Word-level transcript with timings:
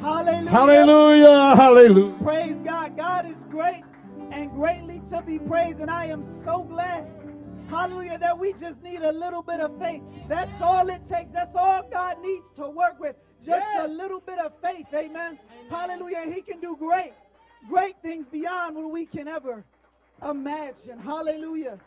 Hallelujah. 0.00 0.50
Hallelujah. 0.50 1.56
Hallelujah. 1.56 2.18
Praise 2.22 2.56
God. 2.64 2.96
God 2.96 3.26
is 3.26 3.36
great 3.50 3.82
and 4.30 4.50
greatly 4.52 5.02
to 5.10 5.20
be 5.22 5.40
praised. 5.40 5.80
And 5.80 5.90
I 5.90 6.06
am 6.06 6.22
so 6.44 6.62
glad, 6.62 7.04
hallelujah, 7.68 8.16
that 8.18 8.38
we 8.38 8.52
just 8.52 8.80
need 8.82 9.02
a 9.02 9.10
little 9.10 9.42
bit 9.42 9.58
of 9.58 9.76
faith. 9.80 10.02
That's 10.28 10.52
all 10.62 10.88
it 10.88 11.02
takes. 11.08 11.32
That's 11.32 11.54
all 11.56 11.82
God 11.90 12.22
needs 12.22 12.46
to 12.56 12.68
work 12.68 13.00
with. 13.00 13.16
Just 13.44 13.66
a 13.78 13.88
little 13.88 14.20
bit 14.20 14.38
of 14.38 14.52
faith. 14.62 14.86
Amen. 14.94 15.38
Hallelujah. 15.68 16.24
He 16.32 16.42
can 16.42 16.60
do 16.60 16.76
great, 16.78 17.12
great 17.68 17.96
things 18.00 18.26
beyond 18.28 18.76
what 18.76 18.90
we 18.92 19.04
can 19.04 19.26
ever 19.26 19.64
imagine. 20.28 20.98
Hallelujah. 21.02 21.78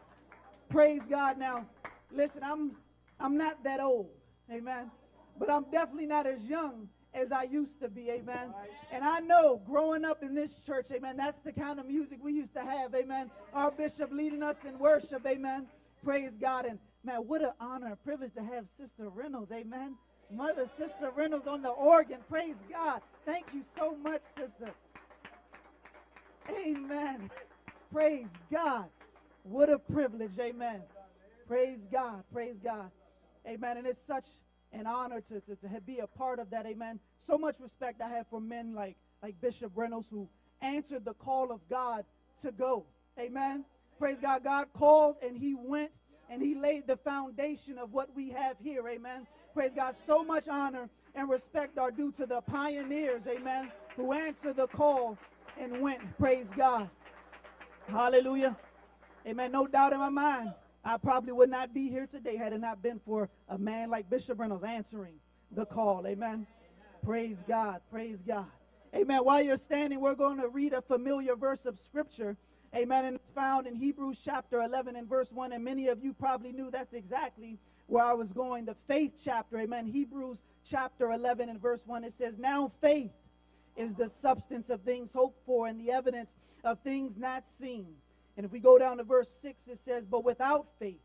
Praise 0.70 1.02
God. 1.10 1.38
Now, 1.38 1.66
listen, 2.12 2.42
I'm 2.44 2.76
I'm 3.20 3.38
not 3.38 3.64
that 3.64 3.80
old. 3.80 4.10
Amen. 4.52 4.92
But 5.40 5.50
I'm 5.50 5.64
definitely 5.72 6.08
not 6.08 6.28
as 6.28 6.42
young 6.42 6.90
as 7.14 7.32
I 7.32 7.44
used 7.44 7.80
to 7.82 7.90
be, 7.90 8.10
amen. 8.10 8.54
And 8.92 9.04
I 9.04 9.20
know 9.20 9.62
growing 9.66 10.06
up 10.06 10.24
in 10.24 10.34
this 10.34 10.52
church, 10.66 10.88
amen, 10.94 11.18
that's 11.18 11.42
the 11.44 11.52
kind 11.52 11.80
of 11.80 11.88
music 11.88 12.20
we 12.22 12.34
used 12.34 12.54
to 12.54 12.62
have, 12.62 12.94
amen. 12.96 13.30
Our 13.54 13.72
bishop 13.72 14.12
leading 14.12 14.44
us 14.44 14.56
in 14.68 14.80
worship, 14.80 15.26
amen. 15.26 15.68
Praise 16.04 16.32
God. 16.40 16.66
And 16.66 16.80
man, 17.04 17.28
what 17.28 17.42
an 17.42 17.52
honor 17.60 17.88
and 17.88 18.04
privilege 18.04 18.34
to 18.36 18.44
have 18.44 18.66
Sister 18.80 19.10
Reynolds, 19.10 19.52
amen. 19.52 19.96
Mother 20.34 20.66
Sister 20.68 21.12
Reynolds 21.16 21.48
on 21.48 21.62
the 21.62 21.70
organ. 21.70 22.20
Praise 22.30 22.56
God. 22.72 23.02
Thank 23.26 23.48
you 23.54 23.64
so 23.78 23.96
much, 23.98 24.22
sister. 24.36 24.72
Amen. 26.50 27.30
Praise 27.92 28.28
God. 28.52 28.86
What 29.44 29.70
a 29.70 29.78
privilege, 29.78 30.40
amen. 30.40 30.82
Praise 31.48 31.80
God. 31.92 32.24
Praise 32.32 32.56
God. 32.64 32.90
Amen. 33.46 33.78
And 33.78 33.88
it's 33.88 34.00
such 34.08 34.26
an 34.74 34.88
honor 34.88 35.22
to, 35.22 35.40
to, 35.42 35.56
to 35.56 35.82
be 35.86 36.00
a 36.00 36.08
part 36.08 36.40
of 36.40 36.50
that. 36.52 36.66
Amen. 36.66 37.00
So 37.28 37.38
much 37.38 37.56
respect 37.60 38.02
I 38.02 38.10
have 38.10 38.28
for 38.30 38.40
men 38.40 38.74
like, 38.74 38.96
like 39.22 39.40
Bishop 39.42 39.72
Reynolds 39.76 40.08
who 40.10 40.28
answered 40.62 41.06
the 41.06 41.14
call 41.14 41.52
of 41.52 41.60
God 41.70 42.06
to 42.42 42.52
go. 42.52 42.86
Amen. 43.20 43.66
Praise 44.00 44.18
God. 44.22 44.44
God 44.44 44.68
called 44.78 45.18
and 45.26 45.38
he 45.38 45.54
went 45.54 45.92
and 46.30 46.42
he 46.42 46.56
laid 46.56 46.88
the 46.88 46.98
foundation 46.98 47.78
of 47.78 47.92
what 47.92 48.16
we 48.16 48.30
have 48.30 48.56
here. 48.64 48.88
Amen. 48.88 49.28
Praise 49.54 49.72
God. 49.76 49.96
So 50.08 50.24
much 50.24 50.48
honor 50.48 50.90
and 51.16 51.30
respect 51.30 51.78
are 51.78 51.92
due 51.92 52.12
to 52.14 52.26
the 52.26 52.42
pioneers. 52.42 53.24
Amen. 53.28 53.72
Who 53.98 54.14
answered 54.14 54.56
the 54.56 54.68
call 54.68 55.18
and 55.60 55.82
went. 55.82 56.18
Praise 56.18 56.48
God. 56.56 56.90
Hallelujah. 57.88 58.56
Amen. 59.28 59.52
No 59.52 59.68
doubt 59.68 59.94
in 59.94 60.00
my 60.00 60.10
mind 60.10 60.54
I 60.84 60.98
probably 60.98 61.32
would 61.32 61.50
not 61.50 61.74
be 61.74 61.90
here 61.90 62.08
today 62.08 62.36
had 62.36 62.54
it 62.54 62.62
not 62.62 62.82
been 62.82 63.00
for 63.06 63.30
a 63.50 63.58
man 63.58 63.90
like 63.90 64.10
Bishop 64.10 64.40
Reynolds 64.40 64.64
answering 64.64 65.16
the 65.52 65.66
call. 65.66 66.08
Amen. 66.08 66.48
Praise 67.06 67.38
God. 67.48 67.82
Praise 67.92 68.18
God. 68.26 68.48
Amen. 68.96 69.20
While 69.24 69.42
you're 69.42 69.58
standing, 69.58 70.00
we're 70.00 70.16
going 70.16 70.40
to 70.40 70.50
read 70.50 70.74
a 70.74 70.82
familiar 70.82 71.36
verse 71.36 71.66
of 71.66 71.80
Scripture. 71.80 72.36
Amen. 72.76 73.06
And 73.06 73.16
it's 73.16 73.32
found 73.36 73.68
in 73.68 73.76
Hebrews 73.76 74.20
chapter 74.24 74.62
11 74.62 74.96
and 74.96 75.08
verse 75.08 75.32
1. 75.32 75.54
And 75.54 75.64
many 75.64 75.88
of 75.88 76.04
you 76.04 76.14
probably 76.14 76.52
knew 76.52 76.72
that's 76.72 76.94
exactly 76.94 77.58
where 77.88 78.04
I 78.04 78.14
was 78.14 78.32
going. 78.32 78.66
The 78.66 78.76
faith 78.88 79.14
chapter. 79.24 79.60
Amen. 79.60 79.86
Hebrews 79.86 80.42
chapter 80.70 81.12
11 81.12 81.50
and 81.50 81.62
verse 81.62 81.84
1. 81.86 82.04
It 82.04 82.14
says, 82.14 82.36
Now 82.38 82.72
faith 82.82 83.12
is 83.78 83.94
the 83.96 84.10
substance 84.22 84.70
of 84.70 84.82
things 84.82 85.10
hoped 85.14 85.46
for 85.46 85.68
and 85.68 85.80
the 85.80 85.92
evidence 85.92 86.34
of 86.64 86.80
things 86.80 87.18
not 87.18 87.44
seen. 87.60 87.88
And 88.38 88.46
if 88.46 88.52
we 88.52 88.60
go 88.60 88.78
down 88.78 88.98
to 88.98 89.04
verse 89.04 89.30
6, 89.42 89.68
it 89.68 89.80
says, 89.84 90.06
But 90.06 90.24
without 90.24 90.68
faith 90.80 91.02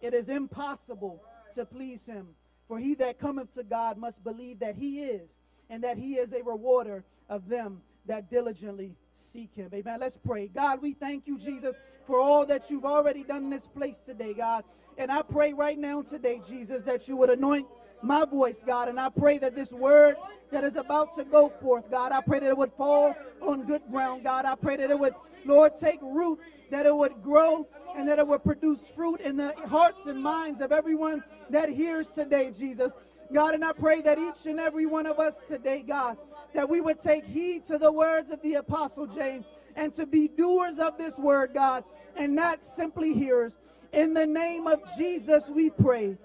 it 0.00 0.12
is 0.12 0.28
impossible 0.28 1.22
to 1.54 1.64
please 1.64 2.04
him. 2.04 2.28
For 2.68 2.78
he 2.78 2.94
that 2.96 3.18
cometh 3.18 3.54
to 3.54 3.62
God 3.62 3.98
must 3.98 4.22
believe 4.24 4.58
that 4.60 4.76
he 4.76 5.02
is, 5.02 5.30
and 5.70 5.82
that 5.84 5.96
he 5.96 6.14
is 6.14 6.32
a 6.32 6.42
rewarder 6.42 7.04
of 7.28 7.48
them 7.48 7.80
that 8.06 8.30
diligently 8.30 8.94
seek 9.14 9.54
him. 9.54 9.70
Amen. 9.72 10.00
Let's 10.00 10.16
pray. 10.16 10.48
God, 10.48 10.82
we 10.82 10.92
thank 10.92 11.26
you, 11.26 11.38
Jesus, 11.38 11.74
for 12.06 12.18
all 12.20 12.44
that 12.46 12.70
you've 12.70 12.84
already 12.84 13.22
done 13.22 13.44
in 13.44 13.50
this 13.50 13.66
place 13.66 13.96
today, 14.04 14.34
God. 14.34 14.64
And 14.98 15.10
I 15.10 15.22
pray 15.22 15.52
right 15.52 15.78
now 15.78 16.02
today, 16.02 16.40
Jesus, 16.46 16.82
that 16.84 17.08
you 17.08 17.16
would 17.16 17.30
anoint 17.30 17.66
my 18.02 18.24
voice, 18.24 18.62
God. 18.64 18.88
And 18.88 18.98
I 19.00 19.08
pray 19.08 19.38
that 19.38 19.54
this 19.54 19.70
word 19.70 20.16
that 20.50 20.64
is 20.64 20.76
about 20.76 21.16
to 21.16 21.24
go 21.24 21.52
forth, 21.60 21.90
God, 21.90 22.12
I 22.12 22.20
pray 22.20 22.40
that 22.40 22.48
it 22.48 22.56
would 22.56 22.72
fall 22.72 23.14
on 23.40 23.64
good 23.64 23.82
ground, 23.90 24.24
God. 24.24 24.44
I 24.44 24.54
pray 24.54 24.76
that 24.76 24.90
it 24.90 24.98
would, 24.98 25.14
Lord, 25.44 25.72
take 25.80 26.00
root, 26.02 26.38
that 26.70 26.86
it 26.86 26.94
would 26.94 27.22
grow, 27.22 27.66
and 27.96 28.08
that 28.08 28.18
it 28.18 28.26
would 28.26 28.44
produce 28.44 28.80
fruit 28.94 29.20
in 29.20 29.36
the 29.36 29.52
hearts 29.66 30.06
and 30.06 30.22
minds 30.22 30.60
of 30.60 30.72
everyone 30.72 31.22
that 31.50 31.68
hears 31.68 32.08
today, 32.08 32.50
Jesus. 32.50 32.92
God, 33.32 33.54
and 33.54 33.64
I 33.64 33.72
pray 33.72 34.00
that 34.02 34.18
each 34.18 34.46
and 34.46 34.60
every 34.60 34.86
one 34.86 35.06
of 35.06 35.18
us 35.18 35.34
today, 35.48 35.82
God, 35.86 36.16
that 36.54 36.68
we 36.68 36.80
would 36.80 37.00
take 37.00 37.24
heed 37.24 37.66
to 37.66 37.78
the 37.78 37.90
words 37.90 38.30
of 38.30 38.40
the 38.42 38.54
Apostle 38.54 39.06
James 39.06 39.46
and 39.76 39.94
to 39.96 40.06
be 40.06 40.28
doers 40.28 40.78
of 40.78 40.98
this 40.98 41.16
word, 41.16 41.52
God, 41.52 41.84
and 42.16 42.34
not 42.34 42.62
simply 42.62 43.12
hearers. 43.12 43.58
In 43.92 44.14
the 44.14 44.26
name 44.26 44.66
of 44.66 44.80
Jesus, 44.96 45.48
we 45.48 45.70
pray. 45.70 46.16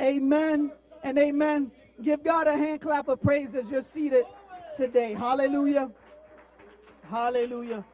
Amen 0.00 0.72
and 1.02 1.18
amen. 1.18 1.70
Give 2.02 2.22
God 2.22 2.46
a 2.46 2.56
hand 2.56 2.80
clap 2.80 3.08
of 3.08 3.20
praise 3.22 3.54
as 3.54 3.68
you're 3.68 3.82
seated 3.82 4.24
today. 4.76 5.14
Hallelujah. 5.14 5.90
Hallelujah. 7.08 7.84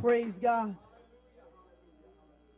Praise 0.00 0.34
God. 0.40 0.76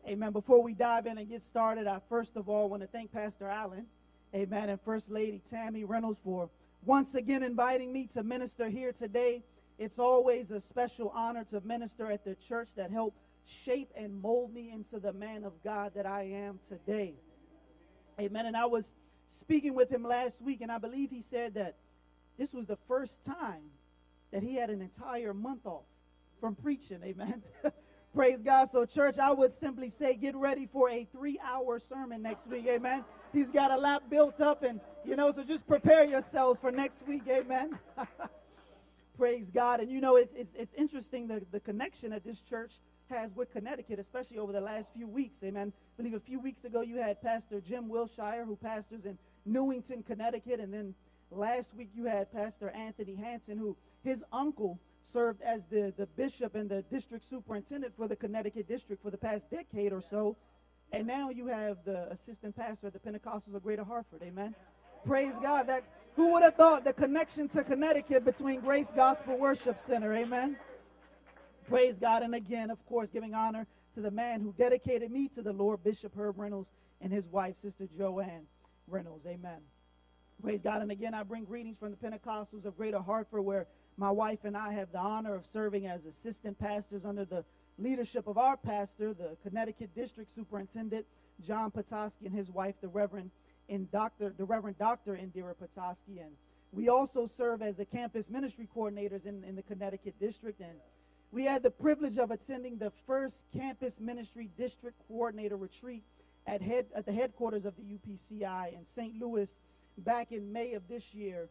Amen. 0.06 0.32
Before 0.32 0.62
we 0.62 0.72
dive 0.72 1.06
in 1.06 1.18
and 1.18 1.28
get 1.28 1.42
started, 1.44 1.86
I 1.86 2.00
first 2.08 2.36
of 2.36 2.48
all 2.48 2.68
want 2.68 2.82
to 2.82 2.88
thank 2.88 3.12
Pastor 3.12 3.48
Allen, 3.48 3.86
amen, 4.34 4.70
and 4.70 4.80
First 4.80 5.10
Lady 5.10 5.42
Tammy 5.50 5.84
Reynolds 5.84 6.18
for 6.24 6.48
once 6.84 7.14
again 7.14 7.42
inviting 7.42 7.92
me 7.92 8.06
to 8.14 8.22
minister 8.22 8.68
here 8.68 8.92
today. 8.92 9.42
It's 9.78 9.98
always 9.98 10.50
a 10.50 10.60
special 10.60 11.12
honor 11.14 11.44
to 11.50 11.60
minister 11.60 12.10
at 12.10 12.24
the 12.24 12.34
church 12.48 12.70
that 12.76 12.90
helped 12.90 13.18
shape 13.64 13.90
and 13.94 14.20
mold 14.20 14.52
me 14.52 14.70
into 14.72 14.98
the 14.98 15.12
man 15.12 15.44
of 15.44 15.52
God 15.62 15.92
that 15.94 16.06
I 16.06 16.22
am 16.22 16.58
today. 16.68 17.14
Amen. 18.20 18.46
And 18.46 18.56
I 18.56 18.66
was 18.66 18.90
speaking 19.40 19.74
with 19.74 19.90
him 19.90 20.02
last 20.02 20.40
week, 20.40 20.60
and 20.60 20.72
I 20.72 20.78
believe 20.78 21.10
he 21.10 21.22
said 21.22 21.54
that 21.54 21.76
this 22.38 22.52
was 22.52 22.66
the 22.66 22.78
first 22.88 23.24
time 23.24 23.70
that 24.32 24.42
he 24.42 24.54
had 24.54 24.70
an 24.70 24.82
entire 24.82 25.32
month 25.32 25.66
off 25.66 25.84
from 26.40 26.54
preaching. 26.54 27.00
Amen. 27.04 27.42
Praise 28.14 28.40
God. 28.42 28.70
So, 28.70 28.84
church, 28.84 29.18
I 29.18 29.30
would 29.30 29.56
simply 29.56 29.90
say 29.90 30.14
get 30.14 30.34
ready 30.34 30.66
for 30.66 30.90
a 30.90 31.04
three 31.12 31.38
hour 31.44 31.78
sermon 31.78 32.22
next 32.22 32.46
week. 32.46 32.66
Amen. 32.66 33.04
He's 33.32 33.50
got 33.50 33.70
a 33.70 33.76
lot 33.76 34.10
built 34.10 34.40
up, 34.40 34.62
and, 34.62 34.80
you 35.04 35.14
know, 35.14 35.30
so 35.30 35.44
just 35.44 35.66
prepare 35.66 36.04
yourselves 36.04 36.58
for 36.58 36.72
next 36.72 37.06
week. 37.06 37.22
Amen. 37.28 37.78
Praise 39.18 39.46
God. 39.52 39.80
And, 39.80 39.90
you 39.90 40.00
know, 40.00 40.16
it's, 40.16 40.32
it's, 40.34 40.54
it's 40.56 40.74
interesting 40.74 41.28
the, 41.28 41.42
the 41.52 41.60
connection 41.60 42.12
at 42.12 42.24
this 42.24 42.40
church 42.40 42.72
has 43.10 43.30
with 43.34 43.52
Connecticut, 43.52 43.98
especially 43.98 44.38
over 44.38 44.52
the 44.52 44.60
last 44.60 44.92
few 44.94 45.06
weeks. 45.06 45.42
Amen. 45.42 45.72
I 45.76 46.02
believe 46.02 46.14
a 46.14 46.20
few 46.20 46.40
weeks 46.40 46.64
ago 46.64 46.80
you 46.80 46.96
had 46.96 47.20
Pastor 47.22 47.60
Jim 47.60 47.88
Wilshire, 47.88 48.44
who 48.44 48.56
pastors 48.56 49.04
in 49.04 49.18
Newington, 49.44 50.02
Connecticut, 50.02 50.60
and 50.60 50.72
then 50.72 50.94
last 51.30 51.74
week 51.74 51.90
you 51.94 52.04
had 52.04 52.32
Pastor 52.32 52.70
Anthony 52.70 53.14
Hanson, 53.14 53.58
who 53.58 53.76
his 54.02 54.22
uncle 54.32 54.78
served 55.12 55.40
as 55.42 55.62
the, 55.70 55.92
the 55.96 56.06
bishop 56.06 56.54
and 56.54 56.68
the 56.68 56.82
district 56.90 57.28
superintendent 57.28 57.94
for 57.96 58.08
the 58.08 58.16
Connecticut 58.16 58.68
district 58.68 59.02
for 59.02 59.10
the 59.10 59.18
past 59.18 59.50
decade 59.50 59.92
or 59.92 60.02
so. 60.02 60.36
And 60.92 61.06
now 61.06 61.30
you 61.30 61.46
have 61.48 61.78
the 61.84 62.10
assistant 62.10 62.56
pastor 62.56 62.86
at 62.86 62.92
the 62.92 62.98
Pentecostals 62.98 63.54
of 63.54 63.62
Greater 63.62 63.84
Hartford. 63.84 64.22
Amen. 64.22 64.54
Praise 65.06 65.34
God. 65.42 65.68
That 65.68 65.84
who 66.16 66.32
would 66.32 66.42
have 66.42 66.54
thought 66.54 66.84
the 66.84 66.92
connection 66.92 67.48
to 67.50 67.62
Connecticut 67.62 68.24
between 68.24 68.60
Grace 68.60 68.90
Gospel 68.94 69.38
Worship 69.38 69.78
Center. 69.78 70.14
Amen. 70.14 70.56
Praise 71.68 71.96
God. 72.00 72.22
And 72.22 72.34
again, 72.34 72.70
of 72.70 72.84
course, 72.86 73.08
giving 73.12 73.34
honor 73.34 73.66
to 73.94 74.00
the 74.00 74.10
man 74.10 74.40
who 74.40 74.54
dedicated 74.56 75.10
me 75.10 75.28
to 75.34 75.42
the 75.42 75.52
Lord, 75.52 75.84
Bishop 75.84 76.16
Herb 76.16 76.38
Reynolds, 76.38 76.70
and 77.00 77.12
his 77.12 77.26
wife, 77.26 77.56
Sister 77.58 77.86
Joanne 77.96 78.46
Reynolds. 78.86 79.26
Amen. 79.26 79.60
Praise 80.42 80.60
God. 80.62 80.82
And 80.82 80.90
again, 80.90 81.14
I 81.14 81.24
bring 81.24 81.44
greetings 81.44 81.76
from 81.78 81.90
the 81.90 81.96
Pentecostals 81.96 82.64
of 82.64 82.76
Greater 82.76 83.00
Hartford, 83.00 83.44
where 83.44 83.66
my 83.96 84.10
wife 84.10 84.38
and 84.44 84.56
I 84.56 84.72
have 84.72 84.92
the 84.92 84.98
honor 84.98 85.34
of 85.34 85.44
serving 85.44 85.86
as 85.86 86.04
assistant 86.06 86.58
pastors 86.58 87.04
under 87.04 87.24
the 87.24 87.44
leadership 87.76 88.26
of 88.26 88.38
our 88.38 88.56
pastor, 88.56 89.12
the 89.12 89.36
Connecticut 89.42 89.94
District 89.94 90.30
Superintendent, 90.34 91.04
John 91.46 91.70
Petoskey, 91.70 92.26
and 92.26 92.34
his 92.34 92.50
wife, 92.50 92.76
the 92.80 92.88
Reverend 92.88 93.30
in 93.68 93.88
Dr. 93.92 94.32
the 94.36 94.44
Reverend 94.44 94.78
Dr. 94.78 95.16
Indira 95.16 95.54
Petoskey. 95.58 96.20
And 96.20 96.30
we 96.72 96.88
also 96.88 97.26
serve 97.26 97.60
as 97.60 97.76
the 97.76 97.84
campus 97.84 98.30
ministry 98.30 98.68
coordinators 98.74 99.26
in, 99.26 99.44
in 99.44 99.54
the 99.54 99.62
Connecticut 99.62 100.14
District. 100.18 100.60
And 100.60 100.78
we 101.30 101.44
had 101.44 101.62
the 101.62 101.70
privilege 101.70 102.18
of 102.18 102.30
attending 102.30 102.78
the 102.78 102.92
first 103.06 103.44
campus 103.56 104.00
ministry 104.00 104.48
district 104.56 104.96
coordinator 105.08 105.56
retreat 105.56 106.02
at, 106.46 106.62
head, 106.62 106.86
at 106.96 107.04
the 107.04 107.12
headquarters 107.12 107.64
of 107.64 107.74
the 107.76 107.82
UPCI 107.82 108.72
in 108.72 108.86
St. 108.94 109.20
Louis 109.20 109.50
back 109.98 110.32
in 110.32 110.52
May 110.52 110.72
of 110.72 110.82
this 110.88 111.12
year. 111.12 111.48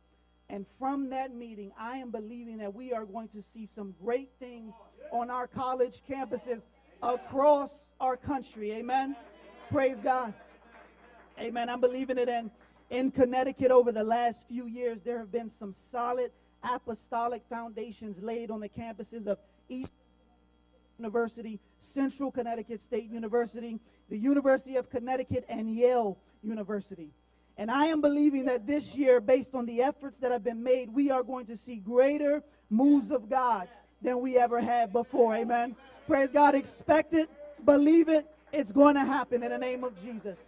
And 0.50 0.66
from 0.80 1.10
that 1.10 1.36
meeting, 1.36 1.72
I 1.78 1.98
am 1.98 2.10
believing 2.10 2.58
that 2.60 2.74
we 2.74 2.94
are 2.94 3.06
going 3.06 3.28
to 3.30 3.42
see 3.42 3.66
some 3.66 3.94
great 4.04 4.30
things 4.40 4.74
on 5.12 5.30
our 5.30 5.46
college 5.46 6.02
campuses 6.10 6.62
across 7.04 7.72
our 8.00 8.18
country. 8.18 8.72
Amen. 8.72 9.16
Praise 9.72 9.98
God. 10.02 10.34
Amen. 11.40 11.70
I'm 11.70 11.82
believing 11.82 12.18
it. 12.18 12.30
And 12.30 12.50
in 12.90 13.12
Connecticut 13.12 13.72
over 13.72 13.92
the 13.92 14.04
last 14.04 14.48
few 14.48 14.66
years, 14.66 15.00
there 15.04 15.20
have 15.20 15.32
been 15.32 15.50
some 15.50 15.74
solid 15.74 16.32
apostolic 16.64 17.44
foundations 17.50 18.18
laid 18.24 18.50
on 18.50 18.62
the 18.62 18.70
campuses 18.70 19.28
of 19.28 19.38
East 19.69 19.92
University, 20.98 21.60
Central 21.80 22.31
Connecticut 22.31 22.81
State 22.81 23.10
University, 23.10 23.80
the 24.10 24.18
University 24.18 24.75
of 24.78 24.90
Connecticut, 24.90 25.46
and 25.50 25.75
Yale 25.75 26.18
University. 26.44 27.12
And 27.58 27.72
I 27.72 27.88
am 27.88 28.02
believing 28.02 28.46
that 28.46 28.68
this 28.68 28.96
year, 28.96 29.19
based 29.19 29.56
on 29.56 29.66
the 29.66 29.81
efforts 29.81 30.19
that 30.19 30.31
have 30.31 30.44
been 30.44 30.64
made, 30.64 30.94
we 30.94 31.10
are 31.10 31.24
going 31.24 31.46
to 31.48 31.58
see 31.58 31.78
greater 31.78 32.44
moves 32.69 33.12
of 33.12 33.30
God 33.30 33.68
than 34.02 34.19
we 34.19 34.38
ever 34.38 34.62
had 34.62 34.94
before. 34.94 35.36
Amen. 35.36 35.75
Praise 36.08 36.30
God. 36.31 36.56
Expect 36.56 37.14
it, 37.14 37.30
believe 37.66 38.10
it. 38.10 38.28
It's 38.54 38.72
going 38.72 38.96
to 38.96 39.06
happen 39.06 39.44
in 39.44 39.50
the 39.50 39.58
name 39.58 39.84
of 39.84 39.94
Jesus. 40.02 40.40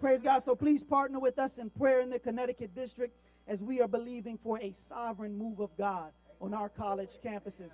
Praise 0.00 0.20
God. 0.20 0.42
So 0.44 0.54
please 0.54 0.82
partner 0.82 1.20
with 1.20 1.38
us 1.38 1.58
in 1.58 1.70
prayer 1.70 2.00
in 2.00 2.10
the 2.10 2.18
Connecticut 2.18 2.74
district 2.74 3.14
as 3.46 3.62
we 3.62 3.80
are 3.80 3.88
believing 3.88 4.38
for 4.42 4.58
a 4.60 4.72
sovereign 4.72 5.36
move 5.38 5.60
of 5.60 5.70
God 5.78 6.10
on 6.40 6.52
our 6.52 6.68
college 6.68 7.10
campuses. 7.24 7.70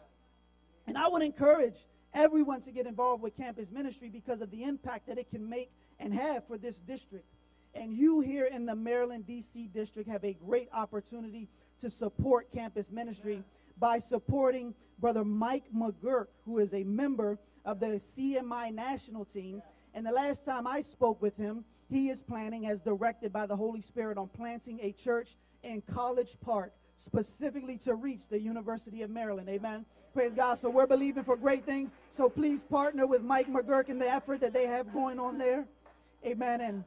And 0.86 0.98
I 0.98 1.08
would 1.08 1.22
encourage 1.22 1.76
everyone 2.14 2.60
to 2.62 2.70
get 2.70 2.86
involved 2.86 3.22
with 3.22 3.36
campus 3.36 3.70
ministry 3.70 4.08
because 4.08 4.40
of 4.40 4.50
the 4.50 4.64
impact 4.64 5.06
that 5.06 5.18
it 5.18 5.30
can 5.30 5.48
make 5.48 5.70
and 5.98 6.12
have 6.12 6.46
for 6.46 6.58
this 6.58 6.76
district. 6.76 7.26
And 7.74 7.92
you 7.92 8.20
here 8.20 8.46
in 8.46 8.66
the 8.66 8.74
Maryland, 8.74 9.26
D.C. 9.26 9.70
district 9.72 10.08
have 10.08 10.24
a 10.24 10.34
great 10.34 10.68
opportunity 10.72 11.48
to 11.80 11.90
support 11.90 12.52
campus 12.52 12.90
ministry 12.90 13.42
by 13.78 13.98
supporting 13.98 14.74
Brother 15.00 15.24
Mike 15.24 15.64
McGurk, 15.74 16.26
who 16.44 16.58
is 16.58 16.72
a 16.74 16.84
member 16.84 17.38
of 17.64 17.80
the 17.80 18.00
CMI 18.16 18.72
national 18.74 19.24
team. 19.24 19.62
And 19.94 20.04
the 20.04 20.12
last 20.12 20.44
time 20.44 20.66
I 20.66 20.82
spoke 20.82 21.20
with 21.22 21.36
him, 21.36 21.64
he 21.90 22.08
is 22.08 22.22
planning, 22.22 22.66
as 22.66 22.80
directed 22.80 23.32
by 23.32 23.46
the 23.46 23.56
Holy 23.56 23.80
Spirit, 23.80 24.18
on 24.18 24.28
planting 24.28 24.80
a 24.82 24.92
church 24.92 25.36
in 25.62 25.82
College 25.82 26.36
Park, 26.44 26.72
specifically 26.96 27.78
to 27.78 27.94
reach 27.94 28.28
the 28.28 28.38
University 28.38 29.02
of 29.02 29.10
Maryland. 29.10 29.48
Amen. 29.48 29.84
Praise 30.14 30.32
God. 30.36 30.60
So 30.60 30.68
we're 30.68 30.86
believing 30.86 31.24
for 31.24 31.36
great 31.36 31.64
things. 31.64 31.90
So 32.10 32.28
please 32.28 32.62
partner 32.62 33.06
with 33.06 33.22
Mike 33.22 33.48
McGurk 33.48 33.88
in 33.88 33.98
the 33.98 34.08
effort 34.08 34.40
that 34.40 34.52
they 34.52 34.66
have 34.66 34.92
going 34.92 35.18
on 35.18 35.38
there. 35.38 35.64
Amen. 36.24 36.60
And 36.60 36.84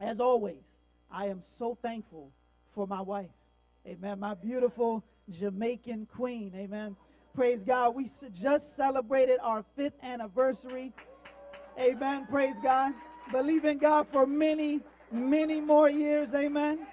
as 0.00 0.20
always, 0.20 0.62
I 1.10 1.26
am 1.26 1.40
so 1.58 1.78
thankful 1.80 2.30
for 2.74 2.86
my 2.86 3.00
wife. 3.00 3.30
Amen. 3.86 4.20
My 4.20 4.34
beautiful 4.34 5.02
Jamaican 5.30 6.08
queen. 6.14 6.52
Amen. 6.54 6.94
Praise 7.34 7.60
God. 7.66 7.94
We 7.94 8.10
just 8.40 8.76
celebrated 8.76 9.38
our 9.42 9.64
fifth 9.74 9.96
anniversary. 10.02 10.92
Amen. 11.78 12.26
Praise 12.30 12.56
God. 12.62 12.92
Believe 13.30 13.64
in 13.64 13.78
God 13.78 14.06
for 14.12 14.26
many, 14.26 14.80
many 15.10 15.60
more 15.62 15.88
years. 15.88 16.34
Amen. 16.34 16.86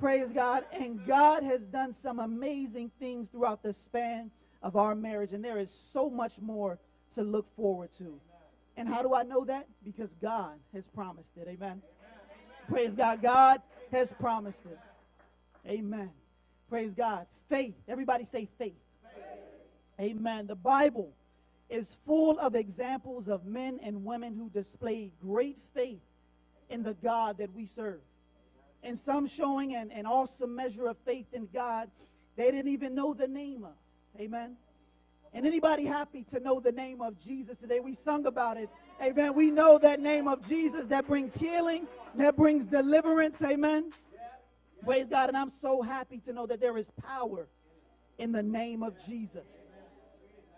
Praise 0.00 0.28
God. 0.34 0.64
And 0.72 1.06
God 1.06 1.42
has 1.42 1.60
done 1.60 1.92
some 1.92 2.20
amazing 2.20 2.90
things 2.98 3.28
throughout 3.28 3.62
the 3.62 3.74
span 3.74 4.30
of 4.62 4.76
our 4.76 4.94
marriage. 4.94 5.32
And 5.32 5.44
there 5.44 5.58
is 5.58 5.70
so 5.92 6.08
much 6.08 6.32
more 6.40 6.78
to 7.14 7.22
look 7.22 7.46
forward 7.56 7.90
to. 7.98 8.20
And 8.76 8.88
how 8.88 9.02
do 9.02 9.14
I 9.14 9.22
know 9.22 9.44
that? 9.44 9.66
Because 9.84 10.14
God 10.14 10.54
has 10.74 10.86
promised 10.88 11.36
it. 11.36 11.46
Amen. 11.48 11.82
Praise 12.68 12.94
God. 12.94 13.20
God 13.20 13.60
has 13.90 14.10
promised 14.18 14.64
it. 14.64 14.78
Amen. 15.68 16.10
Praise 16.70 16.94
God. 16.94 17.26
Faith. 17.48 17.74
Everybody 17.86 18.24
say 18.24 18.48
faith. 18.58 18.72
Amen. 20.00 20.46
The 20.46 20.54
Bible 20.54 21.12
is 21.68 21.94
full 22.06 22.38
of 22.38 22.54
examples 22.54 23.28
of 23.28 23.44
men 23.44 23.78
and 23.82 24.04
women 24.04 24.34
who 24.34 24.48
displayed 24.48 25.12
great 25.20 25.58
faith 25.74 26.00
in 26.70 26.82
the 26.82 26.94
God 26.94 27.38
that 27.38 27.52
we 27.54 27.66
serve. 27.66 28.00
And 28.82 28.98
some 28.98 29.28
showing 29.28 29.74
an, 29.74 29.90
an 29.92 30.06
awesome 30.06 30.56
measure 30.56 30.86
of 30.86 30.96
faith 31.04 31.26
in 31.32 31.46
God 31.52 31.88
they 32.36 32.50
didn't 32.50 32.72
even 32.72 32.94
know 32.94 33.14
the 33.14 33.26
name 33.26 33.64
of. 33.64 33.74
Amen. 34.20 34.56
And 35.34 35.46
anybody 35.46 35.86
happy 35.86 36.24
to 36.24 36.40
know 36.40 36.60
the 36.60 36.72
name 36.72 37.00
of 37.00 37.18
Jesus 37.18 37.58
today? 37.58 37.80
We 37.80 37.94
sung 37.94 38.26
about 38.26 38.58
it. 38.58 38.68
Amen. 39.00 39.34
We 39.34 39.50
know 39.50 39.78
that 39.78 40.00
name 40.00 40.28
of 40.28 40.46
Jesus 40.46 40.86
that 40.88 41.06
brings 41.06 41.34
healing, 41.34 41.86
that 42.16 42.36
brings 42.36 42.64
deliverance. 42.64 43.36
Amen. 43.42 43.90
Praise 44.84 45.06
God. 45.08 45.28
And 45.28 45.36
I'm 45.36 45.50
so 45.62 45.80
happy 45.80 46.18
to 46.26 46.32
know 46.32 46.46
that 46.46 46.60
there 46.60 46.76
is 46.76 46.90
power 47.02 47.48
in 48.18 48.32
the 48.32 48.42
name 48.42 48.82
of 48.82 48.94
Jesus. 49.06 49.46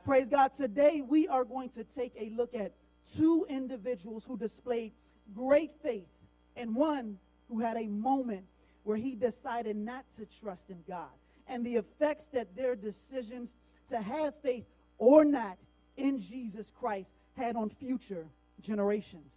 Praise 0.05 0.27
God. 0.27 0.51
Today 0.57 1.03
we 1.07 1.29
are 1.29 1.45
going 1.45 1.69
to 1.71 1.85
take 1.85 2.13
a 2.19 2.31
look 2.31 2.55
at 2.55 2.73
two 3.17 3.47
individuals 3.49 4.25
who 4.27 4.37
displayed 4.37 4.93
great 5.35 5.71
faith 5.83 6.09
and 6.57 6.75
one 6.75 7.19
who 7.49 7.61
had 7.61 7.77
a 7.77 7.87
moment 7.87 8.45
where 8.83 8.97
he 8.97 9.15
decided 9.15 9.77
not 9.77 10.05
to 10.17 10.27
trust 10.41 10.69
in 10.69 10.83
God 10.89 11.09
and 11.47 11.65
the 11.65 11.77
effects 11.77 12.27
that 12.33 12.57
their 12.57 12.75
decisions 12.75 13.55
to 13.89 14.01
have 14.01 14.35
faith 14.43 14.65
or 14.99 15.25
not 15.25 15.59
in 15.97 16.21
Jesus 16.21 16.71
Christ 16.79 17.11
had 17.37 17.57
on 17.57 17.71
future 17.71 18.27
generations. 18.61 19.33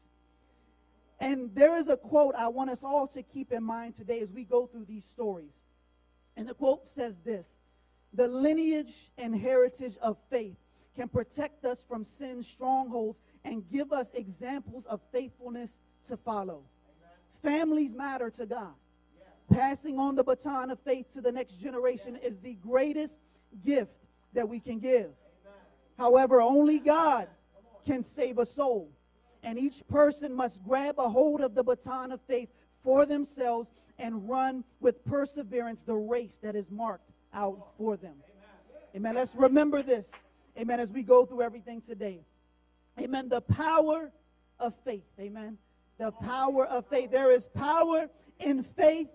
And 1.19 1.54
there 1.56 1.77
is 1.77 1.88
a 1.88 1.98
quote 1.98 2.36
I 2.36 2.48
want 2.48 2.69
us 2.69 2.83
all 2.83 3.07
to 3.07 3.24
keep 3.24 3.51
in 3.51 3.63
mind 3.63 3.95
today 3.95 4.19
as 4.21 4.31
we 4.31 4.44
go 4.44 4.68
through 4.68 4.86
these 4.86 5.06
stories. 5.06 5.54
And 6.36 6.48
the 6.48 6.54
quote 6.54 6.88
says 6.88 7.15
this 7.25 7.48
The 8.13 8.27
lineage 8.27 8.94
and 9.18 9.36
heritage 9.36 9.98
of 10.01 10.18
faith 10.30 10.57
can 10.95 11.07
protect 11.07 11.65
us 11.65 11.83
from 11.88 12.04
sin's 12.04 12.48
strongholds 12.48 13.19
and 13.44 13.68
give 13.69 13.92
us 13.92 14.12
examples 14.13 14.86
of 14.86 15.00
faithfulness 15.12 15.80
to 16.07 16.18
follow. 16.18 16.63
Amen. 17.44 17.59
Families 17.59 17.95
matter 17.95 18.30
to 18.31 18.45
God. 18.45 18.74
Passing 19.51 19.97
on 19.97 20.15
the 20.15 20.23
baton 20.23 20.71
of 20.71 20.79
faith 20.81 21.13
to 21.13 21.21
the 21.21 21.31
next 21.31 21.53
generation 21.53 22.17
is 22.17 22.39
the 22.39 22.55
greatest 22.55 23.17
gift 23.63 23.95
that 24.33 24.47
we 24.47 24.59
can 24.59 24.79
give. 24.79 25.11
However, 25.97 26.41
only 26.41 26.79
God 26.79 27.27
can 27.85 28.03
save 28.03 28.38
a 28.38 28.45
soul. 28.45 28.89
And 29.44 29.57
each 29.57 29.88
person 29.88 30.33
must 30.33 30.63
grab 30.63 30.95
a 30.99 31.09
hold 31.09 31.41
of 31.41 31.55
the 31.55 31.63
baton 31.63 32.11
of 32.11 32.19
faith 32.27 32.49
for 32.83 33.05
themselves 33.05 33.69
and 33.97 34.29
run 34.29 34.63
with 34.79 35.03
perseverance 35.05 35.81
the 35.81 35.95
race 35.95 36.38
that 36.44 36.55
is 36.55 36.69
marked 36.69 37.09
out 37.33 37.69
for 37.77 37.97
them. 37.97 38.15
Amen. 38.95 39.15
Let's 39.15 39.35
remember 39.35 39.81
this. 39.81 40.09
Amen. 40.57 40.79
As 40.79 40.91
we 40.91 41.03
go 41.03 41.25
through 41.25 41.41
everything 41.41 41.81
today. 41.81 42.19
Amen. 42.99 43.29
The 43.29 43.41
power 43.41 44.11
of 44.59 44.73
faith. 44.83 45.05
Amen. 45.19 45.57
The 45.97 46.11
power 46.11 46.65
of 46.65 46.85
faith. 46.88 47.11
There 47.11 47.31
is 47.31 47.47
power 47.47 48.09
in 48.39 48.63
faith 48.63 49.07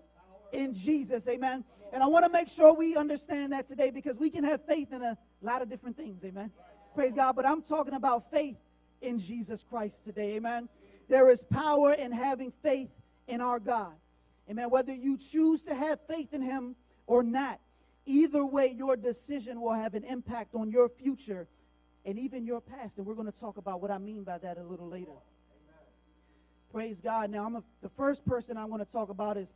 in 0.52 0.74
Jesus. 0.74 1.26
Amen. 1.28 1.64
And 1.92 2.02
I 2.02 2.06
want 2.06 2.24
to 2.24 2.30
make 2.30 2.48
sure 2.48 2.72
we 2.72 2.96
understand 2.96 3.52
that 3.52 3.68
today 3.68 3.90
because 3.90 4.16
we 4.16 4.30
can 4.30 4.44
have 4.44 4.64
faith 4.66 4.92
in 4.92 5.02
a 5.02 5.16
lot 5.42 5.62
of 5.62 5.68
different 5.68 5.96
things. 5.96 6.22
Amen. 6.24 6.50
Praise 6.94 7.12
God. 7.12 7.36
But 7.36 7.46
I'm 7.46 7.62
talking 7.62 7.94
about 7.94 8.30
faith 8.30 8.56
in 9.00 9.18
Jesus 9.18 9.64
Christ 9.68 10.04
today. 10.04 10.36
Amen. 10.36 10.68
There 11.08 11.28
is 11.30 11.42
power 11.42 11.92
in 11.92 12.12
having 12.12 12.52
faith 12.62 12.90
in 13.28 13.40
our 13.40 13.58
God. 13.58 13.92
Amen. 14.50 14.70
Whether 14.70 14.94
you 14.94 15.18
choose 15.18 15.62
to 15.64 15.74
have 15.74 15.98
faith 16.08 16.32
in 16.32 16.42
Him 16.42 16.76
or 17.06 17.22
not, 17.22 17.60
either 18.06 18.44
way, 18.44 18.68
your 18.68 18.96
decision 18.96 19.60
will 19.60 19.74
have 19.74 19.94
an 19.94 20.04
impact 20.04 20.54
on 20.54 20.70
your 20.70 20.88
future 20.88 21.46
and 22.04 22.18
even 22.18 22.44
your 22.44 22.60
past. 22.60 22.96
And 22.96 23.06
we're 23.06 23.14
going 23.14 23.30
to 23.30 23.38
talk 23.38 23.56
about 23.56 23.80
what 23.80 23.90
I 23.90 23.98
mean 23.98 24.24
by 24.24 24.38
that 24.38 24.58
a 24.58 24.62
little 24.62 24.88
later. 24.88 25.12
Praise 26.72 27.00
God. 27.02 27.30
Now, 27.30 27.44
I'm 27.44 27.56
a, 27.56 27.62
the 27.82 27.90
first 27.90 28.24
person 28.24 28.56
I 28.56 28.64
want 28.64 28.82
to 28.82 28.90
talk 28.90 29.10
about 29.10 29.36
is 29.36 29.52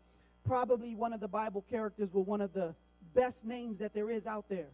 probably 0.46 0.94
one 0.94 1.12
of 1.12 1.20
the 1.20 1.28
Bible 1.28 1.64
characters 1.68 2.12
with 2.12 2.26
one 2.26 2.40
of 2.40 2.52
the 2.52 2.74
best 3.14 3.44
names 3.44 3.78
that 3.78 3.94
there 3.94 4.10
is 4.10 4.26
out 4.26 4.46
there 4.48 4.68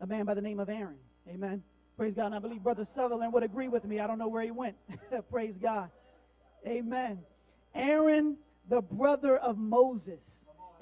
a 0.00 0.06
man 0.06 0.24
by 0.24 0.34
the 0.34 0.40
name 0.40 0.60
of 0.60 0.68
Aaron. 0.68 0.98
Amen. 1.28 1.62
Praise 1.96 2.14
God. 2.14 2.26
And 2.26 2.34
I 2.34 2.38
believe 2.38 2.62
Brother 2.62 2.84
Sutherland 2.84 3.32
would 3.32 3.42
agree 3.42 3.68
with 3.68 3.84
me. 3.84 4.00
I 4.00 4.06
don't 4.06 4.18
know 4.18 4.28
where 4.28 4.42
he 4.42 4.50
went. 4.50 4.76
Praise 5.30 5.56
God. 5.60 5.90
Amen. 6.66 7.20
Aaron, 7.74 8.36
the 8.68 8.80
brother 8.80 9.36
of 9.36 9.56
Moses. 9.56 10.22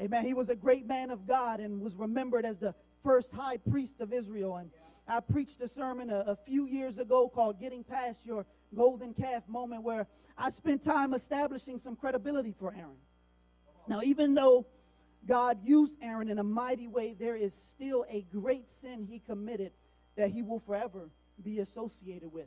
Amen. 0.00 0.26
He 0.26 0.34
was 0.34 0.48
a 0.48 0.56
great 0.56 0.86
man 0.86 1.10
of 1.10 1.26
God 1.26 1.60
and 1.60 1.80
was 1.80 1.94
remembered 1.94 2.44
as 2.44 2.58
the 2.58 2.74
first 3.04 3.32
high 3.32 3.58
priest 3.58 4.00
of 4.00 4.12
Israel. 4.12 4.56
And 4.56 4.70
I 5.06 5.20
preached 5.20 5.60
a 5.60 5.68
sermon 5.68 6.10
a, 6.10 6.24
a 6.26 6.38
few 6.46 6.66
years 6.66 6.98
ago 6.98 7.30
called 7.32 7.60
Getting 7.60 7.84
Past 7.84 8.20
Your 8.24 8.44
Golden 8.74 9.14
Calf 9.14 9.44
Moment, 9.46 9.82
where 9.82 10.08
I 10.36 10.50
spent 10.50 10.82
time 10.82 11.14
establishing 11.14 11.78
some 11.78 11.94
credibility 11.94 12.54
for 12.58 12.74
Aaron. 12.74 12.96
Now, 13.86 14.00
even 14.02 14.34
though 14.34 14.66
God 15.26 15.58
used 15.64 15.94
Aaron 16.02 16.28
in 16.28 16.38
a 16.38 16.44
mighty 16.44 16.88
way, 16.88 17.14
there 17.18 17.36
is 17.36 17.54
still 17.54 18.04
a 18.10 18.26
great 18.32 18.68
sin 18.68 19.06
he 19.08 19.20
committed 19.20 19.72
that 20.16 20.30
he 20.30 20.42
will 20.42 20.60
forever 20.60 21.08
be 21.42 21.58
associated 21.60 22.32
with. 22.32 22.46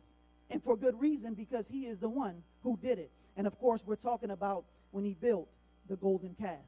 And 0.49 0.63
for 0.63 0.77
good 0.77 0.99
reason, 0.99 1.33
because 1.33 1.67
he 1.67 1.87
is 1.87 1.99
the 1.99 2.09
one 2.09 2.43
who 2.63 2.77
did 2.77 2.99
it. 2.99 3.11
And 3.35 3.45
of 3.45 3.57
course, 3.59 3.83
we're 3.85 3.95
talking 3.95 4.31
about 4.31 4.63
when 4.91 5.03
he 5.03 5.13
built 5.13 5.49
the 5.89 5.95
golden 5.95 6.35
calf. 6.39 6.59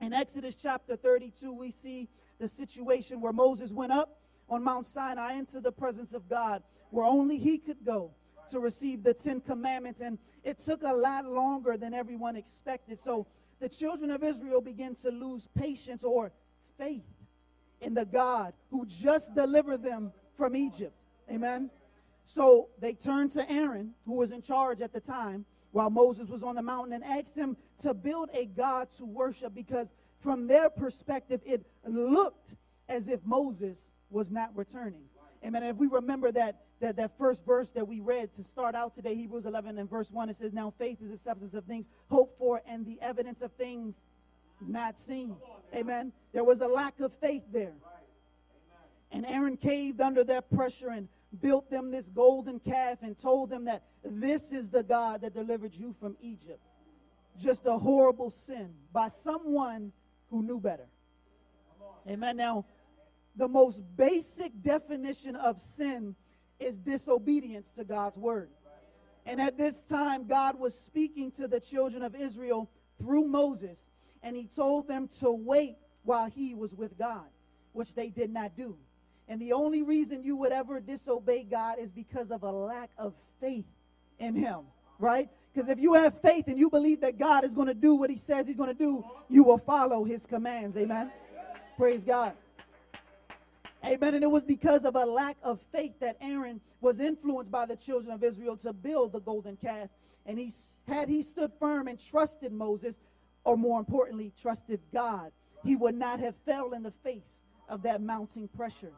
In 0.00 0.12
Exodus 0.12 0.56
chapter 0.60 0.96
32, 0.96 1.52
we 1.52 1.70
see 1.70 2.08
the 2.38 2.48
situation 2.48 3.20
where 3.20 3.32
Moses 3.32 3.70
went 3.70 3.92
up 3.92 4.18
on 4.50 4.62
Mount 4.62 4.86
Sinai 4.86 5.34
into 5.34 5.60
the 5.60 5.72
presence 5.72 6.12
of 6.12 6.28
God, 6.28 6.62
where 6.90 7.06
only 7.06 7.38
he 7.38 7.58
could 7.58 7.84
go 7.84 8.10
to 8.50 8.60
receive 8.60 9.02
the 9.02 9.14
Ten 9.14 9.40
Commandments. 9.40 10.00
And 10.00 10.18
it 10.42 10.58
took 10.58 10.82
a 10.82 10.92
lot 10.92 11.24
longer 11.24 11.76
than 11.76 11.94
everyone 11.94 12.36
expected. 12.36 13.02
So 13.02 13.26
the 13.60 13.68
children 13.68 14.10
of 14.10 14.22
Israel 14.22 14.60
begin 14.60 14.94
to 14.96 15.10
lose 15.10 15.48
patience 15.56 16.02
or 16.02 16.32
faith 16.78 17.04
in 17.80 17.94
the 17.94 18.04
God 18.04 18.54
who 18.70 18.86
just 18.86 19.34
delivered 19.34 19.82
them 19.82 20.12
from 20.36 20.56
Egypt. 20.56 20.94
Amen. 21.30 21.70
So 22.26 22.68
they 22.80 22.94
turned 22.94 23.32
to 23.32 23.50
Aaron, 23.50 23.94
who 24.06 24.14
was 24.14 24.30
in 24.30 24.42
charge 24.42 24.80
at 24.80 24.92
the 24.92 25.00
time, 25.00 25.44
while 25.72 25.90
Moses 25.90 26.28
was 26.28 26.42
on 26.42 26.54
the 26.54 26.62
mountain, 26.62 26.92
and 26.94 27.04
asked 27.04 27.34
him 27.34 27.56
to 27.82 27.94
build 27.94 28.30
a 28.32 28.46
God 28.46 28.88
to 28.96 29.04
worship 29.04 29.54
because, 29.54 29.88
from 30.20 30.46
their 30.46 30.70
perspective, 30.70 31.40
it 31.44 31.66
looked 31.86 32.54
as 32.88 33.08
if 33.08 33.20
Moses 33.24 33.90
was 34.10 34.30
not 34.30 34.56
returning. 34.56 35.02
Amen. 35.44 35.62
If 35.62 35.76
we 35.76 35.88
remember 35.88 36.32
that, 36.32 36.63
that, 36.80 36.96
that 36.96 37.16
first 37.18 37.44
verse 37.44 37.70
that 37.70 37.86
we 37.86 38.00
read 38.00 38.34
to 38.36 38.44
start 38.44 38.74
out 38.74 38.94
today, 38.94 39.14
Hebrews 39.14 39.46
11 39.46 39.78
and 39.78 39.88
verse 39.88 40.10
1, 40.10 40.28
it 40.28 40.36
says, 40.36 40.52
Now 40.52 40.72
faith 40.78 40.98
is 41.02 41.10
the 41.10 41.18
substance 41.18 41.54
of 41.54 41.64
things 41.64 41.88
hoped 42.10 42.38
for 42.38 42.62
and 42.68 42.84
the 42.84 42.98
evidence 43.00 43.42
of 43.42 43.52
things 43.52 43.94
not 44.60 44.94
seen. 45.06 45.36
Amen. 45.74 46.12
There 46.32 46.44
was 46.44 46.60
a 46.60 46.66
lack 46.68 47.00
of 47.00 47.12
faith 47.20 47.42
there. 47.52 47.74
And 49.10 49.24
Aaron 49.26 49.56
caved 49.56 50.00
under 50.00 50.24
that 50.24 50.50
pressure 50.50 50.88
and 50.88 51.08
built 51.40 51.70
them 51.70 51.90
this 51.90 52.08
golden 52.08 52.60
calf 52.60 52.98
and 53.02 53.16
told 53.16 53.50
them 53.50 53.64
that 53.66 53.82
this 54.04 54.42
is 54.52 54.68
the 54.68 54.82
God 54.82 55.22
that 55.22 55.34
delivered 55.34 55.74
you 55.74 55.94
from 56.00 56.16
Egypt. 56.20 56.60
Just 57.40 57.66
a 57.66 57.78
horrible 57.78 58.30
sin 58.30 58.70
by 58.92 59.08
someone 59.08 59.92
who 60.30 60.42
knew 60.42 60.60
better. 60.60 60.86
Amen. 62.08 62.36
Now, 62.36 62.64
the 63.36 63.48
most 63.48 63.82
basic 63.96 64.52
definition 64.62 65.34
of 65.36 65.60
sin 65.76 66.14
is 66.60 66.76
disobedience 66.78 67.70
to 67.72 67.84
God's 67.84 68.16
word. 68.16 68.50
And 69.26 69.40
at 69.40 69.56
this 69.56 69.80
time, 69.82 70.26
God 70.26 70.58
was 70.58 70.74
speaking 70.74 71.30
to 71.32 71.48
the 71.48 71.60
children 71.60 72.02
of 72.02 72.14
Israel 72.14 72.68
through 72.98 73.24
Moses, 73.26 73.80
and 74.22 74.36
he 74.36 74.46
told 74.46 74.86
them 74.86 75.08
to 75.20 75.30
wait 75.30 75.76
while 76.02 76.26
he 76.26 76.54
was 76.54 76.74
with 76.74 76.98
God, 76.98 77.24
which 77.72 77.94
they 77.94 78.08
did 78.08 78.30
not 78.30 78.56
do. 78.56 78.76
And 79.28 79.40
the 79.40 79.54
only 79.54 79.82
reason 79.82 80.22
you 80.22 80.36
would 80.36 80.52
ever 80.52 80.80
disobey 80.80 81.44
God 81.44 81.78
is 81.78 81.90
because 81.90 82.30
of 82.30 82.42
a 82.42 82.50
lack 82.50 82.90
of 82.98 83.14
faith 83.40 83.64
in 84.18 84.34
him, 84.34 84.60
right? 84.98 85.30
Because 85.52 85.70
if 85.70 85.78
you 85.80 85.94
have 85.94 86.20
faith 86.20 86.48
and 86.48 86.58
you 86.58 86.68
believe 86.68 87.00
that 87.00 87.18
God 87.18 87.44
is 87.44 87.54
going 87.54 87.68
to 87.68 87.74
do 87.74 87.94
what 87.94 88.10
he 88.10 88.18
says 88.18 88.46
he's 88.46 88.56
going 88.56 88.68
to 88.68 88.74
do, 88.74 89.04
you 89.30 89.42
will 89.42 89.58
follow 89.58 90.04
his 90.04 90.26
commands. 90.26 90.76
Amen. 90.76 91.10
Praise 91.78 92.02
God. 92.04 92.34
Amen. 93.84 94.14
And 94.14 94.24
it 94.24 94.30
was 94.30 94.44
because 94.44 94.84
of 94.84 94.96
a 94.96 95.04
lack 95.04 95.36
of 95.42 95.60
faith 95.72 95.92
that 96.00 96.16
Aaron 96.20 96.60
was 96.80 97.00
influenced 97.00 97.50
by 97.50 97.66
the 97.66 97.76
children 97.76 98.12
of 98.12 98.24
Israel 98.24 98.56
to 98.58 98.72
build 98.72 99.12
the 99.12 99.20
golden 99.20 99.56
calf. 99.56 99.90
And 100.26 100.38
he 100.38 100.52
had 100.88 101.08
he 101.08 101.22
stood 101.22 101.52
firm 101.58 101.88
and 101.88 101.98
trusted 101.98 102.52
Moses, 102.52 102.94
or 103.44 103.56
more 103.56 103.78
importantly, 103.78 104.32
trusted 104.40 104.80
God, 104.92 105.32
he 105.64 105.76
would 105.76 105.94
not 105.94 106.20
have 106.20 106.34
fell 106.46 106.72
in 106.72 106.82
the 106.82 106.92
face 107.02 107.22
of 107.68 107.82
that 107.82 108.00
mounting 108.00 108.48
pressure. 108.48 108.92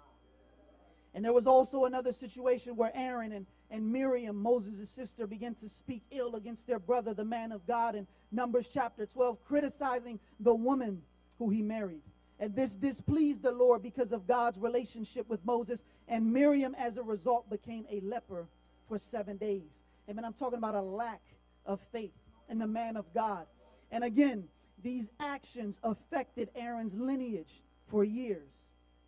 And 1.15 1.25
there 1.25 1.33
was 1.33 1.47
also 1.47 1.87
another 1.87 2.13
situation 2.13 2.77
where 2.77 2.93
Aaron 2.95 3.33
and, 3.33 3.47
and 3.71 3.91
Miriam, 3.91 4.37
Moses' 4.37 4.91
sister, 4.91 5.27
began 5.27 5.55
to 5.57 5.69
speak 5.69 6.03
ill 6.11 6.37
against 6.37 6.67
their 6.67 6.79
brother, 6.79 7.15
the 7.15 7.25
man 7.25 7.53
of 7.53 7.67
God, 7.67 7.95
in 7.95 8.07
Numbers 8.31 8.69
chapter 8.73 9.07
12, 9.07 9.39
criticizing 9.45 10.21
the 10.41 10.55
woman 10.55 11.03
who 11.39 11.49
he 11.49 11.63
married. 11.63 12.03
And 12.39 12.55
this 12.55 12.73
displeased 12.73 13.43
the 13.43 13.53
Lord 13.53 13.83
because 13.83 14.13
of 14.13 14.27
God's 14.27 14.59
relationship 14.59 15.29
with 15.29 15.45
Moses. 15.45 15.83
And 16.09 16.33
Miriam, 16.33 16.75
as 16.75 16.97
a 16.97 17.03
result, 17.03 17.49
became 17.49 17.87
a 17.91 18.01
leper 18.01 18.47
for 18.89 18.99
seven 18.99 19.37
days. 19.37 19.71
Amen. 20.09 20.25
I'm 20.25 20.35
talking 20.35 20.59
about 20.59 20.75
a 20.75 20.83
lack 20.83 21.23
of 21.65 21.81
faith 21.93 22.13
in 22.49 22.59
the 22.59 22.67
man 22.67 22.97
of 22.97 23.07
God. 23.15 23.47
And 23.91 24.05
again, 24.05 24.45
these 24.83 25.09
actions 25.19 25.79
affected 25.83 26.51
Aaron's 26.55 26.95
lineage 26.95 27.63
for 27.91 28.05
years 28.05 28.53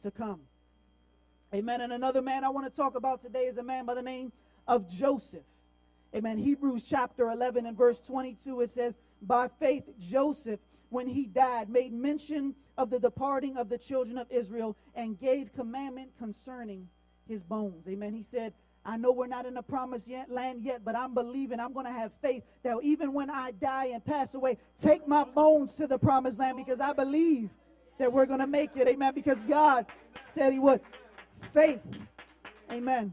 to 0.03 0.11
come. 0.11 0.41
Amen. 1.55 1.81
And 1.81 1.93
another 1.93 2.23
man 2.23 2.45
I 2.45 2.49
want 2.49 2.67
to 2.67 2.77
talk 2.77 2.95
about 2.95 3.23
today 3.23 3.45
is 3.45 3.59
a 3.59 3.63
man 3.63 3.87
by 3.87 3.95
the 3.95 4.03
name 4.03 4.33
of 4.67 4.89
Joseph. 4.89 5.45
Amen. 6.15 6.39
Hebrews 6.39 6.85
chapter 6.89 7.31
11 7.31 7.67
and 7.67 7.77
verse 7.77 8.01
22, 8.01 8.63
it 8.63 8.71
says, 8.71 8.95
By 9.23 9.49
faith, 9.61 9.85
Joseph, 9.99 10.61
when 10.91 11.07
he 11.07 11.27
died, 11.27 11.69
made 11.69 11.93
mention 11.93 12.55
of 12.79 12.91
the 12.91 12.99
departing 12.99 13.57
of 13.57 13.69
the 13.69 13.77
children 13.77 14.17
of 14.17 14.31
Israel 14.31 14.77
and 14.95 15.19
gave 15.21 15.53
commandment 15.53 16.11
concerning 16.19 16.89
his 17.29 17.43
bones. 17.43 17.87
Amen. 17.89 18.15
He 18.15 18.23
said, 18.23 18.55
I 18.85 18.97
know 18.97 19.11
we're 19.11 19.27
not 19.27 19.45
in 19.45 19.55
the 19.55 19.63
promised 19.63 20.09
land 20.31 20.63
yet, 20.63 20.83
but 20.85 20.97
I'm 20.97 21.13
believing 21.13 21.61
I'm 21.61 21.75
going 21.75 21.87
to 21.87 21.93
have 21.93 22.13
faith 22.23 22.45
that 22.63 22.77
even 22.83 23.13
when 23.13 23.29
I 23.29 23.51
die 23.51 23.87
and 23.87 24.03
pass 24.03 24.33
away, 24.33 24.57
take 24.81 25.07
my 25.07 25.25
bones 25.25 25.75
to 25.75 25.87
the 25.87 25.99
promised 25.99 26.39
land 26.39 26.57
because 26.57 26.81
I 26.81 26.93
believe 26.93 27.51
that 27.99 28.11
we're 28.11 28.27
going 28.27 28.39
to 28.39 28.47
make 28.47 28.71
it. 28.77 28.87
Amen. 28.87 29.13
Because 29.13 29.39
God 29.49 29.85
said 30.33 30.53
he 30.53 30.61
would 30.61 30.81
faith. 31.53 31.81
Amen. 32.71 33.13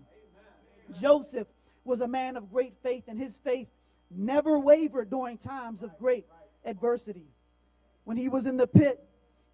Joseph 1.02 1.48
was 1.84 2.02
a 2.02 2.08
man 2.08 2.38
of 2.38 2.52
great 2.52 2.74
faith, 2.84 3.06
and 3.08 3.20
his 3.20 3.36
faith 3.44 3.68
never 4.12 4.60
wavered 4.60 5.10
during 5.10 5.38
times 5.38 5.82
of 5.82 5.98
great 5.98 6.26
adversity. 6.64 7.26
When 8.04 8.16
he 8.16 8.30
was 8.30 8.46
in 8.46 8.58
the 8.58 8.68
pit 8.68 9.04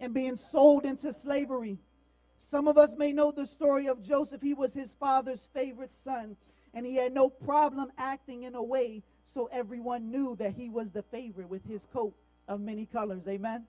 and 0.02 0.14
being 0.14 0.36
sold 0.36 0.84
into 0.84 1.14
slavery, 1.14 1.78
some 2.38 2.68
of 2.68 2.78
us 2.78 2.96
may 2.98 3.14
know 3.14 3.32
the 3.32 3.46
story 3.46 3.88
of 3.88 4.04
Joseph. 4.04 4.42
He 4.42 4.54
was 4.54 4.74
his 4.74 4.94
father's 5.00 5.48
favorite 5.54 5.94
son, 5.94 6.36
and 6.74 6.86
he 6.86 6.96
had 6.96 7.14
no 7.14 7.30
problem 7.30 7.92
acting 7.98 8.44
in 8.44 8.56
a 8.56 8.64
way 8.64 9.04
so 9.24 9.48
everyone 9.54 10.12
knew 10.12 10.36
that 10.38 10.54
he 10.54 10.70
was 10.70 10.90
the 10.90 11.04
favorite 11.04 11.48
with 11.48 11.64
his 11.66 11.86
coat 11.94 12.14
of 12.48 12.60
many 12.60 12.86
colors. 12.86 13.22
Amen. 13.28 13.64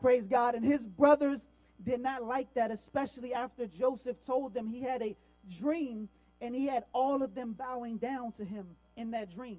Praise 0.00 0.26
God. 0.26 0.54
And 0.54 0.64
his 0.64 0.86
brothers 0.86 1.46
did 1.84 2.00
not 2.00 2.24
like 2.24 2.52
that, 2.54 2.70
especially 2.70 3.34
after 3.34 3.66
Joseph 3.66 4.16
told 4.24 4.54
them 4.54 4.68
he 4.68 4.80
had 4.80 5.02
a 5.02 5.16
dream 5.60 6.08
and 6.40 6.54
he 6.54 6.66
had 6.66 6.84
all 6.92 7.22
of 7.22 7.34
them 7.34 7.52
bowing 7.52 7.98
down 7.98 8.32
to 8.32 8.44
him 8.44 8.66
in 8.96 9.10
that 9.10 9.34
dream. 9.34 9.58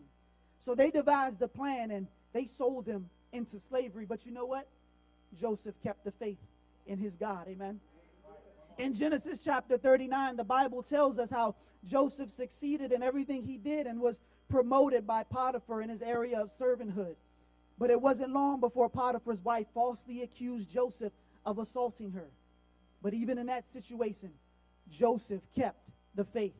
So 0.63 0.73
they 0.73 0.89
devised 0.89 1.41
a 1.41 1.47
plan 1.47 1.91
and 1.91 2.07
they 2.33 2.45
sold 2.45 2.87
him 2.87 3.09
into 3.33 3.59
slavery. 3.59 4.05
But 4.05 4.25
you 4.25 4.31
know 4.31 4.45
what? 4.45 4.67
Joseph 5.39 5.75
kept 5.83 6.03
the 6.03 6.11
faith 6.11 6.37
in 6.85 6.97
his 6.97 7.15
God. 7.15 7.47
Amen. 7.47 7.79
In 8.77 8.93
Genesis 8.93 9.39
chapter 9.43 9.77
39, 9.77 10.35
the 10.35 10.43
Bible 10.43 10.83
tells 10.83 11.17
us 11.17 11.29
how 11.29 11.55
Joseph 11.85 12.31
succeeded 12.31 12.91
in 12.91 13.01
everything 13.01 13.43
he 13.43 13.57
did 13.57 13.87
and 13.87 13.99
was 13.99 14.19
promoted 14.49 15.05
by 15.07 15.23
Potiphar 15.23 15.81
in 15.81 15.89
his 15.89 16.01
area 16.01 16.39
of 16.39 16.51
servanthood. 16.59 17.15
But 17.79 17.89
it 17.89 17.99
wasn't 17.99 18.31
long 18.31 18.59
before 18.59 18.89
Potiphar's 18.89 19.43
wife 19.43 19.67
falsely 19.73 20.23
accused 20.23 20.71
Joseph 20.71 21.13
of 21.45 21.59
assaulting 21.59 22.11
her. 22.11 22.27
But 23.01 23.13
even 23.13 23.37
in 23.37 23.47
that 23.47 23.69
situation, 23.71 24.31
Joseph 24.91 25.41
kept 25.55 25.79
the 26.15 26.25
faith. 26.25 26.55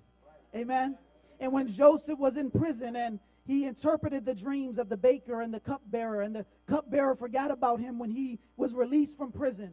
Amen. 0.56 0.98
And 1.40 1.52
when 1.52 1.68
Joseph 1.68 2.18
was 2.18 2.38
in 2.38 2.52
prison 2.52 2.96
and 2.96 3.20
he 3.48 3.64
interpreted 3.64 4.26
the 4.26 4.36
dreams 4.36 4.78
of 4.78 4.90
the 4.90 4.98
baker 4.98 5.42
and 5.42 5.54
the 5.54 5.62
cupbearer, 5.62 6.22
and 6.22 6.36
the 6.36 6.46
cupbearer 6.68 7.16
forgot 7.16 7.50
about 7.50 7.80
him 7.80 7.98
when 7.98 8.12
he 8.12 8.40
was 8.58 8.74
released 8.74 9.18
from 9.18 9.32
prison. 9.32 9.72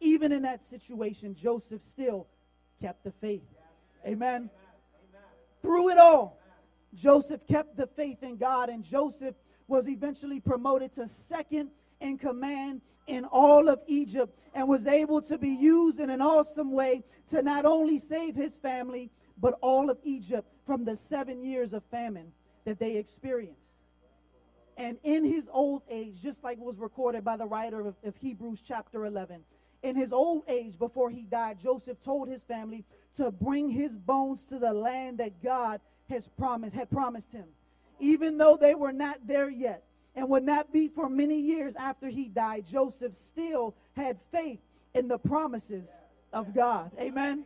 Even 0.00 0.30
in 0.30 0.42
that 0.42 0.64
situation, 0.66 1.34
Joseph 1.34 1.80
still 1.82 2.26
kept 2.82 3.02
the 3.02 3.12
faith. 3.22 3.42
Amen. 4.06 4.50
Through 5.62 5.88
it 5.88 5.98
all, 5.98 6.38
Joseph 6.94 7.40
kept 7.48 7.78
the 7.78 7.86
faith 7.86 8.22
in 8.22 8.36
God, 8.36 8.68
and 8.68 8.84
Joseph 8.84 9.34
was 9.68 9.88
eventually 9.88 10.38
promoted 10.38 10.92
to 10.92 11.08
second 11.26 11.70
in 12.02 12.18
command 12.18 12.82
in 13.06 13.24
all 13.24 13.70
of 13.70 13.80
Egypt 13.86 14.38
and 14.54 14.68
was 14.68 14.86
able 14.86 15.22
to 15.22 15.38
be 15.38 15.48
used 15.48 15.98
in 15.98 16.10
an 16.10 16.20
awesome 16.20 16.72
way 16.72 17.02
to 17.30 17.40
not 17.40 17.64
only 17.64 17.98
save 17.98 18.34
his 18.34 18.54
family, 18.56 19.10
but 19.38 19.54
all 19.62 19.88
of 19.88 19.98
Egypt 20.04 20.46
from 20.66 20.84
the 20.84 20.94
seven 20.94 21.42
years 21.42 21.72
of 21.72 21.82
famine 21.84 22.30
that 22.64 22.78
they 22.78 22.96
experienced. 22.96 23.74
And 24.76 24.98
in 25.04 25.24
his 25.24 25.48
old 25.52 25.82
age, 25.88 26.20
just 26.22 26.42
like 26.42 26.58
was 26.58 26.78
recorded 26.78 27.24
by 27.24 27.36
the 27.36 27.46
writer 27.46 27.80
of, 27.80 27.94
of 28.04 28.16
Hebrews 28.16 28.60
chapter 28.66 29.06
11, 29.06 29.40
in 29.82 29.96
his 29.96 30.12
old 30.12 30.44
age, 30.48 30.78
before 30.78 31.10
he 31.10 31.22
died, 31.22 31.58
Joseph 31.62 32.02
told 32.02 32.28
his 32.28 32.42
family 32.42 32.84
to 33.16 33.30
bring 33.30 33.68
his 33.68 33.96
bones 33.98 34.44
to 34.46 34.58
the 34.58 34.72
land 34.72 35.18
that 35.18 35.42
God 35.42 35.80
has 36.08 36.26
promised, 36.38 36.74
had 36.74 36.90
promised 36.90 37.30
him. 37.30 37.44
Even 38.00 38.38
though 38.38 38.56
they 38.56 38.74
were 38.74 38.92
not 38.92 39.18
there 39.26 39.48
yet, 39.48 39.84
and 40.16 40.28
would 40.28 40.44
not 40.44 40.72
be 40.72 40.88
for 40.88 41.08
many 41.08 41.38
years 41.38 41.74
after 41.76 42.08
he 42.08 42.28
died, 42.28 42.64
Joseph 42.70 43.14
still 43.14 43.74
had 43.96 44.18
faith 44.32 44.60
in 44.94 45.08
the 45.08 45.18
promises 45.18 45.88
of 46.32 46.54
God. 46.54 46.90
Amen. 46.98 47.44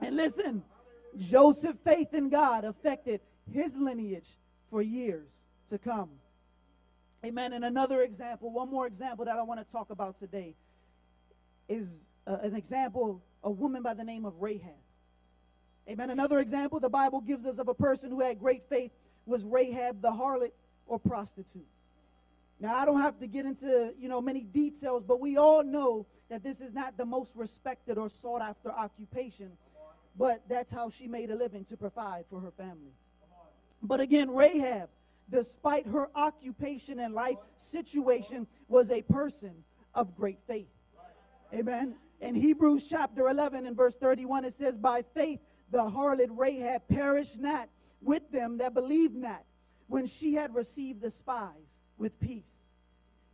And 0.00 0.16
listen, 0.16 0.62
Joseph's 1.18 1.78
faith 1.84 2.14
in 2.14 2.28
God 2.28 2.64
affected 2.64 3.20
his 3.52 3.74
lineage 3.74 4.28
for 4.70 4.82
years 4.82 5.28
to 5.70 5.78
come. 5.78 6.10
Amen. 7.24 7.52
And 7.52 7.64
another 7.64 8.02
example, 8.02 8.50
one 8.50 8.70
more 8.70 8.86
example 8.86 9.24
that 9.24 9.36
I 9.36 9.42
want 9.42 9.64
to 9.64 9.72
talk 9.72 9.90
about 9.90 10.18
today 10.18 10.54
is 11.68 11.88
uh, 12.26 12.36
an 12.42 12.54
example, 12.54 13.22
a 13.42 13.50
woman 13.50 13.82
by 13.82 13.94
the 13.94 14.04
name 14.04 14.24
of 14.24 14.34
Rahab. 14.40 14.70
Amen. 15.88 16.10
Another 16.10 16.38
example 16.38 16.78
the 16.80 16.88
Bible 16.88 17.20
gives 17.20 17.46
us 17.46 17.58
of 17.58 17.68
a 17.68 17.74
person 17.74 18.10
who 18.10 18.20
had 18.20 18.38
great 18.38 18.62
faith 18.68 18.92
was 19.26 19.42
Rahab 19.42 20.00
the 20.00 20.10
harlot 20.10 20.52
or 20.86 20.98
prostitute. 20.98 21.66
Now, 22.60 22.76
I 22.76 22.84
don't 22.84 23.00
have 23.00 23.18
to 23.20 23.26
get 23.26 23.46
into, 23.46 23.92
you 23.98 24.08
know, 24.08 24.20
many 24.20 24.42
details, 24.42 25.04
but 25.04 25.20
we 25.20 25.36
all 25.36 25.62
know 25.62 26.06
that 26.28 26.42
this 26.42 26.60
is 26.60 26.74
not 26.74 26.96
the 26.96 27.04
most 27.04 27.32
respected 27.34 27.98
or 27.98 28.10
sought 28.10 28.42
after 28.42 28.70
occupation, 28.70 29.52
but 30.16 30.42
that's 30.48 30.70
how 30.70 30.90
she 30.90 31.06
made 31.06 31.30
a 31.30 31.36
living 31.36 31.64
to 31.66 31.76
provide 31.76 32.24
for 32.28 32.40
her 32.40 32.50
family. 32.50 32.92
But 33.82 34.00
again, 34.00 34.30
Rahab, 34.30 34.88
despite 35.30 35.86
her 35.86 36.08
occupation 36.14 36.98
and 36.98 37.14
life 37.14 37.38
situation, 37.56 38.46
was 38.68 38.90
a 38.90 39.02
person 39.02 39.52
of 39.94 40.16
great 40.16 40.38
faith. 40.46 40.68
Amen. 41.52 41.94
In 42.20 42.34
Hebrews 42.34 42.86
chapter 42.88 43.28
11 43.28 43.66
and 43.66 43.76
verse 43.76 43.94
31, 43.94 44.44
it 44.44 44.54
says, 44.54 44.76
By 44.76 45.02
faith 45.14 45.40
the 45.70 45.78
harlot 45.78 46.30
Rahab 46.30 46.82
perished 46.88 47.38
not 47.38 47.68
with 48.02 48.28
them 48.30 48.58
that 48.58 48.74
believed 48.74 49.14
not 49.14 49.44
when 49.86 50.06
she 50.06 50.34
had 50.34 50.54
received 50.54 51.00
the 51.00 51.10
spies 51.10 51.52
with 51.96 52.18
peace. 52.20 52.56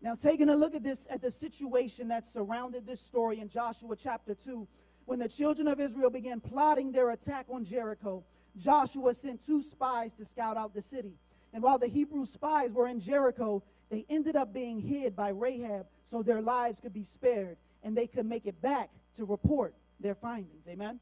Now, 0.03 0.15
taking 0.15 0.51
a 0.51 0.57
look 0.57 0.75
at 0.75 0.83
this, 0.83 1.07
at 1.09 1.23
the 1.23 1.31
situation 1.31 2.09
that 2.09 2.31
surrounded 2.31 2.87
this 2.87 3.01
story 3.01 3.41
in 3.41 3.49
Joshua 3.49 3.97
chapter 3.97 4.35
2, 4.35 4.69
when 5.07 5.19
the 5.19 5.29
children 5.29 5.67
of 5.67 5.81
Israel 5.81 6.11
began 6.11 6.41
plotting 6.41 6.93
their 6.93 7.11
attack 7.11 7.47
on 7.49 7.65
Jericho, 7.65 8.23
Joshua 8.57 9.15
sent 9.15 9.45
two 9.45 9.63
spies 9.63 10.13
to 10.19 10.25
scout 10.25 10.57
out 10.57 10.75
the 10.75 10.83
city. 10.83 11.15
And 11.53 11.63
while 11.63 11.79
the 11.79 11.87
Hebrew 11.87 12.27
spies 12.27 12.73
were 12.73 12.89
in 12.89 13.01
Jericho, 13.01 13.63
they 13.91 14.05
ended 14.09 14.37
up 14.37 14.53
being 14.53 14.81
hid 14.81 15.15
by 15.15 15.29
Rahab 15.29 15.87
so 16.05 16.23
their 16.23 16.43
lives 16.43 16.81
could 16.81 16.93
be 16.93 17.05
spared 17.05 17.57
and 17.83 17.97
they 17.97 18.07
could 18.07 18.27
make 18.27 18.47
it 18.47 18.61
back 18.61 18.91
to 19.17 19.25
report 19.25 19.75
their 20.01 20.15
findings. 20.15 20.67
Amen. 20.69 20.99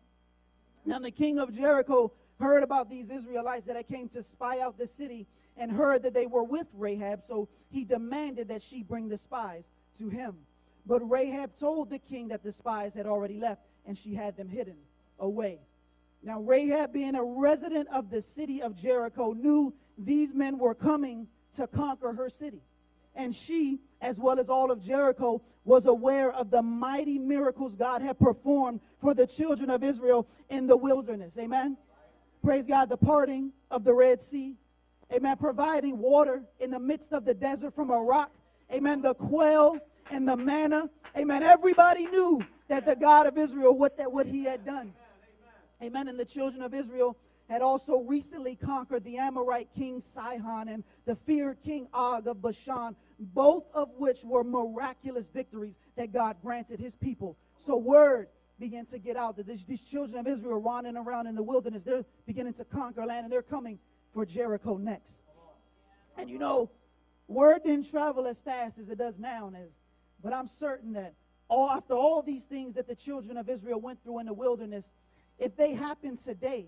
Now, 0.85 0.99
the 0.99 1.11
king 1.11 1.38
of 1.38 1.54
Jericho 1.54 2.12
heard 2.40 2.62
about 2.62 2.90
these 2.90 3.09
Israelites 3.11 3.66
that 3.66 3.76
had 3.76 3.88
came 3.88 4.09
to 4.11 4.23
spy 4.23 4.61
out 4.61 4.76
the 4.76 4.87
city 4.87 5.26
and 5.56 5.71
heard 5.71 6.02
that 6.02 6.14
they 6.14 6.26
were 6.26 6.42
with 6.42 6.66
Rahab, 6.75 7.23
so 7.26 7.49
he 7.71 7.85
demanded 7.85 8.49
that 8.49 8.62
she 8.62 8.82
bring 8.82 9.09
the 9.09 9.18
spies 9.18 9.64
to 9.99 10.09
him. 10.09 10.37
But 10.87 11.09
Rahab 11.09 11.54
told 11.59 11.90
the 11.90 11.99
king 11.99 12.28
that 12.28 12.42
the 12.42 12.52
spies 12.52 12.94
had 12.94 13.06
already 13.06 13.38
left 13.38 13.62
and 13.87 13.97
she 13.97 14.14
had 14.14 14.37
them 14.37 14.49
hidden 14.49 14.76
away. 15.18 15.61
Now, 16.23 16.41
Rahab, 16.41 16.93
being 16.93 17.14
a 17.14 17.25
resident 17.25 17.88
of 17.88 18.11
the 18.11 18.23
city 18.23 18.62
of 18.62 18.76
Jericho, 18.76 19.33
knew 19.33 19.75
these 19.99 20.33
men 20.33 20.59
were 20.59 20.75
coming 20.75 21.26
to 21.57 21.67
conquer 21.67 22.12
her 22.12 22.31
city. 22.31 22.62
And 23.14 23.35
she, 23.35 23.81
as 24.00 24.17
well 24.17 24.38
as 24.38 24.49
all 24.49 24.71
of 24.71 24.83
Jericho, 24.83 25.43
was 25.64 25.87
aware 25.87 26.31
of 26.33 26.50
the 26.50 26.62
mighty 26.62 27.19
miracles 27.19 27.75
God 27.75 28.02
had 28.02 28.19
performed 28.19 28.81
for 29.00 29.14
the 29.14 29.26
children 29.26 29.69
of 29.69 29.83
Israel 29.83 30.26
in 30.49 30.67
the 30.67 30.76
wilderness. 30.76 31.37
Amen. 31.38 31.76
Praise 32.43 32.64
God, 32.67 32.88
the 32.88 32.97
parting 32.97 33.52
of 33.71 33.85
the 33.85 33.93
Red 33.93 34.23
Sea. 34.23 34.55
Amen. 35.12 35.37
Providing 35.37 35.99
water 35.99 36.43
in 36.59 36.71
the 36.71 36.79
midst 36.79 37.12
of 37.12 37.25
the 37.25 37.35
desert 37.35 37.75
from 37.75 37.91
a 37.91 38.00
rock. 38.00 38.31
Amen. 38.73 39.02
The 39.02 39.14
quail 39.14 39.79
and 40.11 40.26
the 40.26 40.37
manna. 40.37 40.88
Amen. 41.17 41.43
Everybody 41.43 42.07
knew 42.07 42.43
that 42.69 42.87
the 42.87 42.97
God 42.97 43.26
of 43.26 43.37
Israel, 43.37 43.76
what, 43.76 43.99
that, 43.99 44.11
what 44.11 44.26
he 44.26 44.45
had 44.45 44.64
done. 44.64 44.93
Amen. 45.83 46.09
And 46.09 46.19
the 46.19 46.25
children 46.25 46.62
of 46.62 46.75
Israel 46.75 47.17
had 47.49 47.61
also 47.61 47.99
recently 47.99 48.55
conquered 48.55 49.05
the 49.05 49.19
Amorite 49.19 49.69
king 49.77 50.01
Sihon 50.01 50.69
and 50.69 50.85
the 51.07 51.17
feared 51.27 51.59
king 51.65 51.89
Og 51.93 52.27
of 52.27 52.41
Bashan, 52.41 52.95
both 53.19 53.65
of 53.75 53.89
which 53.99 54.23
were 54.23 54.45
miraculous 54.45 55.27
victories 55.27 55.75
that 55.97 56.12
God 56.12 56.37
granted 56.41 56.79
his 56.79 56.95
people. 56.95 57.37
So 57.59 57.77
word 57.77 58.29
began 58.61 58.87
to 58.87 58.99
get 58.99 59.17
out 59.17 59.37
that 59.37 59.47
this, 59.47 59.65
these 59.65 59.83
children 59.83 60.19
of 60.21 60.27
Israel 60.29 60.61
running 60.61 60.97
around 60.97 61.27
in 61.27 61.35
the 61.35 61.43
wilderness, 61.43 61.83
they're 61.83 62.05
beginning 62.27 62.55
to 62.55 62.65
conquer 62.65 63.05
land 63.05 63.25
and 63.25 63.33
they're 63.33 63.43
coming 63.43 63.79
for 64.15 64.25
Jericho 64.25 64.77
next. 64.77 65.19
And 66.17 66.31
you 66.31 66.39
know, 66.39 66.71
word 67.27 67.65
didn't 67.65 67.91
travel 67.91 68.27
as 68.27 68.39
fast 68.39 68.79
as 68.79 68.89
it 68.89 68.99
does 68.99 69.19
now, 69.19 69.53
as, 69.57 69.71
but 70.23 70.33
I'm 70.33 70.47
certain 70.47 70.93
that 70.93 71.15
all 71.49 71.71
after 71.71 71.95
all 71.95 72.23
these 72.23 72.45
things 72.45 72.75
that 72.77 72.87
the 72.87 72.95
children 72.95 73.37
of 73.37 73.49
Israel 73.49 73.81
went 73.81 74.03
through 74.05 74.21
in 74.21 74.27
the 74.27 74.33
wilderness, 74.33 74.87
if 75.42 75.57
they 75.57 75.74
happened 75.74 76.24
today, 76.24 76.66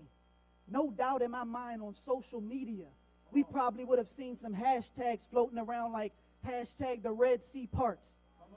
no 0.69 0.89
doubt 0.91 1.21
in 1.21 1.31
my 1.31 1.45
mind 1.45 1.81
on 1.81 1.93
social 1.93 2.41
media, 2.41 2.85
we 3.31 3.43
probably 3.43 3.85
would 3.85 3.99
have 3.99 4.11
seen 4.11 4.37
some 4.37 4.53
hashtags 4.53 5.21
floating 5.29 5.57
around 5.57 5.93
like 5.93 6.11
hashtag 6.45 7.01
the 7.01 7.11
Red 7.11 7.41
Sea 7.41 7.67
parts. 7.67 8.09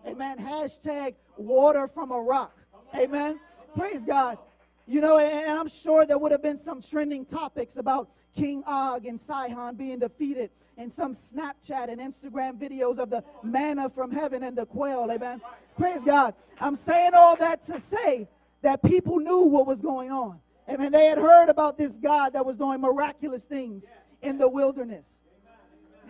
Amen. 0.07 0.39
Hashtag 0.39 1.15
water 1.37 1.87
from 1.87 2.11
a 2.11 2.21
rock. 2.21 2.57
Amen. 2.97 3.39
Praise 3.77 4.03
God. 4.03 4.39
You 4.87 5.01
know, 5.01 5.19
and 5.19 5.59
I'm 5.59 5.69
sure 5.69 6.07
there 6.07 6.19
would 6.19 6.33
have 6.33 6.43
been 6.43 6.57
some 6.57 6.83
trending 6.83 7.25
topics 7.25 7.77
about 7.77 8.11
King 8.37 8.65
Og 8.67 9.07
and 9.07 9.21
Sihon 9.21 9.77
being 9.77 9.99
defeated 9.99 10.51
and 10.77 10.93
some 10.93 11.15
Snapchat 11.15 11.91
and 11.91 12.01
Instagram 12.01 12.57
videos 12.57 12.99
of 12.99 13.11
the 13.11 13.23
manna 13.43 13.91
from 13.91 14.11
heaven 14.11 14.43
and 14.43 14.57
the 14.57 14.67
quail. 14.67 15.09
Amen. 15.11 15.41
Praise 15.77 16.01
God. 16.05 16.35
I'm 16.61 16.77
saying 16.77 17.11
all 17.15 17.37
that 17.37 17.67
to 17.67 17.79
say 17.81 18.29
that 18.63 18.83
people 18.83 19.19
knew 19.19 19.41
what 19.41 19.67
was 19.67 19.81
going 19.81 20.11
on. 20.11 20.41
Amen. 20.69 20.93
They 20.93 21.07
had 21.07 21.19
heard 21.19 21.49
about 21.49 21.79
this 21.79 21.93
God 21.95 22.35
that 22.35 22.45
was 22.45 22.57
doing 22.57 22.81
miraculous 22.81 23.45
things 23.45 23.85
in 24.23 24.39
the 24.39 24.49
wilderness. 24.49 25.07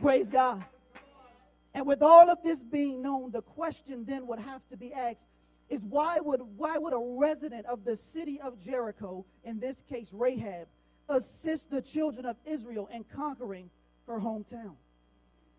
Praise 0.01 0.29
God. 0.29 0.65
And 1.75 1.87
with 1.87 2.03
all 2.03 2.29
of 2.29 2.43
this 2.43 2.59
being 2.61 3.03
known, 3.03 3.31
the 3.31 3.43
question 3.43 4.05
then 4.05 4.27
would 4.27 4.41
have 4.41 4.63
to 4.71 4.77
be 4.77 4.93
asked 4.93 5.27
is 5.69 5.83
why 5.85 6.19
would 6.19 6.41
why 6.57 6.79
would 6.79 6.93
a 6.95 7.17
resident 7.19 7.67
of 7.67 7.85
the 7.85 7.97
city 7.97 8.41
of 8.41 8.59
Jericho, 8.65 9.25
in 9.45 9.61
this 9.61 9.83
case 9.89 10.09
Rahab, 10.13 10.67
assist 11.09 11.71
the 11.71 11.83
children 11.83 12.25
of 12.27 12.37
Israel 12.47 12.89
in 12.93 13.05
conquering 13.05 13.71
her 14.07 14.19
hometown? 14.19 14.75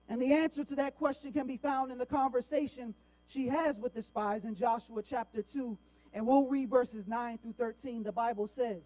And 0.09 0.19
the 0.21 0.33
answer 0.33 0.63
to 0.63 0.75
that 0.75 0.97
question 0.97 1.31
can 1.31 1.45
be 1.45 1.57
found 1.57 1.91
in 1.91 1.99
the 1.99 2.05
conversation 2.05 2.95
she 3.27 3.47
has 3.47 3.77
with 3.77 3.93
the 3.93 4.01
spies 4.01 4.43
in 4.43 4.55
Joshua 4.55 5.03
chapter 5.07 5.43
2. 5.43 5.77
And 6.13 6.25
we'll 6.25 6.45
read 6.45 6.69
verses 6.69 7.07
9 7.07 7.37
through 7.39 7.53
13. 7.53 8.03
The 8.03 8.11
Bible 8.11 8.47
says, 8.47 8.81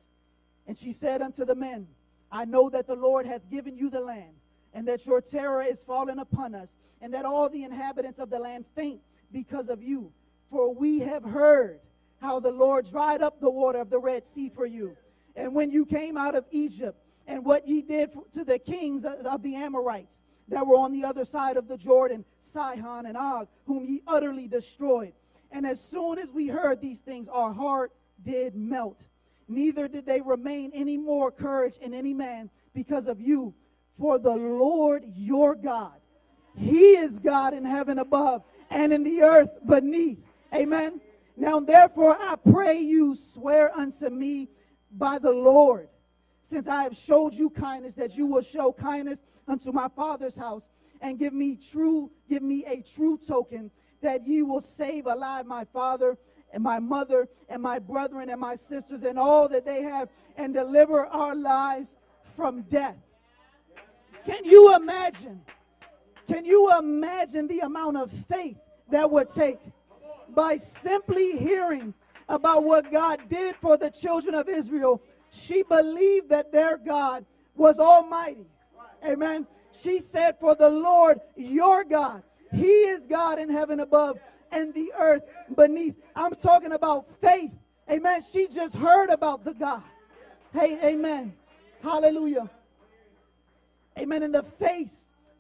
And 0.68 0.78
she 0.78 0.94
said 0.94 1.22
unto 1.22 1.46
the 1.46 1.56
men, 1.56 1.88
I 2.32 2.46
know 2.46 2.70
that 2.70 2.88
the 2.88 2.96
Lord 2.96 3.26
hath 3.26 3.50
given 3.50 3.78
you 3.78 3.90
the 3.90 4.02
land, 4.02 4.34
and 4.74 4.88
that 4.88 5.06
your 5.06 5.22
terror 5.22 5.64
is 5.64 5.80
fallen 5.84 6.20
upon 6.20 6.56
us, 6.56 6.70
and 7.02 7.14
that 7.14 7.26
all 7.26 7.50
the 7.50 7.64
inhabitants 7.64 8.20
of 8.20 8.30
the 8.30 8.40
land 8.40 8.66
faint 8.76 9.02
because 9.32 9.70
of 9.70 9.82
you. 9.84 10.12
For 10.50 10.74
we 10.74 11.00
have 11.00 11.24
heard 11.24 11.80
how 12.20 12.40
the 12.40 12.52
Lord 12.52 12.90
dried 12.90 13.22
up 13.22 13.40
the 13.40 13.50
water 13.50 13.80
of 13.80 13.90
the 13.90 14.00
Red 14.00 14.26
Sea 14.26 14.50
for 14.50 14.66
you 14.66 14.96
and 15.36 15.54
when 15.54 15.72
you 15.72 15.86
came 15.86 16.18
out 16.18 16.36
of 16.36 16.46
Egypt, 16.52 16.98
and 17.26 17.46
what 17.46 17.68
ye 17.68 17.82
did 17.82 18.12
to 18.34 18.44
the 18.44 18.60
kings 18.60 19.06
of 19.06 19.42
the 19.42 19.56
Amorites 19.56 20.22
that 20.50 20.68
were 20.68 20.76
on 20.76 20.92
the 20.92 21.06
other 21.06 21.24
side 21.24 21.56
of 21.56 21.68
the 21.68 21.78
Jordan, 21.78 22.26
Sihon 22.42 23.06
and 23.06 23.16
Og, 23.16 23.48
whom 23.66 23.86
ye 23.86 24.02
utterly 24.06 24.48
destroyed. 24.48 25.14
And 25.54 25.68
as 25.68 25.80
soon 25.80 26.18
as 26.18 26.32
we 26.32 26.48
heard 26.48 26.82
these 26.82 27.00
things, 27.00 27.28
our 27.30 27.54
heart 27.54 27.94
did 28.26 28.56
melt. 28.56 29.00
Neither 29.48 29.88
did 29.88 30.06
they 30.06 30.20
remain 30.20 30.72
any 30.74 30.98
more 30.98 31.32
courage 31.32 31.76
in 31.80 31.94
any 31.94 32.13
man 32.13 32.50
because 32.74 33.06
of 33.08 33.22
you. 33.22 33.54
For 34.00 34.18
the 34.18 34.36
Lord 34.36 35.04
your 35.16 35.54
God, 35.54 35.94
He 36.58 36.98
is 36.98 37.20
God 37.20 37.54
in 37.54 37.63
heaven 37.63 38.00
above 38.00 38.44
and 38.72 38.92
in 38.92 39.04
the 39.04 39.22
earth 39.22 39.52
beneath. 39.68 40.18
Amen. 40.54 41.00
Now 41.38 41.60
therefore 41.60 42.18
I 42.20 42.36
pray 42.36 42.80
you, 42.80 43.16
swear 43.34 43.72
unto 43.78 44.10
me 44.10 44.50
by 44.92 45.20
the 45.20 45.32
Lord, 45.32 45.89
since 46.50 46.68
I 46.68 46.84
have 46.84 46.96
showed 46.96 47.36
you 47.36 47.52
kindness, 47.52 47.94
that 47.96 48.16
you 48.16 48.26
will 48.26 48.42
show 48.42 48.72
kindness 48.72 49.20
unto 49.48 49.72
my 49.72 49.89
father's 49.96 50.36
house, 50.36 50.70
and 51.02 51.20
give 51.20 51.34
me 51.34 51.60
true, 51.72 52.10
give 52.28 52.42
me 52.42 52.66
a 52.66 52.82
true 52.96 53.20
token 53.28 53.70
that 54.04 54.26
ye 54.26 54.42
will 54.42 54.62
save 54.62 55.08
alive 55.08 55.46
my 55.46 55.66
father 55.66 56.18
and 56.54 56.62
my 56.62 56.80
mother 56.80 57.28
and 57.50 57.62
my 57.62 57.80
brethren 57.80 58.30
and 58.30 58.39
my 58.39 58.56
sisters 58.56 59.04
and 59.04 59.18
all 59.18 59.50
that 59.50 59.66
they 59.66 59.82
have, 59.82 60.08
and 60.38 60.54
deliver 60.54 61.06
our 61.08 61.36
lives 61.36 61.96
from 62.36 62.62
death. 62.63 62.96
Can 64.26 64.46
you 64.46 64.76
imagine? 64.76 65.42
Can 66.28 66.46
you 66.46 66.72
imagine 66.78 67.48
the 67.48 67.60
amount 67.60 67.98
of 67.98 68.12
faith 68.30 68.58
that 68.89 69.10
would 69.10 69.30
take 69.30 69.60
by 70.30 70.58
simply 70.82 71.38
hearing 71.38 71.94
about 72.30 72.63
what 72.63 72.92
God 72.92 73.22
did 73.30 73.56
for 73.58 73.78
the 73.78 73.89
children 73.89 74.36
of 74.36 74.50
Israel, 74.50 75.02
she 75.30 75.63
believed 75.63 76.30
that 76.30 76.52
their 76.52 76.78
God 76.78 77.26
was 77.56 77.80
almighty. 77.80 78.46
Amen. 79.06 79.46
She 79.82 80.00
said, 80.00 80.39
For 80.39 80.56
the 80.56 80.70
Lord 80.70 81.20
your 81.36 81.84
God, 81.84 82.24
He 82.54 82.68
is 82.68 83.06
God 83.08 83.39
in 83.39 83.50
heaven 83.50 83.80
above 83.80 84.18
and 84.52 84.74
the 84.74 84.92
earth 84.98 85.24
beneath. 85.56 85.96
I'm 86.16 86.36
talking 86.36 86.72
about 86.72 87.08
faith. 87.22 87.52
Amen. 87.89 88.22
She 88.32 88.48
just 88.48 88.76
heard 88.76 89.10
about 89.10 89.44
the 89.44 89.54
God. 89.54 89.84
Hey, 90.54 90.78
amen. 90.84 91.34
Hallelujah. 91.82 92.50
Amen. 93.98 94.24
In 94.24 94.32
the 94.32 94.44
face 94.44 94.92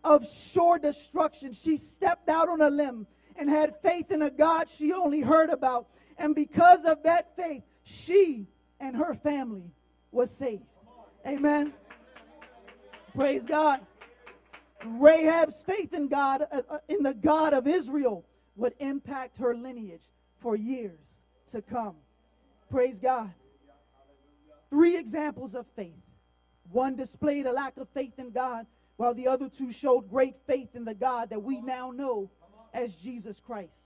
of 0.03 0.27
sure 0.51 0.79
destruction, 0.79 1.53
she 1.53 1.77
stepped 1.77 2.29
out 2.29 2.49
on 2.49 2.61
a 2.61 2.69
limb 2.69 3.07
and 3.35 3.49
had 3.49 3.75
faith 3.81 4.11
in 4.11 4.23
a 4.23 4.29
God 4.29 4.67
she 4.77 4.91
only 4.91 5.21
heard 5.21 5.49
about 5.49 5.87
and 6.17 6.35
because 6.35 6.83
of 6.85 7.03
that 7.03 7.35
faith, 7.35 7.63
she 7.83 8.47
and 8.79 8.95
her 8.95 9.15
family 9.15 9.71
was 10.11 10.29
saved. 10.31 10.63
Amen. 11.25 11.73
Praise 13.15 13.45
God. 13.45 13.81
Rahab's 14.85 15.61
faith 15.63 15.93
in 15.93 16.07
God, 16.07 16.47
uh, 16.51 16.61
uh, 16.69 16.77
in 16.87 17.03
the 17.03 17.13
God 17.13 17.53
of 17.53 17.67
Israel, 17.67 18.25
would 18.55 18.73
impact 18.79 19.37
her 19.37 19.55
lineage 19.55 20.03
for 20.41 20.55
years 20.55 20.99
to 21.51 21.61
come. 21.61 21.95
Praise 22.69 22.99
God. 22.99 23.31
Three 24.69 24.97
examples 24.97 25.55
of 25.55 25.65
faith. 25.75 25.93
One 26.71 26.95
displayed 26.95 27.45
a 27.45 27.51
lack 27.51 27.77
of 27.77 27.87
faith 27.93 28.17
in 28.17 28.31
God, 28.31 28.65
while 28.97 29.13
the 29.13 29.27
other 29.27 29.49
two 29.49 29.71
showed 29.71 30.09
great 30.09 30.35
faith 30.47 30.69
in 30.75 30.85
the 30.85 30.93
God 30.93 31.29
that 31.29 31.41
we 31.41 31.61
now 31.61 31.91
know 31.91 32.29
as 32.73 32.93
Jesus 32.95 33.39
Christ. 33.39 33.77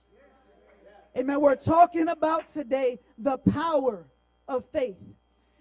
Amen. 1.16 1.40
We're 1.40 1.56
talking 1.56 2.08
about 2.08 2.52
today 2.52 3.00
the 3.18 3.38
power 3.38 4.06
of 4.46 4.64
faith. 4.72 4.96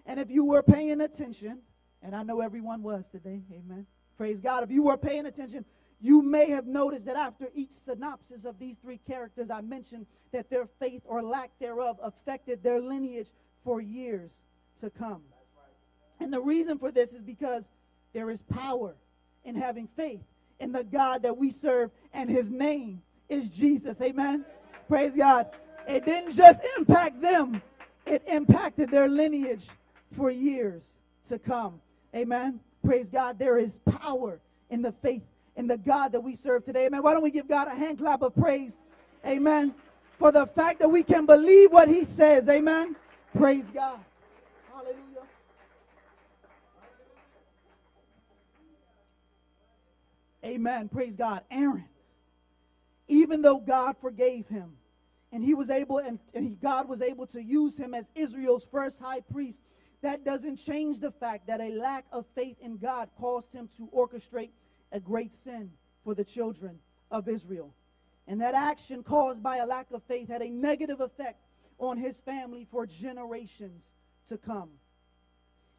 And 0.06 0.20
if 0.20 0.30
you 0.30 0.46
were 0.46 0.64
paying 0.64 1.02
attention, 1.02 1.60
and 2.02 2.16
I 2.16 2.24
know 2.24 2.42
everyone 2.42 2.84
was 2.84 3.06
today, 3.10 3.42
amen. 3.52 3.86
Praise 4.18 4.40
God. 4.40 4.64
If 4.64 4.72
you 4.72 4.84
were 4.84 4.98
paying 4.98 5.26
attention, 5.26 5.64
you 6.02 6.22
may 6.22 6.50
have 6.50 6.68
noticed 6.68 7.06
that 7.06 7.16
after 7.16 7.50
each 7.54 7.72
synopsis 7.72 8.46
of 8.46 8.60
these 8.60 8.76
three 8.82 9.00
characters, 9.08 9.50
I 9.50 9.62
mentioned 9.62 10.06
that 10.32 10.50
their 10.50 10.68
faith 10.80 11.02
or 11.06 11.22
lack 11.22 11.52
thereof 11.60 12.00
affected 12.02 12.64
their 12.64 12.80
lineage 12.80 13.30
for 13.64 13.82
years 13.82 14.32
to 14.82 14.90
come. 14.90 15.22
And 16.20 16.32
the 16.32 16.42
reason 16.42 16.78
for 16.78 16.92
this 16.92 17.14
is 17.14 17.22
because 17.22 17.64
there 18.14 18.30
is 18.30 18.42
power 18.44 18.96
in 19.46 19.56
having 19.56 19.88
faith 19.96 20.22
in 20.60 20.72
the 20.72 20.84
God 20.84 21.22
that 21.24 21.38
we 21.38 21.52
serve, 21.52 21.92
and 22.14 22.30
his 22.30 22.50
name 22.50 23.02
is 23.30 23.50
Jesus. 23.50 24.02
Amen. 24.02 24.46
Praise 24.88 25.14
God. 25.14 25.48
It 25.88 26.06
didn't 26.06 26.36
just 26.36 26.60
impact 26.78 27.22
them, 27.22 27.62
it 28.06 28.24
impacted 28.28 28.90
their 28.90 29.08
lineage 29.08 29.66
for 30.16 30.32
years 30.32 30.84
to 31.30 31.40
come. 31.40 31.80
Amen. 32.16 32.60
Praise 32.88 33.10
God. 33.10 33.38
There 33.38 33.58
is 33.58 33.82
power 34.00 34.40
in 34.70 34.82
the 34.82 34.94
faith 34.94 35.22
in 35.58 35.68
the 35.68 35.76
God 35.76 36.14
that 36.14 36.22
we 36.22 36.36
serve 36.36 36.64
today. 36.64 36.86
Amen. 36.86 37.04
Why 37.04 37.12
don't 37.12 37.22
we 37.22 37.32
give 37.32 37.46
God 37.46 37.68
a 37.68 37.76
hand 37.76 37.98
clap 37.98 38.22
of 38.22 38.34
praise? 38.34 38.72
Amen. 39.26 39.76
For 40.18 40.32
the 40.32 40.48
fact 40.48 40.80
that 40.80 40.90
we 40.90 41.04
can 41.04 41.26
believe 41.26 41.74
what 41.74 41.90
he 41.90 42.06
says. 42.06 42.48
Amen. 42.48 42.96
Praise 43.38 43.66
God. 43.74 44.00
Hallelujah. 44.74 44.96
Amen. 50.46 50.88
Praise 50.88 51.18
God. 51.18 51.42
Aaron, 51.52 51.84
even 53.10 53.42
though 53.42 53.58
God 53.58 53.98
forgave 54.00 54.48
him, 54.48 54.72
and 55.34 55.44
he 55.44 55.56
was 55.56 55.70
able, 55.70 55.98
and, 55.98 56.20
and 56.34 56.46
he, 56.46 56.52
God 56.52 56.88
was 56.88 57.02
able 57.02 57.28
to 57.28 57.44
use 57.44 57.76
him 57.76 57.94
as 57.94 58.06
Israel's 58.16 58.66
first 58.72 58.98
high 58.98 59.20
priest, 59.20 59.60
that 60.02 60.24
doesn't 60.24 60.58
change 60.58 61.00
the 61.00 61.12
fact 61.12 61.48
that 61.48 61.60
a 61.60 61.70
lack 61.70 62.06
of 62.12 62.26
faith 62.36 62.58
in 62.62 62.78
God 62.78 63.10
caused 63.20 63.52
him 63.52 63.70
to 63.78 63.90
orchestrate 63.96 64.52
a 64.92 65.00
great 65.00 65.34
sin 65.44 65.72
for 66.04 66.14
the 66.14 66.24
children 66.24 66.80
of 67.12 67.28
Israel. 67.28 67.74
And 68.28 68.42
that 68.42 68.54
action 68.54 69.04
caused 69.04 69.42
by 69.42 69.58
a 69.58 69.66
lack 69.66 69.88
of 69.92 70.04
faith 70.08 70.30
had 70.30 70.42
a 70.42 70.50
negative 70.50 71.02
effect 71.02 71.40
on 71.80 71.98
his 71.98 72.20
family 72.20 72.68
for 72.72 72.86
generations 72.86 73.84
to 74.30 74.38
come. 74.38 74.70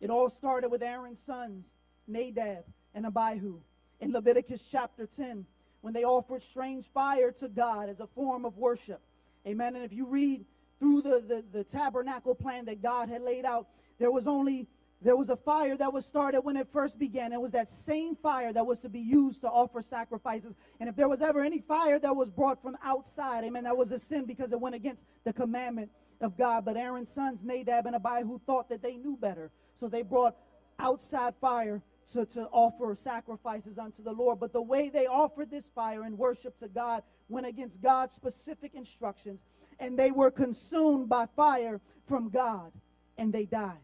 It 0.00 0.10
all 0.10 0.30
started 0.30 0.70
with 0.70 0.82
Aaron's 0.82 1.20
sons, 1.20 1.66
Nadab 2.06 2.64
and 2.94 3.06
Abihu 3.06 3.60
in 4.00 4.12
Leviticus 4.12 4.62
chapter 4.70 5.06
10 5.06 5.44
when 5.80 5.92
they 5.92 6.04
offered 6.04 6.42
strange 6.42 6.86
fire 6.92 7.30
to 7.32 7.48
God 7.48 7.88
as 7.88 8.00
a 8.00 8.06
form 8.08 8.44
of 8.44 8.56
worship. 8.56 9.00
Amen. 9.46 9.76
And 9.76 9.84
if 9.84 9.92
you 9.92 10.06
read 10.06 10.44
through 10.78 11.02
the, 11.02 11.22
the, 11.26 11.44
the, 11.52 11.64
tabernacle 11.64 12.34
plan 12.34 12.66
that 12.66 12.82
God 12.82 13.08
had 13.08 13.22
laid 13.22 13.44
out, 13.44 13.66
there 13.98 14.10
was 14.10 14.26
only 14.26 14.66
there 15.00 15.16
was 15.16 15.28
a 15.28 15.36
fire 15.36 15.76
that 15.76 15.92
was 15.92 16.04
started 16.04 16.40
when 16.40 16.56
it 16.56 16.66
first 16.72 16.98
began. 16.98 17.32
It 17.32 17.40
was 17.40 17.52
that 17.52 17.68
same 17.68 18.16
fire 18.16 18.52
that 18.52 18.66
was 18.66 18.80
to 18.80 18.88
be 18.88 18.98
used 18.98 19.42
to 19.42 19.48
offer 19.48 19.80
sacrifices. 19.80 20.54
And 20.80 20.88
if 20.88 20.96
there 20.96 21.08
was 21.08 21.22
ever 21.22 21.44
any 21.44 21.60
fire 21.60 22.00
that 22.00 22.16
was 22.16 22.30
brought 22.30 22.60
from 22.60 22.76
outside, 22.82 23.44
amen, 23.44 23.62
that 23.64 23.76
was 23.76 23.92
a 23.92 23.98
sin 23.98 24.24
because 24.24 24.50
it 24.50 24.60
went 24.60 24.74
against 24.74 25.04
the 25.22 25.32
commandment 25.32 25.90
of 26.20 26.36
God. 26.36 26.64
But 26.64 26.76
Aaron's 26.76 27.12
sons, 27.12 27.44
Nadab 27.44 27.86
and 27.86 27.94
Abihu, 27.94 28.40
thought 28.44 28.68
that 28.70 28.82
they 28.82 28.96
knew 28.96 29.16
better. 29.16 29.52
So 29.78 29.88
they 29.88 30.02
brought 30.02 30.34
outside 30.80 31.34
fire 31.40 31.80
to, 32.12 32.26
to 32.26 32.48
offer 32.50 32.96
sacrifices 33.00 33.78
unto 33.78 34.02
the 34.02 34.12
Lord. 34.12 34.40
But 34.40 34.52
the 34.52 34.62
way 34.62 34.88
they 34.88 35.06
offered 35.06 35.48
this 35.48 35.68
fire 35.76 36.02
and 36.02 36.18
worship 36.18 36.56
to 36.58 36.66
God 36.66 37.04
went 37.28 37.46
against 37.46 37.80
God's 37.80 38.16
specific 38.16 38.74
instructions. 38.74 39.42
And 39.78 39.96
they 39.96 40.10
were 40.10 40.32
consumed 40.32 41.08
by 41.08 41.26
fire 41.36 41.80
from 42.08 42.30
God. 42.30 42.72
And 43.16 43.32
they 43.32 43.44
died. 43.44 43.78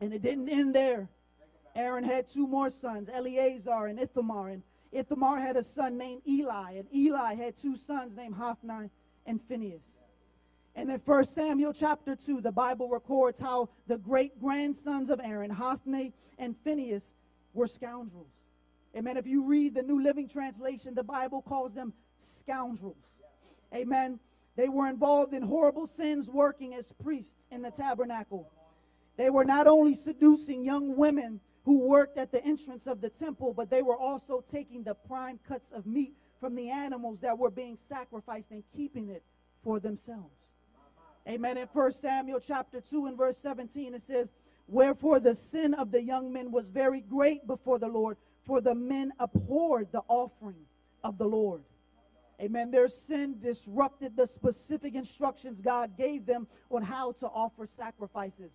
And 0.00 0.12
it 0.12 0.22
didn't 0.22 0.48
end 0.48 0.74
there. 0.74 1.08
Aaron 1.74 2.04
had 2.04 2.28
two 2.28 2.46
more 2.46 2.70
sons, 2.70 3.08
Eleazar 3.12 3.86
and 3.86 3.98
Ithamar. 3.98 4.48
And 4.48 4.62
Ithamar 4.92 5.38
had 5.40 5.56
a 5.56 5.62
son 5.62 5.96
named 5.98 6.22
Eli. 6.26 6.72
And 6.72 6.86
Eli 6.94 7.34
had 7.34 7.56
two 7.56 7.76
sons 7.76 8.16
named 8.16 8.34
Hophni 8.34 8.90
and 9.26 9.40
Phinehas. 9.48 9.98
And 10.74 10.90
in 10.90 11.00
1 11.04 11.24
Samuel 11.24 11.72
chapter 11.72 12.14
2, 12.14 12.40
the 12.40 12.52
Bible 12.52 12.88
records 12.88 13.40
how 13.40 13.68
the 13.88 13.98
great 13.98 14.40
grandsons 14.40 15.10
of 15.10 15.20
Aaron, 15.22 15.50
Hophni 15.50 16.12
and 16.38 16.54
Phinehas, 16.62 17.04
were 17.52 17.66
scoundrels. 17.66 18.30
Amen. 18.96 19.16
If 19.16 19.26
you 19.26 19.44
read 19.44 19.74
the 19.74 19.82
New 19.82 20.00
Living 20.00 20.28
Translation, 20.28 20.94
the 20.94 21.02
Bible 21.02 21.42
calls 21.42 21.74
them 21.74 21.92
scoundrels. 22.38 22.96
Amen. 23.74 24.18
They 24.56 24.68
were 24.68 24.88
involved 24.88 25.34
in 25.34 25.42
horrible 25.42 25.86
sins 25.86 26.28
working 26.28 26.74
as 26.74 26.92
priests 27.02 27.44
in 27.50 27.62
the 27.62 27.70
tabernacle. 27.70 28.50
They 29.18 29.30
were 29.30 29.44
not 29.44 29.66
only 29.66 29.94
seducing 29.94 30.64
young 30.64 30.96
women 30.96 31.40
who 31.64 31.80
worked 31.80 32.16
at 32.16 32.30
the 32.30 32.42
entrance 32.42 32.86
of 32.86 33.00
the 33.00 33.10
temple, 33.10 33.52
but 33.52 33.68
they 33.68 33.82
were 33.82 33.96
also 33.96 34.42
taking 34.48 34.84
the 34.84 34.94
prime 34.94 35.40
cuts 35.46 35.72
of 35.72 35.84
meat 35.86 36.14
from 36.40 36.54
the 36.54 36.70
animals 36.70 37.18
that 37.20 37.36
were 37.36 37.50
being 37.50 37.76
sacrificed 37.76 38.52
and 38.52 38.62
keeping 38.74 39.08
it 39.08 39.24
for 39.64 39.80
themselves. 39.80 40.54
Amen. 41.28 41.58
In 41.58 41.66
1 41.66 41.92
Samuel 41.92 42.40
chapter 42.40 42.80
2 42.80 43.06
and 43.06 43.18
verse 43.18 43.36
17, 43.38 43.92
it 43.92 44.02
says, 44.02 44.28
Wherefore 44.68 45.18
the 45.18 45.34
sin 45.34 45.74
of 45.74 45.90
the 45.90 46.00
young 46.00 46.32
men 46.32 46.52
was 46.52 46.68
very 46.68 47.00
great 47.00 47.44
before 47.46 47.80
the 47.80 47.88
Lord, 47.88 48.16
for 48.46 48.60
the 48.60 48.74
men 48.74 49.12
abhorred 49.18 49.88
the 49.90 50.02
offering 50.06 50.64
of 51.02 51.18
the 51.18 51.26
Lord. 51.26 51.64
Amen. 52.40 52.70
Their 52.70 52.88
sin 52.88 53.40
disrupted 53.42 54.16
the 54.16 54.28
specific 54.28 54.94
instructions 54.94 55.60
God 55.60 55.96
gave 55.98 56.24
them 56.24 56.46
on 56.70 56.82
how 56.82 57.12
to 57.12 57.26
offer 57.26 57.66
sacrifices. 57.66 58.52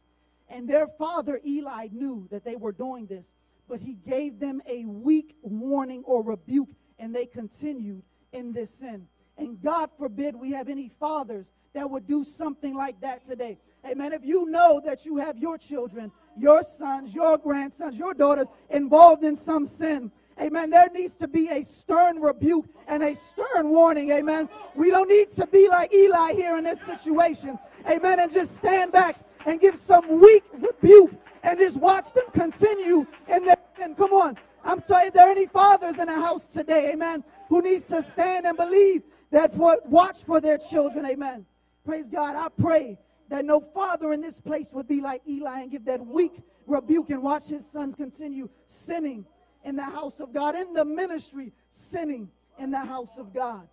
And 0.53 0.69
their 0.69 0.87
father 0.99 1.41
Eli 1.45 1.87
knew 1.91 2.27
that 2.29 2.45
they 2.45 2.55
were 2.55 2.71
doing 2.71 3.07
this, 3.07 3.33
but 3.67 3.79
he 3.79 3.93
gave 4.07 4.39
them 4.39 4.61
a 4.67 4.85
weak 4.85 5.35
warning 5.41 6.03
or 6.05 6.21
rebuke, 6.21 6.69
and 6.99 7.13
they 7.13 7.25
continued 7.25 8.03
in 8.33 8.53
this 8.53 8.69
sin. 8.69 9.07
And 9.37 9.59
God 9.61 9.89
forbid 9.97 10.35
we 10.35 10.51
have 10.51 10.69
any 10.69 10.91
fathers 10.99 11.47
that 11.73 11.89
would 11.89 12.07
do 12.07 12.23
something 12.23 12.75
like 12.75 13.01
that 13.01 13.23
today. 13.23 13.57
Amen. 13.83 14.13
If 14.13 14.23
you 14.23 14.45
know 14.45 14.79
that 14.85 15.05
you 15.05 15.17
have 15.17 15.39
your 15.39 15.57
children, 15.57 16.11
your 16.37 16.61
sons, 16.61 17.15
your 17.15 17.39
grandsons, 17.39 17.95
your 17.95 18.13
daughters 18.13 18.47
involved 18.69 19.23
in 19.23 19.35
some 19.35 19.65
sin, 19.65 20.11
Amen. 20.41 20.71
There 20.71 20.89
needs 20.91 21.13
to 21.17 21.27
be 21.27 21.49
a 21.49 21.63
stern 21.63 22.19
rebuke 22.19 22.65
and 22.87 23.03
a 23.03 23.13
stern 23.15 23.69
warning. 23.69 24.09
Amen. 24.11 24.49
We 24.73 24.89
don't 24.89 25.07
need 25.07 25.31
to 25.33 25.45
be 25.45 25.69
like 25.69 25.93
Eli 25.93 26.33
here 26.33 26.57
in 26.57 26.63
this 26.63 26.79
situation. 26.81 27.59
Amen. 27.87 28.19
And 28.19 28.31
just 28.31 28.57
stand 28.57 28.91
back 28.91 29.17
and 29.45 29.59
give 29.59 29.77
some 29.77 30.19
weak 30.19 30.43
rebuke 30.53 31.13
and 31.43 31.59
just 31.59 31.77
watch 31.77 32.11
them 32.13 32.25
continue 32.33 33.05
in 33.27 33.45
their 33.45 33.57
sin. 33.77 33.95
Come 33.95 34.13
on. 34.13 34.37
I'm 34.63 34.83
sorry, 34.85 35.09
there 35.09 35.27
are 35.27 35.31
any 35.31 35.45
fathers 35.45 35.97
in 35.97 36.05
the 36.05 36.13
house 36.13 36.45
today, 36.47 36.91
amen, 36.93 37.23
who 37.49 37.61
needs 37.61 37.83
to 37.85 38.01
stand 38.01 38.45
and 38.45 38.55
believe 38.55 39.03
that 39.31 39.53
for 39.55 39.77
watch 39.85 40.23
for 40.25 40.39
their 40.39 40.57
children, 40.57 41.05
amen. 41.05 41.45
Praise 41.85 42.07
God. 42.07 42.35
I 42.35 42.47
pray 42.61 42.97
that 43.29 43.43
no 43.43 43.59
father 43.59 44.13
in 44.13 44.21
this 44.21 44.39
place 44.39 44.71
would 44.71 44.87
be 44.87 45.01
like 45.01 45.21
Eli 45.27 45.61
and 45.61 45.71
give 45.71 45.83
that 45.85 46.05
weak 46.05 46.33
rebuke 46.65 47.09
and 47.09 47.21
watch 47.21 47.47
his 47.47 47.65
sons 47.65 47.95
continue 47.95 48.47
sinning 48.67 49.25
in 49.65 49.75
the 49.75 49.83
house 49.83 50.19
of 50.19 50.33
God, 50.33 50.55
in 50.55 50.73
the 50.73 50.85
ministry, 50.85 51.51
sinning 51.71 52.29
in 52.57 52.71
the 52.71 52.79
house 52.79 53.17
of 53.17 53.33
God. 53.33 53.67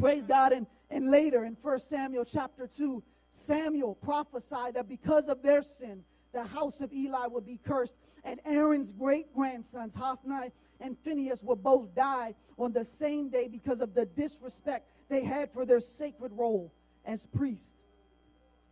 Praise 0.00 0.24
God. 0.26 0.52
And, 0.52 0.66
and 0.90 1.10
later 1.10 1.44
in 1.44 1.56
1 1.60 1.80
Samuel 1.80 2.24
chapter 2.24 2.68
2, 2.76 3.02
Samuel 3.32 3.94
prophesied 3.96 4.74
that 4.74 4.88
because 4.88 5.26
of 5.26 5.42
their 5.42 5.62
sin, 5.62 6.04
the 6.32 6.44
house 6.44 6.80
of 6.80 6.92
Eli 6.92 7.26
would 7.26 7.46
be 7.46 7.58
cursed, 7.66 7.96
and 8.24 8.40
Aaron's 8.44 8.92
great 8.92 9.34
grandsons, 9.34 9.94
Hophni 9.94 10.52
and 10.80 10.96
Phinehas, 11.04 11.42
would 11.42 11.62
both 11.62 11.94
die 11.94 12.34
on 12.58 12.72
the 12.72 12.84
same 12.84 13.28
day 13.28 13.48
because 13.48 13.80
of 13.80 13.94
the 13.94 14.06
disrespect 14.06 14.88
they 15.08 15.24
had 15.24 15.52
for 15.52 15.66
their 15.66 15.80
sacred 15.80 16.32
role 16.32 16.72
as 17.04 17.26
priests. 17.26 17.74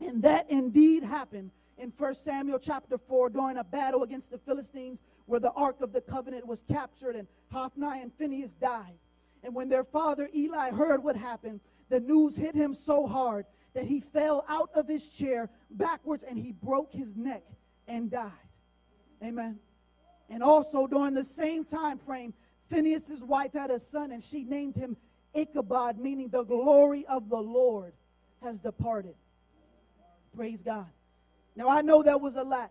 And 0.01 0.23
that 0.23 0.47
indeed 0.49 1.03
happened 1.03 1.51
in 1.77 1.93
1 1.97 2.15
Samuel 2.15 2.59
chapter 2.59 2.97
4 2.97 3.31
during 3.31 3.57
a 3.59 3.65
battle 3.65 4.03
against 4.03 4.31
the 4.31 4.39
Philistines 4.39 5.01
where 5.27 5.41
the 5.41 5.53
Ark 5.53 5.81
of 5.81 5.93
the 5.93 6.01
Covenant 6.01 6.47
was 6.47 6.63
captured 6.71 7.17
and 7.17 7.27
Hophni 7.51 8.03
and 8.03 8.13
Phinehas 8.15 8.55
died. 8.55 8.99
And 9.43 9.55
when 9.55 9.69
their 9.69 9.85
father 9.85 10.29
Eli 10.35 10.71
heard 10.71 11.03
what 11.03 11.17
happened, 11.17 11.61
the 11.89 12.01
news 12.01 12.37
hit 12.37 12.55
him 12.55 12.75
so 12.75 13.07
hard 13.07 13.47
that 13.75 13.85
he 13.85 14.01
fell 14.01 14.45
out 14.49 14.71
of 14.75 14.89
his 14.89 15.09
chair 15.09 15.49
backwards 15.71 16.25
and 16.27 16.39
he 16.39 16.53
broke 16.53 16.93
his 16.93 17.17
neck 17.17 17.43
and 17.87 18.11
died. 18.11 18.31
Amen. 19.23 19.59
And 20.29 20.43
also 20.43 20.87
during 20.87 21.15
the 21.15 21.25
same 21.25 21.65
time 21.65 21.99
frame, 21.99 22.33
Phinehas's 22.71 23.23
wife 23.23 23.53
had 23.53 23.71
a 23.71 23.81
son, 23.81 24.13
and 24.13 24.23
she 24.23 24.45
named 24.45 24.77
him 24.77 24.97
Ichabod, 25.35 25.99
meaning 25.99 26.29
the 26.29 26.45
glory 26.45 27.05
of 27.07 27.29
the 27.29 27.37
Lord 27.37 27.93
has 28.43 28.59
departed. 28.59 29.15
Praise 30.37 30.63
God. 30.63 30.87
Now, 31.57 31.69
I 31.69 31.83
know 31.83 32.03
that 32.03 32.21
was 32.21 32.37
a 32.37 32.43
lot, 32.43 32.71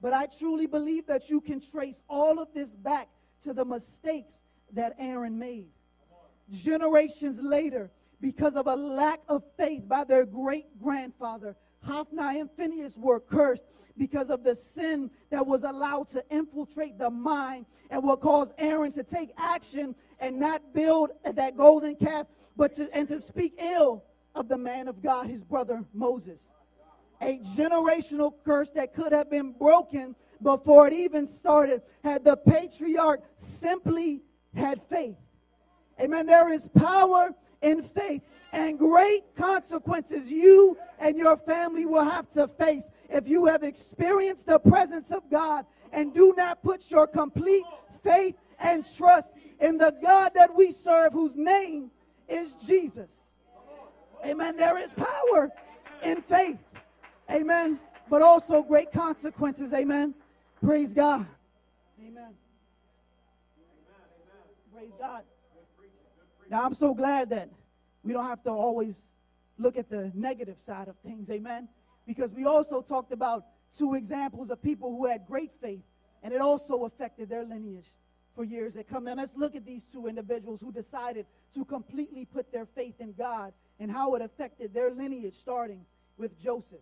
but 0.00 0.12
I 0.12 0.26
truly 0.26 0.66
believe 0.66 1.06
that 1.06 1.28
you 1.28 1.40
can 1.40 1.60
trace 1.60 2.00
all 2.08 2.38
of 2.38 2.48
this 2.54 2.70
back 2.70 3.08
to 3.42 3.52
the 3.52 3.64
mistakes 3.64 4.34
that 4.72 4.94
Aaron 4.98 5.38
made. 5.38 5.68
Generations 6.50 7.40
later, 7.40 7.90
because 8.24 8.54
of 8.54 8.66
a 8.68 8.74
lack 8.74 9.20
of 9.28 9.42
faith 9.58 9.86
by 9.86 10.02
their 10.02 10.24
great 10.24 10.64
grandfather, 10.82 11.54
Hophni 11.82 12.40
and 12.40 12.48
Phinehas 12.56 12.96
were 12.96 13.20
cursed 13.20 13.64
because 13.98 14.30
of 14.30 14.42
the 14.42 14.54
sin 14.54 15.10
that 15.28 15.46
was 15.46 15.62
allowed 15.62 16.08
to 16.08 16.24
infiltrate 16.30 16.96
the 16.96 17.10
mind 17.10 17.66
and 17.90 18.02
what 18.02 18.22
caused 18.22 18.52
Aaron 18.56 18.92
to 18.92 19.02
take 19.02 19.28
action 19.36 19.94
and 20.20 20.40
not 20.40 20.62
build 20.72 21.10
that 21.34 21.54
golden 21.58 21.96
calf, 21.96 22.26
but 22.56 22.74
to, 22.76 22.88
and 22.96 23.06
to 23.08 23.20
speak 23.20 23.56
ill 23.58 24.02
of 24.34 24.48
the 24.48 24.56
man 24.56 24.88
of 24.88 25.02
God, 25.02 25.26
his 25.26 25.44
brother 25.44 25.84
Moses. 25.92 26.40
A 27.20 27.40
generational 27.54 28.32
curse 28.42 28.70
that 28.70 28.94
could 28.94 29.12
have 29.12 29.30
been 29.30 29.52
broken 29.52 30.16
before 30.42 30.86
it 30.86 30.94
even 30.94 31.26
started 31.26 31.82
had 32.02 32.24
the 32.24 32.38
patriarch 32.38 33.20
simply 33.36 34.22
had 34.54 34.80
faith. 34.88 35.16
Amen. 36.00 36.24
There 36.24 36.50
is 36.50 36.68
power 36.74 37.34
in 37.64 37.82
faith 37.82 38.22
and 38.52 38.78
great 38.78 39.24
consequences 39.36 40.30
you 40.30 40.76
and 41.00 41.16
your 41.16 41.36
family 41.38 41.86
will 41.86 42.04
have 42.04 42.30
to 42.30 42.46
face 42.46 42.84
if 43.08 43.26
you 43.26 43.46
have 43.46 43.64
experienced 43.64 44.46
the 44.46 44.58
presence 44.58 45.10
of 45.10 45.28
God 45.30 45.64
and 45.92 46.14
do 46.14 46.34
not 46.36 46.62
put 46.62 46.90
your 46.90 47.06
complete 47.06 47.64
faith 48.04 48.36
and 48.60 48.84
trust 48.96 49.30
in 49.60 49.78
the 49.78 49.94
God 50.02 50.32
that 50.34 50.54
we 50.54 50.72
serve, 50.72 51.12
whose 51.12 51.34
name 51.34 51.90
is 52.28 52.54
Jesus. 52.66 53.10
Amen. 54.24 54.56
There 54.56 54.78
is 54.78 54.92
power 54.92 55.50
in 56.02 56.22
faith. 56.22 56.58
Amen. 57.30 57.78
But 58.10 58.20
also 58.20 58.62
great 58.62 58.92
consequences. 58.92 59.72
Amen. 59.72 60.14
Praise 60.62 60.92
God. 60.92 61.26
Amen. 61.98 62.34
Praise 64.72 64.92
God. 64.98 65.22
Now, 66.54 66.62
I'm 66.62 66.74
so 66.74 66.94
glad 66.94 67.30
that 67.30 67.48
we 68.04 68.12
don't 68.12 68.28
have 68.28 68.44
to 68.44 68.50
always 68.50 69.00
look 69.58 69.76
at 69.76 69.90
the 69.90 70.12
negative 70.14 70.60
side 70.60 70.86
of 70.86 70.94
things. 71.04 71.28
Amen. 71.28 71.66
Because 72.06 72.32
we 72.32 72.44
also 72.44 72.80
talked 72.80 73.10
about 73.10 73.44
two 73.76 73.94
examples 73.94 74.50
of 74.50 74.62
people 74.62 74.96
who 74.96 75.04
had 75.06 75.26
great 75.26 75.50
faith, 75.60 75.82
and 76.22 76.32
it 76.32 76.40
also 76.40 76.84
affected 76.84 77.28
their 77.28 77.42
lineage 77.42 77.88
for 78.36 78.44
years 78.44 78.74
that 78.74 78.88
come. 78.88 79.02
Now, 79.02 79.14
let's 79.14 79.34
look 79.34 79.56
at 79.56 79.66
these 79.66 79.82
two 79.92 80.06
individuals 80.06 80.60
who 80.60 80.70
decided 80.70 81.26
to 81.56 81.64
completely 81.64 82.24
put 82.24 82.52
their 82.52 82.66
faith 82.66 83.00
in 83.00 83.14
God 83.14 83.52
and 83.80 83.90
how 83.90 84.14
it 84.14 84.22
affected 84.22 84.72
their 84.72 84.92
lineage, 84.92 85.34
starting 85.34 85.84
with 86.18 86.40
Joseph. 86.40 86.78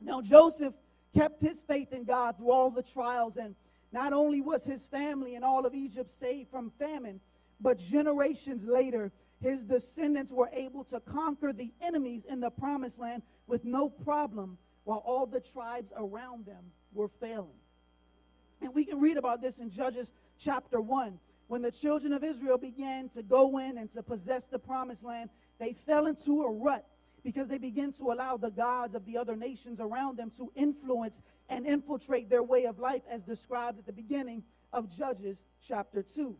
Now, 0.00 0.20
Joseph 0.22 0.74
kept 1.14 1.40
his 1.40 1.62
faith 1.68 1.92
in 1.92 2.02
God 2.02 2.36
through 2.36 2.50
all 2.50 2.70
the 2.72 2.82
trials, 2.82 3.36
and 3.36 3.54
not 3.92 4.12
only 4.12 4.40
was 4.40 4.64
his 4.64 4.84
family 4.86 5.36
and 5.36 5.44
all 5.44 5.66
of 5.66 5.72
Egypt 5.72 6.10
saved 6.10 6.50
from 6.50 6.72
famine, 6.80 7.20
but 7.62 7.78
generations 7.78 8.64
later, 8.64 9.12
his 9.40 9.62
descendants 9.62 10.32
were 10.32 10.50
able 10.52 10.84
to 10.84 11.00
conquer 11.00 11.52
the 11.52 11.72
enemies 11.80 12.24
in 12.28 12.40
the 12.40 12.50
promised 12.50 12.98
land 12.98 13.22
with 13.46 13.64
no 13.64 13.88
problem, 13.88 14.58
while 14.84 15.02
all 15.06 15.26
the 15.26 15.40
tribes 15.40 15.92
around 15.96 16.44
them 16.44 16.64
were 16.92 17.08
failing. 17.20 17.58
And 18.60 18.74
we 18.74 18.84
can 18.84 19.00
read 19.00 19.16
about 19.16 19.40
this 19.40 19.58
in 19.58 19.70
Judges 19.70 20.12
chapter 20.38 20.80
1. 20.80 21.18
When 21.48 21.62
the 21.62 21.70
children 21.70 22.12
of 22.12 22.24
Israel 22.24 22.58
began 22.58 23.08
to 23.10 23.22
go 23.22 23.58
in 23.58 23.78
and 23.78 23.92
to 23.92 24.02
possess 24.02 24.46
the 24.46 24.58
promised 24.58 25.02
land, 25.02 25.30
they 25.58 25.74
fell 25.86 26.06
into 26.06 26.42
a 26.42 26.50
rut 26.50 26.86
because 27.22 27.48
they 27.48 27.58
began 27.58 27.92
to 27.92 28.10
allow 28.10 28.36
the 28.36 28.50
gods 28.50 28.94
of 28.94 29.04
the 29.04 29.16
other 29.16 29.36
nations 29.36 29.78
around 29.78 30.16
them 30.16 30.32
to 30.36 30.50
influence 30.56 31.20
and 31.48 31.66
infiltrate 31.66 32.28
their 32.30 32.42
way 32.42 32.64
of 32.64 32.78
life, 32.78 33.02
as 33.10 33.22
described 33.22 33.78
at 33.78 33.86
the 33.86 33.92
beginning 33.92 34.42
of 34.72 34.88
Judges 34.96 35.42
chapter 35.66 36.02
2. 36.02 36.34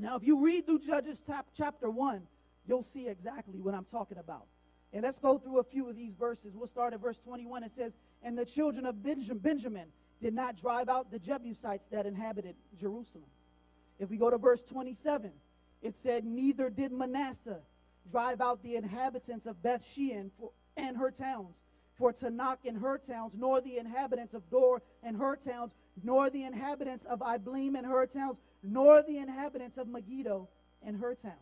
Now, 0.00 0.16
if 0.16 0.22
you 0.24 0.42
read 0.42 0.64
through 0.64 0.80
Judges 0.80 1.22
chapter 1.56 1.90
1, 1.90 2.22
you'll 2.66 2.82
see 2.82 3.08
exactly 3.08 3.60
what 3.60 3.74
I'm 3.74 3.84
talking 3.84 4.16
about. 4.16 4.46
And 4.92 5.02
let's 5.02 5.18
go 5.18 5.38
through 5.38 5.58
a 5.58 5.64
few 5.64 5.88
of 5.88 5.96
these 5.96 6.14
verses. 6.14 6.56
We'll 6.56 6.66
start 6.66 6.94
at 6.94 7.00
verse 7.00 7.18
21. 7.18 7.64
It 7.64 7.70
says, 7.70 7.92
And 8.22 8.36
the 8.36 8.46
children 8.46 8.86
of 8.86 9.02
Benjamin 9.02 9.88
did 10.22 10.34
not 10.34 10.56
drive 10.56 10.88
out 10.88 11.10
the 11.10 11.18
Jebusites 11.18 11.86
that 11.92 12.06
inhabited 12.06 12.56
Jerusalem. 12.80 13.28
If 13.98 14.08
we 14.08 14.16
go 14.16 14.30
to 14.30 14.38
verse 14.38 14.62
27, 14.62 15.30
it 15.82 15.96
said, 15.96 16.24
Neither 16.24 16.70
did 16.70 16.92
Manasseh 16.92 17.60
drive 18.10 18.40
out 18.40 18.62
the 18.62 18.76
inhabitants 18.76 19.44
of 19.46 19.62
Beth 19.62 19.84
Shean 19.94 20.30
and 20.76 20.96
her 20.96 21.10
towns, 21.10 21.56
for 21.94 22.12
Taanach 22.12 22.64
and 22.66 22.78
her 22.78 22.96
towns, 22.96 23.32
nor 23.36 23.60
the 23.60 23.76
inhabitants 23.76 24.32
of 24.32 24.48
Dor 24.50 24.80
and 25.02 25.16
her 25.18 25.36
towns, 25.36 25.72
nor 26.02 26.30
the 26.30 26.44
inhabitants 26.44 27.04
of 27.04 27.20
Ibleam 27.20 27.76
and 27.76 27.86
her 27.86 28.06
towns, 28.06 28.38
nor 28.62 29.02
the 29.02 29.18
inhabitants 29.18 29.76
of 29.76 29.88
Megiddo 29.88 30.48
and 30.82 30.96
her 30.96 31.14
towns. 31.14 31.34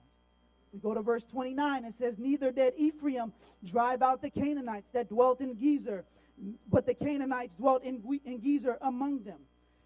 We 0.73 0.81
go 0.81 0.95
to 0.95 1.03
verse 1.03 1.25
29. 1.25 1.85
It 1.85 1.95
says, 1.95 2.19
Neither 2.19 2.51
did 2.51 2.75
Ephraim 2.77 3.33
drive 3.65 4.03
out 4.03 4.21
the 4.21 4.31
Canaanites 4.31 4.89
that 4.93 5.09
dwelt 5.09 5.41
in 5.41 5.57
Gezer, 5.57 6.05
but 6.69 6.87
the 6.87 6.95
Canaanites 6.95 7.55
dwelt 7.55 7.83
in, 7.85 8.03
in 8.25 8.41
Gezer 8.41 8.77
among 8.83 9.23
them. 9.23 9.41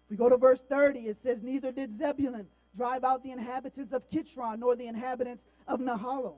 If 0.05 0.09
we 0.09 0.17
go 0.17 0.29
to 0.29 0.37
verse 0.37 0.61
30, 0.69 0.99
it 1.01 1.17
says, 1.17 1.41
Neither 1.41 1.71
did 1.71 1.91
Zebulun 1.91 2.47
drive 2.75 3.03
out 3.03 3.23
the 3.23 3.31
inhabitants 3.31 3.93
of 3.93 4.09
Kitron, 4.09 4.59
nor 4.59 4.75
the 4.75 4.87
inhabitants 4.87 5.45
of 5.67 5.79
Nahalo. 5.79 6.35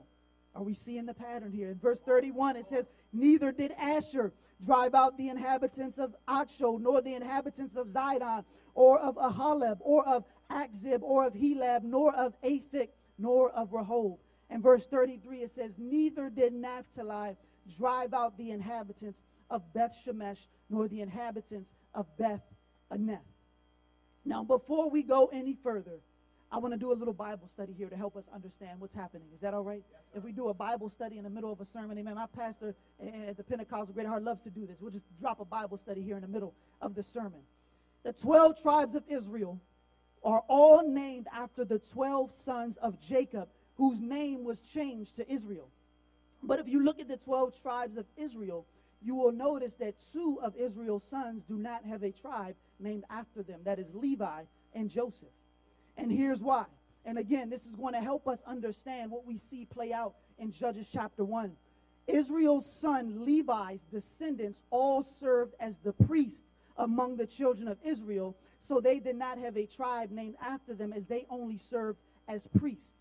Are 0.54 0.62
we 0.62 0.74
seeing 0.74 1.04
the 1.04 1.14
pattern 1.14 1.52
here? 1.52 1.70
In 1.70 1.78
verse 1.78 2.00
31, 2.00 2.56
it 2.56 2.66
says, 2.66 2.86
Neither 3.12 3.52
did 3.52 3.72
Asher 3.72 4.32
drive 4.64 4.94
out 4.94 5.18
the 5.18 5.28
inhabitants 5.28 5.98
of 5.98 6.14
Achshon, 6.28 6.80
nor 6.80 7.02
the 7.02 7.14
inhabitants 7.14 7.76
of 7.76 7.88
Zidon, 7.88 8.44
or 8.74 8.98
of 8.98 9.16
Ahaleb, 9.16 9.78
or 9.80 10.06
of 10.06 10.24
Achzib, 10.50 11.02
or 11.02 11.26
of 11.26 11.34
Helab, 11.34 11.82
nor 11.82 12.14
of 12.14 12.34
Aphik, 12.42 12.88
nor 13.18 13.50
of 13.50 13.70
Rehob. 13.70 14.18
And 14.50 14.62
verse 14.62 14.86
33, 14.86 15.42
it 15.42 15.54
says, 15.54 15.72
Neither 15.78 16.30
did 16.30 16.52
Naphtali 16.52 17.36
drive 17.76 18.14
out 18.14 18.36
the 18.38 18.50
inhabitants 18.50 19.22
of 19.50 19.62
Beth 19.72 19.96
Shemesh, 20.06 20.38
nor 20.70 20.88
the 20.88 21.00
inhabitants 21.00 21.72
of 21.94 22.06
Beth 22.16 22.42
Anath. 22.92 23.18
Now, 24.24 24.44
before 24.44 24.90
we 24.90 25.02
go 25.02 25.30
any 25.32 25.56
further, 25.62 26.00
I 26.50 26.58
want 26.58 26.74
to 26.74 26.78
do 26.78 26.92
a 26.92 26.94
little 26.94 27.14
Bible 27.14 27.48
study 27.48 27.72
here 27.72 27.88
to 27.88 27.96
help 27.96 28.16
us 28.16 28.24
understand 28.32 28.80
what's 28.80 28.94
happening. 28.94 29.26
Is 29.34 29.40
that 29.40 29.52
all 29.52 29.64
right? 29.64 29.82
Yes, 29.90 30.00
if 30.14 30.24
we 30.24 30.32
do 30.32 30.48
a 30.48 30.54
Bible 30.54 30.88
study 30.90 31.18
in 31.18 31.24
the 31.24 31.30
middle 31.30 31.52
of 31.52 31.60
a 31.60 31.66
sermon, 31.66 31.98
amen. 31.98 32.14
My 32.14 32.26
pastor 32.36 32.74
at 33.00 33.36
the 33.36 33.42
Pentecostal 33.42 33.94
Greater 33.94 34.08
Hartford 34.08 34.26
loves 34.26 34.42
to 34.42 34.50
do 34.50 34.66
this. 34.66 34.80
We'll 34.80 34.92
just 34.92 35.04
drop 35.20 35.40
a 35.40 35.44
Bible 35.44 35.76
study 35.76 36.02
here 36.02 36.14
in 36.16 36.22
the 36.22 36.28
middle 36.28 36.54
of 36.80 36.94
the 36.94 37.02
sermon. 37.02 37.40
The 38.04 38.12
12 38.12 38.62
tribes 38.62 38.94
of 38.94 39.02
Israel 39.08 39.60
are 40.26 40.42
all 40.48 40.82
named 40.86 41.28
after 41.32 41.64
the 41.64 41.78
12 41.78 42.32
sons 42.32 42.76
of 42.82 43.00
Jacob, 43.00 43.48
whose 43.76 44.00
name 44.00 44.42
was 44.44 44.60
changed 44.60 45.14
to 45.16 45.32
Israel. 45.32 45.68
But 46.42 46.58
if 46.58 46.66
you 46.68 46.82
look 46.82 46.98
at 46.98 47.06
the 47.06 47.16
12 47.18 47.54
tribes 47.62 47.96
of 47.96 48.06
Israel, 48.16 48.66
you 49.00 49.14
will 49.14 49.30
notice 49.30 49.74
that 49.74 49.94
two 50.12 50.40
of 50.42 50.56
Israel's 50.56 51.04
sons 51.04 51.44
do 51.44 51.56
not 51.56 51.84
have 51.84 52.02
a 52.02 52.10
tribe 52.10 52.56
named 52.80 53.04
after 53.08 53.44
them. 53.44 53.60
That 53.64 53.78
is 53.78 53.86
Levi 53.94 54.42
and 54.74 54.90
Joseph. 54.90 55.28
And 55.96 56.10
here's 56.10 56.40
why. 56.40 56.64
And 57.04 57.18
again, 57.18 57.48
this 57.48 57.64
is 57.64 57.76
going 57.76 57.94
to 57.94 58.00
help 58.00 58.26
us 58.26 58.40
understand 58.46 59.12
what 59.12 59.24
we 59.24 59.38
see 59.38 59.64
play 59.64 59.92
out 59.92 60.14
in 60.38 60.50
Judges 60.50 60.88
chapter 60.92 61.24
1. 61.24 61.52
Israel's 62.08 62.68
son 62.80 63.24
Levi's 63.24 63.80
descendants 63.92 64.58
all 64.70 65.04
served 65.04 65.54
as 65.60 65.76
the 65.84 65.92
priests 65.92 66.42
among 66.78 67.16
the 67.16 67.26
children 67.26 67.68
of 67.68 67.78
Israel, 67.84 68.36
so 68.66 68.80
they 68.80 68.98
did 68.98 69.16
not 69.16 69.38
have 69.38 69.56
a 69.56 69.66
tribe 69.66 70.10
named 70.10 70.36
after 70.42 70.74
them 70.74 70.92
as 70.92 71.04
they 71.06 71.26
only 71.30 71.58
served 71.58 71.98
as 72.28 72.42
priests. 72.58 72.92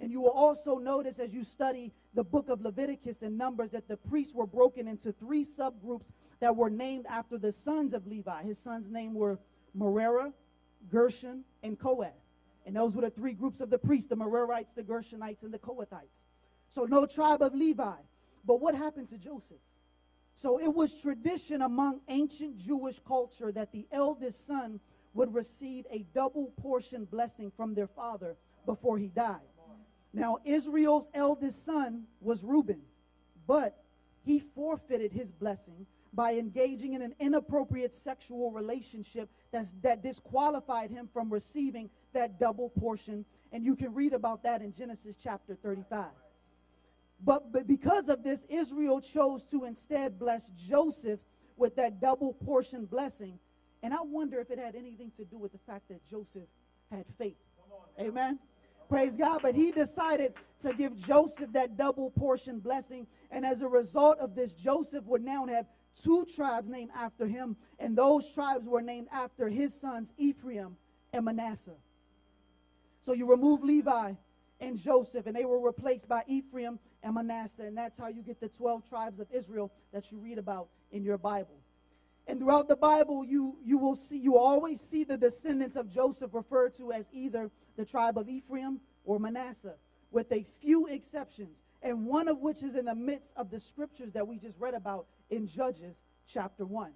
And 0.00 0.10
you 0.10 0.20
will 0.20 0.30
also 0.30 0.78
notice 0.78 1.18
as 1.18 1.32
you 1.32 1.44
study 1.44 1.92
the 2.14 2.24
book 2.24 2.48
of 2.48 2.60
Leviticus 2.60 3.22
and 3.22 3.38
Numbers 3.38 3.70
that 3.70 3.86
the 3.86 3.96
priests 3.96 4.34
were 4.34 4.46
broken 4.46 4.88
into 4.88 5.12
three 5.12 5.44
subgroups 5.44 6.10
that 6.40 6.54
were 6.56 6.70
named 6.70 7.06
after 7.08 7.38
the 7.38 7.52
sons 7.52 7.94
of 7.94 8.06
Levi. 8.06 8.42
His 8.42 8.58
sons' 8.58 8.90
name 8.90 9.14
were 9.14 9.38
Merari, 9.74 10.32
Gershon, 10.90 11.44
and 11.62 11.78
Kohath. 11.78 12.10
And 12.66 12.74
those 12.74 12.94
were 12.94 13.02
the 13.02 13.10
three 13.10 13.32
groups 13.32 13.60
of 13.60 13.70
the 13.70 13.78
priests 13.78 14.08
the 14.08 14.16
Merarites, 14.16 14.74
the 14.74 14.82
Gershonites, 14.82 15.42
and 15.42 15.52
the 15.52 15.58
Kohathites. 15.58 16.10
So 16.74 16.84
no 16.84 17.06
tribe 17.06 17.42
of 17.42 17.54
Levi. 17.54 17.94
But 18.44 18.60
what 18.60 18.74
happened 18.74 19.08
to 19.10 19.18
Joseph? 19.18 19.58
So 20.34 20.58
it 20.58 20.72
was 20.74 20.92
tradition 21.00 21.62
among 21.62 22.00
ancient 22.08 22.58
Jewish 22.58 22.98
culture 23.06 23.52
that 23.52 23.70
the 23.70 23.86
eldest 23.92 24.46
son 24.46 24.80
would 25.14 25.34
receive 25.34 25.86
a 25.90 26.04
double 26.14 26.52
portion 26.62 27.04
blessing 27.04 27.52
from 27.56 27.74
their 27.74 27.86
father 27.86 28.36
before 28.66 28.98
he 28.98 29.08
died. 29.08 29.40
Now, 30.12 30.38
Israel's 30.44 31.08
eldest 31.14 31.64
son 31.64 32.04
was 32.20 32.42
Reuben, 32.42 32.82
but 33.46 33.82
he 34.24 34.40
forfeited 34.40 35.12
his 35.12 35.30
blessing 35.30 35.86
by 36.12 36.34
engaging 36.34 36.92
in 36.92 37.02
an 37.02 37.14
inappropriate 37.18 37.94
sexual 37.94 38.50
relationship 38.50 39.30
that's, 39.50 39.72
that 39.82 40.02
disqualified 40.02 40.90
him 40.90 41.08
from 41.12 41.32
receiving 41.32 41.88
that 42.12 42.38
double 42.38 42.68
portion. 42.68 43.24
And 43.52 43.64
you 43.64 43.74
can 43.74 43.94
read 43.94 44.12
about 44.12 44.42
that 44.42 44.60
in 44.60 44.74
Genesis 44.74 45.16
chapter 45.22 45.56
35. 45.62 46.06
But, 47.24 47.52
but 47.52 47.66
because 47.66 48.08
of 48.08 48.22
this, 48.22 48.44
Israel 48.50 49.00
chose 49.00 49.44
to 49.44 49.64
instead 49.64 50.18
bless 50.18 50.50
Joseph 50.68 51.20
with 51.56 51.76
that 51.76 52.00
double 52.00 52.34
portion 52.34 52.84
blessing. 52.84 53.38
And 53.82 53.92
I 53.92 53.98
wonder 54.02 54.38
if 54.40 54.50
it 54.50 54.58
had 54.58 54.74
anything 54.74 55.10
to 55.16 55.24
do 55.24 55.38
with 55.38 55.52
the 55.52 55.58
fact 55.66 55.88
that 55.88 56.06
Joseph 56.08 56.48
had 56.90 57.04
faith. 57.18 57.36
Amen. 57.98 58.38
Praise 58.88 59.16
God. 59.16 59.40
But 59.42 59.54
he 59.54 59.72
decided 59.72 60.34
to 60.60 60.72
give 60.74 60.96
Joseph 60.96 61.52
that 61.52 61.76
double 61.76 62.10
portion 62.10 62.60
blessing. 62.60 63.06
And 63.30 63.44
as 63.44 63.62
a 63.62 63.68
result 63.68 64.18
of 64.18 64.34
this, 64.34 64.52
Joseph 64.54 65.04
would 65.06 65.24
now 65.24 65.46
have 65.46 65.66
two 66.02 66.26
tribes 66.36 66.68
named 66.68 66.90
after 66.94 67.26
him. 67.26 67.56
And 67.78 67.96
those 67.96 68.28
tribes 68.34 68.66
were 68.66 68.82
named 68.82 69.08
after 69.12 69.48
his 69.48 69.74
sons, 69.74 70.10
Ephraim 70.16 70.76
and 71.12 71.24
Manasseh. 71.24 71.76
So 73.04 73.12
you 73.12 73.28
remove 73.28 73.64
Levi 73.64 74.12
and 74.60 74.78
Joseph, 74.78 75.26
and 75.26 75.34
they 75.34 75.44
were 75.44 75.58
replaced 75.58 76.08
by 76.08 76.22
Ephraim 76.28 76.78
and 77.02 77.14
Manasseh. 77.14 77.62
And 77.62 77.76
that's 77.76 77.98
how 77.98 78.08
you 78.08 78.22
get 78.22 78.40
the 78.40 78.48
12 78.48 78.88
tribes 78.88 79.18
of 79.18 79.26
Israel 79.32 79.72
that 79.92 80.12
you 80.12 80.18
read 80.18 80.38
about 80.38 80.68
in 80.92 81.02
your 81.02 81.18
Bible. 81.18 81.61
And 82.26 82.38
throughout 82.38 82.68
the 82.68 82.76
Bible, 82.76 83.24
you, 83.24 83.56
you 83.64 83.78
will 83.78 83.96
see, 83.96 84.16
you 84.16 84.38
always 84.38 84.80
see 84.80 85.04
the 85.04 85.16
descendants 85.16 85.76
of 85.76 85.92
Joseph 85.92 86.32
referred 86.32 86.74
to 86.76 86.92
as 86.92 87.06
either 87.12 87.50
the 87.76 87.84
tribe 87.84 88.16
of 88.16 88.28
Ephraim 88.28 88.80
or 89.04 89.18
Manasseh, 89.18 89.74
with 90.12 90.30
a 90.30 90.46
few 90.60 90.86
exceptions, 90.86 91.56
and 91.82 92.06
one 92.06 92.28
of 92.28 92.38
which 92.38 92.62
is 92.62 92.76
in 92.76 92.84
the 92.84 92.94
midst 92.94 93.32
of 93.36 93.50
the 93.50 93.58
scriptures 93.58 94.12
that 94.12 94.26
we 94.26 94.38
just 94.38 94.58
read 94.58 94.74
about 94.74 95.06
in 95.30 95.48
Judges 95.48 96.04
chapter 96.28 96.64
1. 96.64 96.92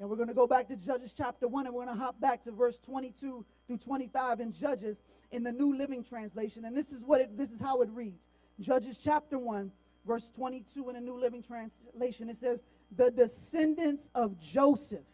And 0.00 0.10
we're 0.10 0.16
going 0.16 0.28
to 0.28 0.34
go 0.34 0.48
back 0.48 0.66
to 0.68 0.76
Judges 0.76 1.12
chapter 1.16 1.46
1, 1.46 1.66
and 1.66 1.74
we're 1.74 1.84
going 1.84 1.96
to 1.96 2.02
hop 2.02 2.20
back 2.20 2.42
to 2.42 2.50
verse 2.50 2.78
22 2.78 3.44
through 3.66 3.78
25 3.78 4.40
in 4.40 4.52
Judges 4.52 4.96
in 5.30 5.44
the 5.44 5.52
New 5.52 5.76
Living 5.76 6.02
Translation. 6.02 6.64
And 6.64 6.76
this 6.76 6.88
is 6.88 7.00
what 7.04 7.20
it, 7.20 7.38
this 7.38 7.50
is 7.50 7.60
how 7.60 7.80
it 7.82 7.90
reads. 7.90 8.22
Judges 8.60 8.98
chapter 9.02 9.38
1, 9.38 9.70
verse 10.04 10.28
22 10.34 10.88
in 10.88 10.94
the 10.96 11.00
New 11.00 11.18
Living 11.18 11.42
Translation. 11.42 12.28
It 12.28 12.36
says, 12.36 12.60
The 12.96 13.10
descendants 13.10 14.08
of 14.14 14.38
Joseph, 14.38 15.04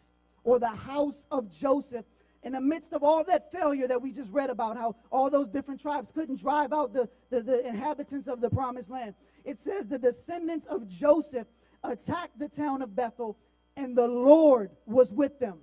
or 0.43 0.59
the 0.59 0.67
house 0.67 1.25
of 1.31 1.49
Joseph, 1.51 2.05
in 2.43 2.53
the 2.53 2.61
midst 2.61 2.93
of 2.93 3.03
all 3.03 3.23
that 3.25 3.51
failure 3.51 3.87
that 3.87 4.01
we 4.01 4.11
just 4.11 4.31
read 4.31 4.49
about, 4.49 4.77
how 4.77 4.95
all 5.11 5.29
those 5.29 5.47
different 5.47 5.81
tribes 5.81 6.11
couldn't 6.11 6.39
drive 6.39 6.73
out 6.73 6.93
the, 6.93 7.07
the, 7.29 7.41
the 7.41 7.67
inhabitants 7.67 8.27
of 8.27 8.41
the 8.41 8.49
promised 8.49 8.89
land. 8.89 9.13
It 9.43 9.61
says, 9.61 9.87
The 9.87 9.99
descendants 9.99 10.65
of 10.67 10.87
Joseph 10.87 11.47
attacked 11.83 12.39
the 12.39 12.49
town 12.49 12.81
of 12.81 12.95
Bethel, 12.95 13.37
and 13.77 13.95
the 13.95 14.07
Lord 14.07 14.71
was 14.85 15.11
with 15.11 15.39
them. 15.39 15.59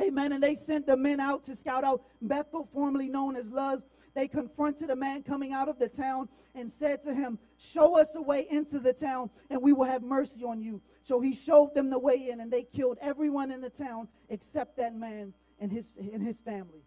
Amen. 0.00 0.32
And 0.32 0.42
they 0.42 0.54
sent 0.54 0.86
the 0.86 0.96
men 0.96 1.20
out 1.20 1.44
to 1.44 1.56
scout 1.56 1.84
out 1.84 2.02
Bethel, 2.20 2.68
formerly 2.72 3.08
known 3.08 3.36
as 3.36 3.48
Luz, 3.48 3.80
they 4.16 4.26
confronted 4.26 4.88
a 4.88 4.96
man 4.96 5.22
coming 5.22 5.52
out 5.52 5.68
of 5.68 5.78
the 5.78 5.88
town 5.88 6.28
and 6.54 6.72
said 6.72 7.02
to 7.04 7.14
him, 7.14 7.38
Show 7.58 7.98
us 7.98 8.08
a 8.14 8.22
way 8.22 8.46
into 8.50 8.78
the 8.78 8.94
town, 8.94 9.28
and 9.50 9.60
we 9.60 9.74
will 9.74 9.84
have 9.84 10.02
mercy 10.02 10.42
on 10.42 10.62
you. 10.62 10.80
So 11.02 11.20
he 11.20 11.34
showed 11.34 11.74
them 11.74 11.90
the 11.90 11.98
way 11.98 12.30
in, 12.30 12.40
and 12.40 12.50
they 12.50 12.62
killed 12.62 12.96
everyone 13.02 13.50
in 13.50 13.60
the 13.60 13.68
town 13.68 14.08
except 14.30 14.78
that 14.78 14.94
man 14.94 15.34
and 15.60 15.70
his, 15.70 15.92
and 15.98 16.22
his 16.22 16.40
family. 16.40 16.80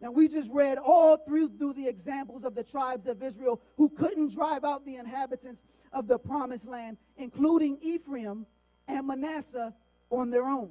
Now, 0.00 0.12
we 0.12 0.28
just 0.28 0.48
read 0.50 0.78
all 0.78 1.16
through, 1.16 1.58
through 1.58 1.74
the 1.74 1.88
examples 1.88 2.44
of 2.44 2.54
the 2.54 2.62
tribes 2.62 3.08
of 3.08 3.20
Israel 3.20 3.60
who 3.76 3.88
couldn't 3.88 4.32
drive 4.32 4.64
out 4.64 4.86
the 4.86 4.94
inhabitants 4.94 5.62
of 5.92 6.06
the 6.06 6.18
promised 6.18 6.66
land, 6.66 6.98
including 7.18 7.78
Ephraim 7.82 8.46
and 8.86 9.08
Manasseh 9.08 9.74
on 10.08 10.30
their 10.30 10.44
own. 10.44 10.70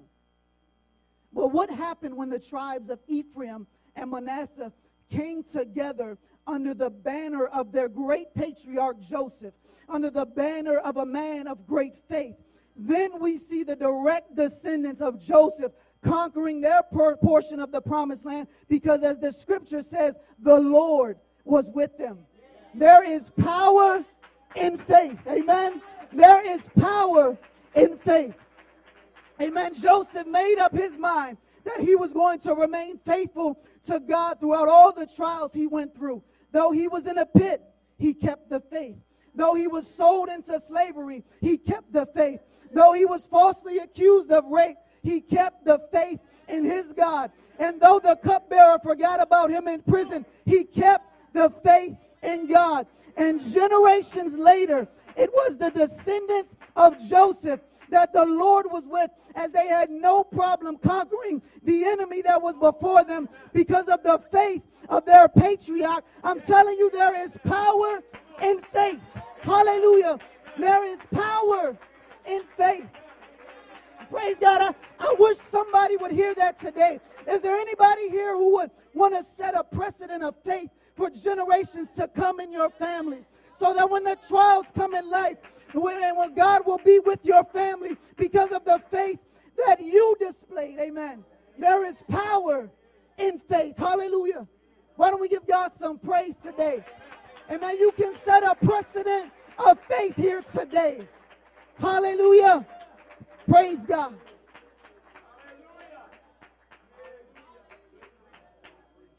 But 1.33 1.51
what 1.51 1.69
happened 1.69 2.15
when 2.15 2.29
the 2.29 2.39
tribes 2.39 2.89
of 2.89 2.99
Ephraim 3.07 3.67
and 3.95 4.09
Manasseh 4.09 4.71
came 5.09 5.43
together 5.43 6.17
under 6.47 6.73
the 6.73 6.89
banner 6.89 7.45
of 7.47 7.71
their 7.71 7.87
great 7.87 8.33
patriarch 8.33 8.99
Joseph, 9.01 9.53
under 9.87 10.09
the 10.09 10.25
banner 10.25 10.77
of 10.77 10.97
a 10.97 11.05
man 11.05 11.47
of 11.47 11.65
great 11.67 11.95
faith. 12.09 12.35
Then 12.75 13.19
we 13.19 13.37
see 13.37 13.63
the 13.63 13.75
direct 13.75 14.35
descendants 14.35 15.01
of 15.01 15.21
Joseph 15.21 15.71
conquering 16.03 16.61
their 16.61 16.81
portion 16.83 17.59
of 17.59 17.71
the 17.71 17.81
promised 17.81 18.25
land 18.25 18.47
because, 18.67 19.03
as 19.03 19.19
the 19.19 19.31
scripture 19.31 19.81
says, 19.81 20.15
the 20.39 20.55
Lord 20.55 21.17
was 21.43 21.69
with 21.69 21.97
them. 21.97 22.19
There 22.73 23.03
is 23.03 23.29
power 23.41 24.03
in 24.55 24.77
faith. 24.77 25.17
Amen. 25.27 25.81
There 26.13 26.41
is 26.45 26.61
power 26.79 27.37
in 27.75 27.97
faith. 27.97 28.35
Amen. 29.41 29.73
Joseph 29.75 30.27
made 30.27 30.57
up 30.59 30.73
his 30.73 30.97
mind 30.97 31.37
that 31.65 31.79
he 31.79 31.95
was 31.95 32.13
going 32.13 32.39
to 32.39 32.53
remain 32.53 32.99
faithful 33.05 33.59
to 33.87 33.99
God 33.99 34.39
throughout 34.39 34.67
all 34.67 34.91
the 34.91 35.07
trials 35.07 35.53
he 35.53 35.67
went 35.67 35.95
through. 35.95 36.23
Though 36.51 36.71
he 36.71 36.87
was 36.87 37.05
in 37.05 37.17
a 37.17 37.25
pit, 37.25 37.61
he 37.97 38.13
kept 38.13 38.49
the 38.49 38.59
faith. 38.59 38.97
Though 39.35 39.53
he 39.53 39.67
was 39.67 39.87
sold 39.87 40.29
into 40.29 40.59
slavery, 40.59 41.23
he 41.41 41.57
kept 41.57 41.93
the 41.93 42.07
faith. 42.07 42.41
Though 42.73 42.93
he 42.93 43.05
was 43.05 43.25
falsely 43.25 43.77
accused 43.79 44.31
of 44.31 44.45
rape, 44.45 44.77
he 45.03 45.21
kept 45.21 45.65
the 45.65 45.79
faith 45.91 46.19
in 46.47 46.65
his 46.65 46.93
God. 46.93 47.31
And 47.57 47.79
though 47.79 47.99
the 47.99 48.15
cupbearer 48.15 48.79
forgot 48.79 49.21
about 49.21 49.49
him 49.49 49.67
in 49.67 49.81
prison, 49.81 50.25
he 50.45 50.63
kept 50.63 51.05
the 51.33 51.51
faith 51.63 51.95
in 52.23 52.47
God. 52.47 52.87
And 53.17 53.41
generations 53.51 54.33
later, 54.33 54.87
it 55.15 55.31
was 55.33 55.57
the 55.57 55.69
descendants 55.69 56.55
of 56.75 56.97
Joseph 57.09 57.59
that 57.89 58.13
the 58.13 58.25
Lord 58.25 58.65
was 58.71 58.86
with 58.88 59.10
as 59.36 59.52
they 59.52 59.67
had 59.67 59.89
no 59.89 60.23
problem 60.23 60.78
conquering 60.78 61.41
the 61.63 61.86
enemy 61.86 62.21
that 62.23 62.41
was 62.41 62.56
before 62.56 63.04
them 63.04 63.30
because 63.54 63.88
of 63.88 64.04
the 64.04 64.21
faith 64.32 64.62
of 64.89 65.06
their 65.06 65.28
patriarch. 65.28 66.04
I'm 66.23 66.41
telling 66.41 66.78
you, 66.78 66.89
there 66.91 67.21
is 67.23 67.38
power 67.45 68.02
in 68.41 68.62
faith. 68.73 68.99
Hallelujah. 69.41 70.17
There 70.58 70.86
is 70.86 70.99
power 71.13 71.78
in 72.25 72.41
faith. 72.58 72.86
Praise 74.10 74.38
God. 74.39 74.62
I, 74.62 74.73
I 74.99 75.15
wish 75.19 75.38
somebody 75.38 75.97
would 75.97 76.12
hear 76.12 76.34
that 76.36 76.60
today. 76.60 76.99
Is 77.30 77.41
there 77.41 77.58
anybody 77.58 78.10
here 78.10 78.36
who 78.36 78.56
would 78.56 78.71
want 78.93 79.13
to 79.13 79.23
set 79.38 79.56
a 79.56 79.63
precedent 79.63 80.23
of 80.23 80.36
faith 80.43 80.69
for 80.95 81.10
generations 81.10 81.91
to 81.91 82.08
come 82.08 82.39
in 82.39 82.52
your 82.52 82.69
family? 82.71 83.23
So 83.60 83.73
that 83.73 83.89
when 83.89 84.04
the 84.04 84.17
trials 84.28 84.65
come 84.75 84.95
in 84.95 85.10
life, 85.10 85.38
and 85.73 86.17
when 86.17 86.34
God 86.34 86.65
will 86.65 86.79
be 86.79 86.99
with 86.99 87.19
your 87.23 87.43
family 87.45 87.97
because 88.17 88.51
of 88.51 88.65
the 88.65 88.82
faith 88.91 89.19
that 89.65 89.82
you 89.82 90.15
displayed. 90.19 90.79
Amen. 90.79 91.23
There 91.58 91.86
is 91.86 91.97
power 92.10 92.69
in 93.17 93.39
faith. 93.39 93.77
Hallelujah. 93.77 94.47
Why 94.95 95.12
don't 95.12 95.21
we 95.21 95.27
give 95.27 95.45
God 95.47 95.71
some 95.77 95.99
praise 95.99 96.36
today? 96.43 96.84
Amen. 97.51 97.77
You 97.77 97.91
can 97.91 98.13
set 98.23 98.43
a 98.43 98.55
precedent 98.55 99.32
of 99.58 99.77
faith 99.88 100.15
here 100.15 100.41
today. 100.41 101.08
Hallelujah. 101.79 102.65
Praise 103.47 103.79
God. 103.86 104.15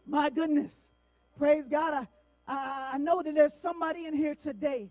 My 0.07 0.31
goodness. 0.31 0.75
Praise 1.39 1.65
God. 1.69 1.95
I, 1.95 2.07
I, 2.49 2.91
I 2.95 2.99
know 2.99 3.23
that 3.23 3.35
there's 3.35 3.55
somebody 3.55 4.07
in 4.07 4.15
here 4.15 4.35
today 4.35 4.91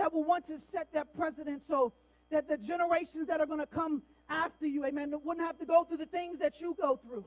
that 0.00 0.14
will 0.14 0.24
want 0.24 0.46
to 0.46 0.58
set 0.58 0.90
that 0.94 1.14
precedent 1.14 1.60
so 1.68 1.92
that 2.30 2.48
the 2.48 2.56
generations 2.56 3.28
that 3.28 3.38
are 3.38 3.44
going 3.46 3.60
to 3.60 3.66
come 3.66 4.02
after 4.30 4.66
you, 4.66 4.86
amen, 4.86 5.12
wouldn't 5.22 5.46
have 5.46 5.58
to 5.58 5.66
go 5.66 5.84
through 5.84 5.98
the 5.98 6.06
things 6.06 6.38
that 6.38 6.58
you 6.58 6.74
go 6.80 6.96
through 6.96 7.22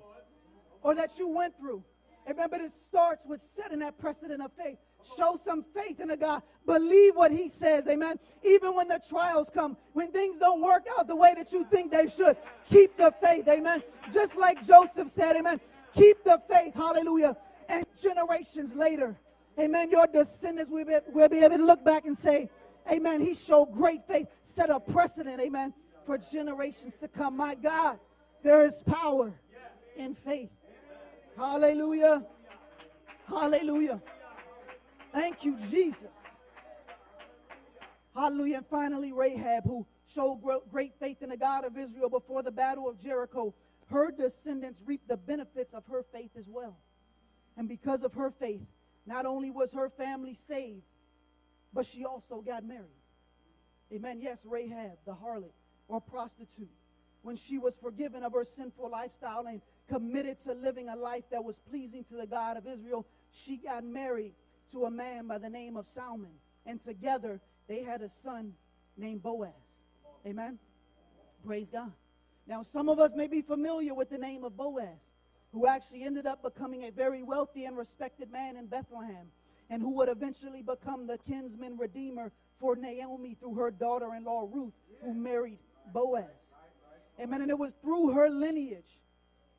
or 0.82 0.96
that 0.96 1.20
you 1.20 1.28
went 1.28 1.56
through. 1.60 1.84
Amen. 2.28 2.48
But 2.50 2.62
it 2.62 2.72
starts 2.90 3.24
with 3.28 3.42
setting 3.56 3.80
that 3.80 4.00
precedent 4.00 4.42
of 4.42 4.52
faith. 4.54 4.78
Show 5.16 5.38
some 5.44 5.64
faith 5.76 6.00
in 6.00 6.10
a 6.10 6.18
God. 6.18 6.42
Believe 6.66 7.16
what 7.16 7.32
He 7.32 7.48
says. 7.48 7.86
Amen. 7.88 8.18
Even 8.44 8.74
when 8.74 8.88
the 8.88 9.00
trials 9.08 9.50
come, 9.54 9.78
when 9.92 10.12
things 10.12 10.38
don't 10.38 10.62
work 10.62 10.86
out 10.98 11.08
the 11.08 11.16
way 11.16 11.36
that 11.36 11.52
you 11.52 11.66
think 11.70 11.92
they 11.92 12.08
should, 12.08 12.38
keep 12.68 12.98
the 12.98 13.14
faith. 13.22 13.48
Amen. 13.48 13.84
Just 14.12 14.36
like 14.36 14.66
Joseph 14.66 15.12
said. 15.12 15.36
Amen. 15.36 15.60
Keep 15.94 16.24
the 16.24 16.42
faith. 16.50 16.74
Hallelujah. 16.74 17.38
And 17.70 17.86
generations 18.02 18.74
later, 18.74 19.16
amen, 19.60 19.89
your 19.89 20.08
descendants 20.08 20.72
will 20.72 20.86
be, 20.86 20.95
will 21.12 21.30
be 21.30 21.39
able 21.39 21.58
to 21.58 21.66
look 21.66 21.84
back 21.84 22.06
and 22.06 22.18
say, 22.18 22.50
Amen. 22.92 23.22
He 23.22 23.34
showed 23.34 23.68
great 23.68 24.06
faith, 24.08 24.28
set 24.44 24.70
a 24.70 24.80
precedent, 24.80 25.40
amen, 25.40 25.74
for 26.06 26.18
generations 26.18 26.94
to 27.02 27.08
come. 27.08 27.38
My 27.38 27.56
God, 27.56 27.98
there 28.44 28.66
is 28.66 28.74
power 28.86 29.34
in 29.96 30.16
faith. 30.16 30.50
Hallelujah. 31.38 32.26
Hallelujah. 33.28 34.02
Thank 35.14 35.44
you, 35.46 35.58
Jesus. 35.70 36.12
Hallelujah. 38.16 38.58
And 38.58 38.68
finally, 38.68 39.12
Rahab, 39.12 39.64
who 39.64 39.86
showed 40.14 40.42
great 40.72 40.94
faith 41.00 41.22
in 41.22 41.30
the 41.30 41.38
God 41.38 41.66
of 41.66 41.78
Israel 41.78 42.10
before 42.10 42.44
the 42.44 42.52
battle 42.52 42.88
of 42.90 43.02
Jericho, 43.02 43.54
her 43.88 44.12
descendants 44.12 44.82
reaped 44.86 45.08
the 45.08 45.18
benefits 45.18 45.74
of 45.74 45.86
her 45.88 46.04
faith 46.12 46.32
as 46.38 46.46
well. 46.48 46.78
And 47.58 47.68
because 47.68 48.04
of 48.04 48.14
her 48.14 48.32
faith, 48.32 48.62
not 49.06 49.26
only 49.26 49.52
was 49.52 49.72
her 49.74 49.90
family 49.90 50.34
saved, 50.34 50.84
but 51.74 51.86
she 51.86 52.05
also 52.05 52.41
got 52.41 52.63
married. 52.63 53.01
Amen. 53.91 54.19
Yes, 54.21 54.39
Rahab, 54.45 54.97
the 55.05 55.13
harlot 55.13 55.53
or 55.88 56.01
prostitute, 56.01 56.69
when 57.21 57.38
she 57.38 57.57
was 57.57 57.76
forgiven 57.82 58.24
of 58.24 58.34
her 58.34 58.45
sinful 58.45 58.89
lifestyle 58.89 59.45
and 59.47 59.61
committed 59.89 60.39
to 60.41 60.53
living 60.53 60.89
a 60.89 60.95
life 60.95 61.24
that 61.32 61.43
was 61.43 61.59
pleasing 61.69 62.03
to 62.05 62.15
the 62.15 62.26
God 62.26 62.57
of 62.57 62.67
Israel, 62.67 63.05
she 63.32 63.57
got 63.57 63.84
married 63.84 64.34
to 64.71 64.86
a 64.86 64.91
man 64.91 65.28
by 65.28 65.38
the 65.38 65.49
name 65.49 65.78
of 65.78 65.88
Salmon. 65.88 66.32
And 66.65 66.82
together 66.82 67.39
they 67.67 67.84
had 67.84 68.01
a 68.01 68.09
son 68.09 68.53
named 68.97 69.21
Boaz. 69.21 69.51
Amen. 70.26 70.57
Praise 71.45 71.67
God. 71.71 71.91
Now, 72.47 72.63
some 72.63 72.89
of 72.89 72.99
us 72.99 73.11
may 73.15 73.28
be 73.28 73.41
familiar 73.41 73.93
with 73.93 74.09
the 74.09 74.17
name 74.17 74.43
of 74.43 74.57
Boaz, 74.57 74.99
who 75.53 75.67
actually 75.67 76.03
ended 76.03 76.26
up 76.26 76.41
becoming 76.41 76.84
a 76.84 76.91
very 76.91 77.24
wealthy 77.24 77.65
and 77.65 77.78
respected 77.78 78.32
man 78.32 78.57
in 78.57 78.65
Bethlehem, 78.65 79.28
and 79.74 79.82
who 79.82 79.89
would 79.89 80.07
eventually 80.07 80.61
become 80.61 81.07
the 81.07 81.17
kinsman 81.28 81.76
redeemer 81.80 82.32
for 82.59 82.76
Naomi 82.76 83.36
through 83.39 83.55
her 83.55 83.71
daughter 83.71 84.13
in 84.13 84.24
law 84.24 84.47
Ruth, 84.53 84.74
who 85.03 85.15
married 85.15 85.57
Boaz. 85.91 86.26
Amen. 87.19 87.41
And 87.41 87.49
it 87.49 87.57
was 87.57 87.74
through 87.82 88.11
her 88.11 88.30
lineage, 88.30 88.99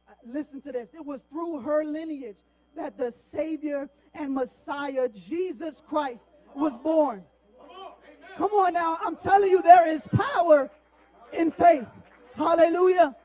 uh, 0.08 0.12
listen 0.24 0.60
to 0.60 0.70
this, 0.70 0.88
it 0.94 1.04
was 1.04 1.22
through 1.32 1.62
her 1.62 1.84
lineage 1.84 2.36
that 2.76 2.96
the 2.96 3.12
Savior 3.32 3.90
and 4.14 4.32
Messiah, 4.32 5.08
Jesus 5.08 5.82
Christ, 5.88 6.26
was 6.54 6.76
born. 6.76 7.24
Come 8.36 8.52
on 8.52 8.74
now, 8.74 8.96
I'm 9.04 9.16
telling 9.16 9.50
you, 9.50 9.62
there 9.62 9.88
is 9.88 10.06
power 10.14 10.70
in 11.32 11.50
faith. 11.50 11.88
Hallelujah. 12.36 13.16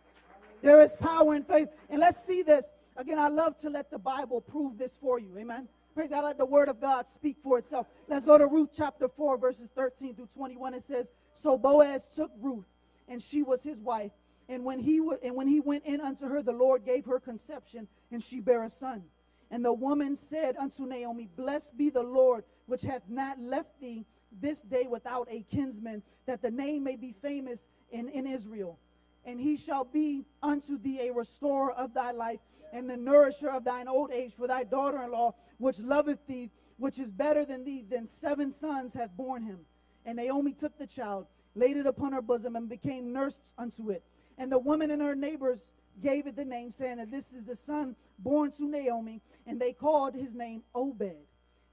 There 0.63 0.81
is 0.81 0.91
power 0.99 1.35
in 1.35 1.43
faith. 1.43 1.69
And 1.91 1.99
let's 1.99 2.23
see 2.25 2.41
this. 2.41 2.65
Again, 2.97 3.19
I 3.19 3.27
love 3.27 3.59
to 3.59 3.69
let 3.69 3.91
the 3.91 3.99
Bible 3.99 4.41
prove 4.41 4.79
this 4.79 4.97
for 4.99 5.19
you. 5.19 5.37
Amen. 5.37 5.67
Praise 5.95 6.09
God. 6.09 6.23
Let 6.23 6.37
the 6.37 6.45
word 6.45 6.69
of 6.69 6.79
God 6.79 7.05
speak 7.13 7.37
for 7.43 7.57
itself. 7.57 7.87
Let's 8.07 8.25
go 8.25 8.37
to 8.37 8.47
Ruth 8.47 8.69
chapter 8.75 9.07
4, 9.07 9.37
verses 9.37 9.69
13 9.75 10.15
through 10.15 10.29
21. 10.35 10.73
It 10.73 10.83
says, 10.83 11.07
So 11.33 11.57
Boaz 11.57 12.09
took 12.15 12.31
Ruth, 12.39 12.65
and 13.07 13.21
she 13.21 13.43
was 13.43 13.61
his 13.61 13.79
wife. 13.79 14.11
And 14.47 14.63
when 14.63 14.79
he 14.79 14.97
w- 14.99 15.19
and 15.23 15.35
when 15.35 15.47
he 15.47 15.59
went 15.59 15.85
in 15.85 16.01
unto 16.01 16.27
her, 16.27 16.41
the 16.41 16.51
Lord 16.51 16.85
gave 16.85 17.05
her 17.05 17.19
conception, 17.19 17.87
and 18.11 18.23
she 18.23 18.39
bare 18.39 18.63
a 18.63 18.69
son. 18.69 19.03
And 19.51 19.63
the 19.65 19.73
woman 19.73 20.15
said 20.15 20.55
unto 20.57 20.85
Naomi, 20.85 21.27
Blessed 21.35 21.75
be 21.77 21.89
the 21.89 22.03
Lord, 22.03 22.43
which 22.67 22.81
hath 22.81 23.03
not 23.09 23.39
left 23.39 23.79
thee 23.79 24.05
this 24.41 24.61
day 24.61 24.87
without 24.89 25.27
a 25.31 25.43
kinsman, 25.51 26.03
that 26.27 26.41
the 26.41 26.51
name 26.51 26.83
may 26.83 26.95
be 26.95 27.13
famous 27.21 27.59
in, 27.91 28.09
in 28.09 28.27
Israel. 28.27 28.77
And 29.25 29.39
he 29.39 29.57
shall 29.57 29.83
be 29.83 30.25
unto 30.41 30.77
thee 30.77 31.07
a 31.07 31.13
restorer 31.13 31.71
of 31.71 31.93
thy 31.93 32.11
life, 32.11 32.39
and 32.72 32.89
the 32.89 32.97
nourisher 32.97 33.49
of 33.49 33.63
thine 33.63 33.88
old 33.88 34.11
age, 34.11 34.34
for 34.38 34.47
thy 34.47 34.63
daughter 34.63 35.01
in 35.03 35.11
law, 35.11 35.36
which 35.57 35.80
loveth 35.80 36.26
thee, 36.28 36.49
which 36.78 36.99
is 36.99 37.09
better 37.09 37.45
than 37.45 37.63
thee, 37.63 37.84
than 37.89 38.07
seven 38.07 38.51
sons 38.51 38.93
hath 38.93 39.15
borne 39.15 39.43
him. 39.43 39.59
And 40.05 40.17
Naomi 40.17 40.53
took 40.53 40.78
the 40.78 40.88
child, 40.88 41.28
laid 41.55 41.78
it 41.78 41.86
upon 41.86 42.13
her 42.13 42.22
bosom, 42.22 42.55
and 42.55 42.70
became 42.70 43.11
nurse 43.11 43.39
unto 43.57 43.89
it. 43.89 44.03
And 44.38 44.51
the 44.51 44.59
woman 44.59 44.91
and 44.91 45.01
her 45.01 45.15
neighbors 45.15 45.72
gave 46.01 46.28
it 46.28 46.36
the 46.36 46.45
name, 46.45 46.72
saying 46.72 46.97
that 46.97 47.11
this 47.11 47.34
is 47.34 47.43
the 47.43 47.55
son 47.55 47.95
born 48.20 48.51
to 48.53 48.63
Naomi, 48.63 49.22
and 49.45 49.59
they 49.59 49.74
called 49.74 50.15
his 50.15 50.34
name 50.34 50.63
Obed. 50.74 51.15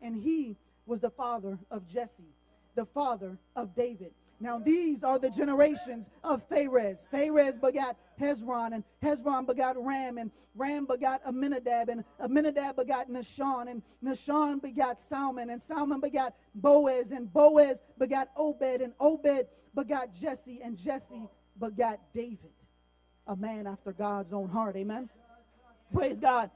And 0.03 0.17
he 0.17 0.57
was 0.87 1.01
the 1.01 1.11
father 1.11 1.59
of 1.71 1.87
Jesse, 1.89 2.35
the 2.75 2.87
father 2.87 3.39
of 3.55 3.75
David. 3.75 4.13
Now 4.41 4.59
these 4.59 5.03
are 5.03 5.19
the 5.19 5.31
generations 5.31 6.09
of 6.23 6.47
Pharez. 6.49 6.99
Pharez 7.13 7.61
begot 7.61 7.97
Hezron, 8.21 8.75
and 8.75 8.85
Hezron 9.03 9.47
begot 9.47 9.83
Ram, 9.83 10.19
and 10.19 10.31
Ram 10.55 10.87
begot 10.87 11.23
Amminadab, 11.27 11.89
and 11.89 12.05
Amminadab 12.21 12.77
begot 12.77 13.11
Nahshon, 13.11 13.71
and 13.71 13.83
Nahshon 14.05 14.61
begot 14.61 15.01
Salmon, 15.01 15.51
and 15.51 15.63
Salmon 15.63 16.01
begot 16.01 16.35
Boaz, 16.55 17.13
and 17.13 17.33
Boaz 17.33 17.79
begot 17.99 18.29
Obed, 18.37 18.81
and 18.81 18.93
Obed 19.01 19.47
begot 19.75 20.15
Jesse, 20.15 20.61
and 20.63 20.77
Jesse 20.77 21.29
begot 21.59 22.01
David, 22.15 22.53
a 23.27 23.37
man 23.37 23.67
after 23.67 23.93
God's 23.93 24.33
own 24.33 24.49
heart. 24.49 24.77
Amen. 24.77 25.09
Praise 25.95 26.19
God. 26.19 26.51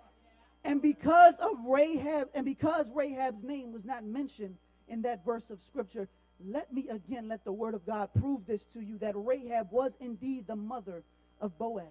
And 0.65 0.83
because 0.83 1.35
of 1.41 1.57
Rahab, 1.67 2.29
and 2.35 2.45
because 2.45 2.87
Rahab's 2.95 3.43
name 3.43 3.73
was 3.73 3.85
not 3.85 4.05
mentioned 4.05 4.57
in 4.89 5.03
that 5.03 5.25
verse 5.25 5.49
of 5.51 5.61
scripture, 5.63 6.09
let 6.45 6.73
me 6.73 6.89
again 6.89 7.29
let 7.29 7.45
the 7.45 7.53
word 7.53 7.75
of 7.75 7.85
God 7.87 8.11
prove 8.19 8.47
this 8.47 8.65
to 8.73 8.81
you 8.81 8.99
that 8.99 9.15
Rahab 9.15 9.69
was 9.71 9.93
indeed 10.01 10.47
the 10.47 10.57
mother 10.57 11.03
of 11.41 11.57
Boaz. 11.59 11.87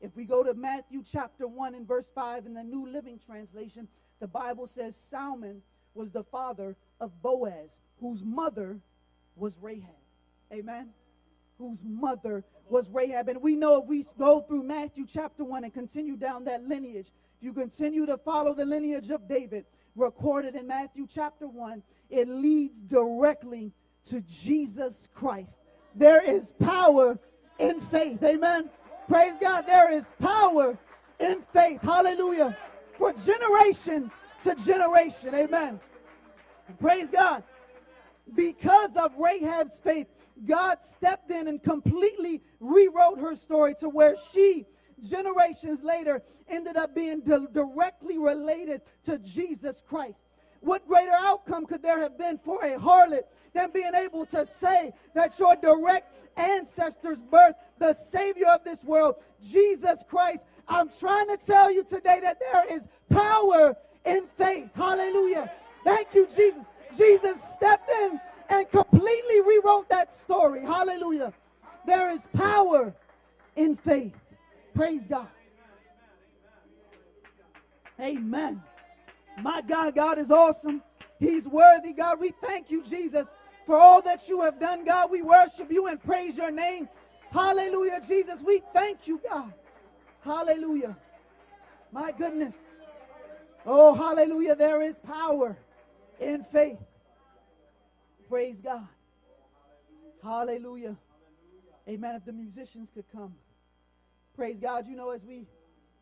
If 0.00 0.14
we 0.14 0.24
go 0.24 0.42
to 0.42 0.54
Matthew 0.54 1.02
chapter 1.10 1.46
1 1.46 1.74
and 1.74 1.86
verse 1.86 2.06
5 2.14 2.46
in 2.46 2.54
the 2.54 2.62
New 2.62 2.88
Living 2.88 3.18
Translation, 3.24 3.88
the 4.20 4.28
Bible 4.28 4.66
says 4.66 4.96
Salmon 4.96 5.62
was 5.94 6.10
the 6.10 6.22
father 6.24 6.76
of 7.00 7.10
Boaz, 7.22 7.70
whose 8.00 8.22
mother 8.22 8.78
was 9.36 9.56
Rahab. 9.60 9.90
Amen. 10.52 10.90
Whose 11.58 11.80
mother 11.84 12.44
was 12.68 12.88
Rahab. 12.90 13.28
And 13.28 13.42
we 13.42 13.56
know 13.56 13.82
if 13.82 13.88
we 13.88 14.06
go 14.18 14.40
through 14.40 14.62
Matthew 14.62 15.06
chapter 15.12 15.44
1 15.44 15.64
and 15.64 15.74
continue 15.74 16.16
down 16.16 16.44
that 16.44 16.62
lineage, 16.62 17.08
if 17.38 17.42
you 17.42 17.52
continue 17.52 18.06
to 18.06 18.18
follow 18.18 18.54
the 18.54 18.64
lineage 18.64 19.10
of 19.10 19.28
David 19.28 19.64
recorded 19.96 20.54
in 20.54 20.66
Matthew 20.66 21.06
chapter 21.12 21.48
1, 21.48 21.82
it 22.10 22.28
leads 22.28 22.78
directly 22.80 23.72
to 24.10 24.20
Jesus 24.20 25.08
Christ. 25.14 25.58
There 25.94 26.22
is 26.22 26.52
power 26.60 27.18
in 27.58 27.80
faith. 27.82 28.22
Amen. 28.22 28.70
Praise 29.08 29.34
God. 29.40 29.64
There 29.66 29.92
is 29.92 30.04
power 30.20 30.78
in 31.20 31.42
faith. 31.52 31.80
Hallelujah. 31.82 32.56
For 32.96 33.12
generation 33.12 34.10
to 34.44 34.54
generation. 34.54 35.34
Amen. 35.34 35.80
Praise 36.80 37.08
God. 37.10 37.42
Because 38.34 38.90
of 38.96 39.12
Rahab's 39.16 39.78
faith, 39.82 40.06
God 40.46 40.78
stepped 40.96 41.30
in 41.30 41.48
and 41.48 41.62
completely 41.62 42.42
rewrote 42.60 43.18
her 43.18 43.34
story 43.36 43.74
to 43.80 43.88
where 43.88 44.14
she, 44.32 44.66
generations 45.02 45.82
later, 45.82 46.22
ended 46.48 46.76
up 46.76 46.94
being 46.94 47.20
di- 47.20 47.46
directly 47.52 48.18
related 48.18 48.82
to 49.04 49.18
Jesus 49.18 49.82
Christ. 49.88 50.18
What 50.60 50.86
greater 50.88 51.12
outcome 51.12 51.66
could 51.66 51.82
there 51.82 52.00
have 52.00 52.18
been 52.18 52.38
for 52.38 52.64
a 52.64 52.78
harlot 52.78 53.24
than 53.54 53.70
being 53.70 53.94
able 53.94 54.26
to 54.26 54.46
say 54.60 54.92
that 55.14 55.38
your 55.38 55.56
direct 55.56 56.14
ancestors 56.36 57.18
birthed 57.30 57.54
the 57.78 57.92
Savior 57.94 58.48
of 58.48 58.64
this 58.64 58.82
world, 58.84 59.16
Jesus 59.42 60.02
Christ? 60.08 60.42
I'm 60.68 60.90
trying 60.98 61.28
to 61.28 61.36
tell 61.36 61.72
you 61.72 61.84
today 61.84 62.20
that 62.22 62.38
there 62.40 62.64
is 62.70 62.86
power 63.10 63.76
in 64.04 64.24
faith. 64.36 64.68
Hallelujah. 64.74 65.50
Thank 65.84 66.14
you, 66.14 66.26
Jesus. 66.26 66.62
Jesus 66.96 67.36
stepped 67.54 67.88
in 67.90 68.20
and 68.48 68.70
completely 68.70 69.40
rewrote 69.42 69.88
that 69.88 70.12
story. 70.12 70.62
Hallelujah. 70.62 71.32
There 71.86 72.10
is 72.10 72.20
power 72.34 72.94
in 73.56 73.76
faith. 73.76 74.14
Praise 74.74 75.02
God. 75.08 75.28
Amen. 78.00 78.62
My 79.42 79.62
God, 79.62 79.94
God 79.94 80.18
is 80.18 80.30
awesome. 80.30 80.82
He's 81.18 81.44
worthy, 81.44 81.92
God. 81.92 82.20
We 82.20 82.32
thank 82.40 82.70
you, 82.70 82.82
Jesus, 82.82 83.28
for 83.66 83.76
all 83.76 84.02
that 84.02 84.28
you 84.28 84.40
have 84.42 84.58
done, 84.58 84.84
God. 84.84 85.10
We 85.10 85.22
worship 85.22 85.70
you 85.70 85.86
and 85.86 86.02
praise 86.02 86.36
your 86.36 86.50
name. 86.50 86.88
Hallelujah, 87.30 88.00
Jesus. 88.06 88.40
We 88.42 88.62
thank 88.72 89.06
you, 89.06 89.20
God. 89.28 89.52
Hallelujah. 90.24 90.96
My 91.92 92.12
goodness. 92.12 92.54
Oh, 93.66 93.94
hallelujah. 93.94 94.56
There 94.56 94.82
is 94.82 94.96
power 94.98 95.56
in 96.20 96.44
faith. 96.52 96.78
Praise 98.28 98.58
God. 98.58 98.86
Hallelujah. 100.22 100.96
Amen. 101.88 102.14
If 102.16 102.24
the 102.24 102.32
musicians 102.32 102.90
could 102.92 103.04
come. 103.12 103.34
Praise 104.36 104.58
God. 104.60 104.86
You 104.86 104.96
know, 104.96 105.10
as 105.10 105.24
we 105.24 105.46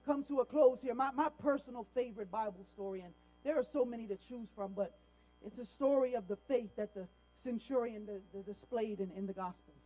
come 0.04 0.24
to 0.24 0.40
a 0.40 0.44
close 0.44 0.78
here, 0.82 0.94
my, 0.94 1.10
my 1.12 1.28
personal 1.42 1.86
favorite 1.94 2.30
Bible 2.30 2.64
story, 2.74 3.00
and 3.00 3.12
there 3.46 3.56
are 3.56 3.64
so 3.64 3.84
many 3.84 4.08
to 4.08 4.16
choose 4.28 4.48
from, 4.56 4.72
but 4.72 4.98
it's 5.46 5.60
a 5.60 5.64
story 5.64 6.14
of 6.14 6.26
the 6.26 6.36
faith 6.48 6.70
that 6.76 6.92
the 6.94 7.06
centurion 7.36 8.04
the, 8.04 8.20
the 8.34 8.42
displayed 8.42 8.98
in, 8.98 9.12
in 9.16 9.24
the 9.24 9.32
Gospels. 9.32 9.76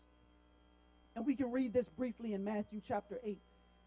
And 1.15 1.27
we 1.27 1.37
can 1.37 1.53
read 1.53 1.75
this 1.75 1.87
briefly 1.91 2.33
in 2.33 2.43
Matthew 2.43 2.81
chapter 2.89 3.21
8, 3.23 3.39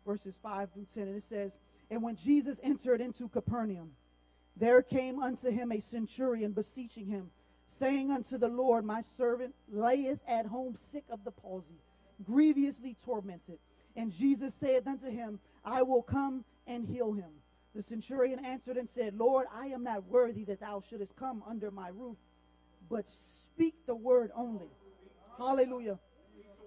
verses 0.06 0.36
5 0.44 0.70
through 0.74 0.86
10. 0.94 1.04
And 1.08 1.18
it 1.18 1.24
says, 1.24 1.54
And 1.90 2.04
when 2.04 2.16
Jesus 2.18 2.60
entered 2.62 3.02
into 3.02 3.28
Capernaum, 3.30 3.94
there 4.56 4.84
came 4.84 5.20
unto 5.20 5.50
him 5.50 5.72
a 5.72 5.80
centurion 5.80 6.52
beseeching 6.52 7.08
him, 7.08 7.32
saying 7.68 8.12
unto 8.12 8.38
the 8.38 8.50
Lord, 8.50 8.86
My 8.86 9.02
servant 9.02 9.56
layeth 9.72 10.20
at 10.28 10.46
home 10.46 10.76
sick 10.78 11.06
of 11.10 11.24
the 11.24 11.32
palsy, 11.32 11.80
grievously 12.24 12.96
tormented. 13.04 13.58
And 13.96 14.12
Jesus 14.12 14.54
saith 14.60 14.86
unto 14.86 15.10
him, 15.10 15.40
I 15.66 15.82
will 15.82 16.04
come 16.04 16.46
and 16.68 16.86
heal 16.86 17.14
him. 17.14 17.32
The 17.76 17.82
centurion 17.82 18.46
answered 18.46 18.78
and 18.78 18.90
said, 18.90 19.18
Lord, 19.18 19.48
I 19.54 19.68
am 19.68 19.84
not 19.84 20.06
worthy 20.06 20.44
that 20.46 20.60
thou 20.60 20.84
shouldest 20.88 21.16
come 21.16 21.44
under 21.48 21.72
my 21.72 21.90
roof, 21.90 22.18
but 22.90 23.06
speak 23.08 23.74
the 23.88 23.96
word 23.96 24.32
only. 24.36 24.70
Hallelujah. 25.38 25.98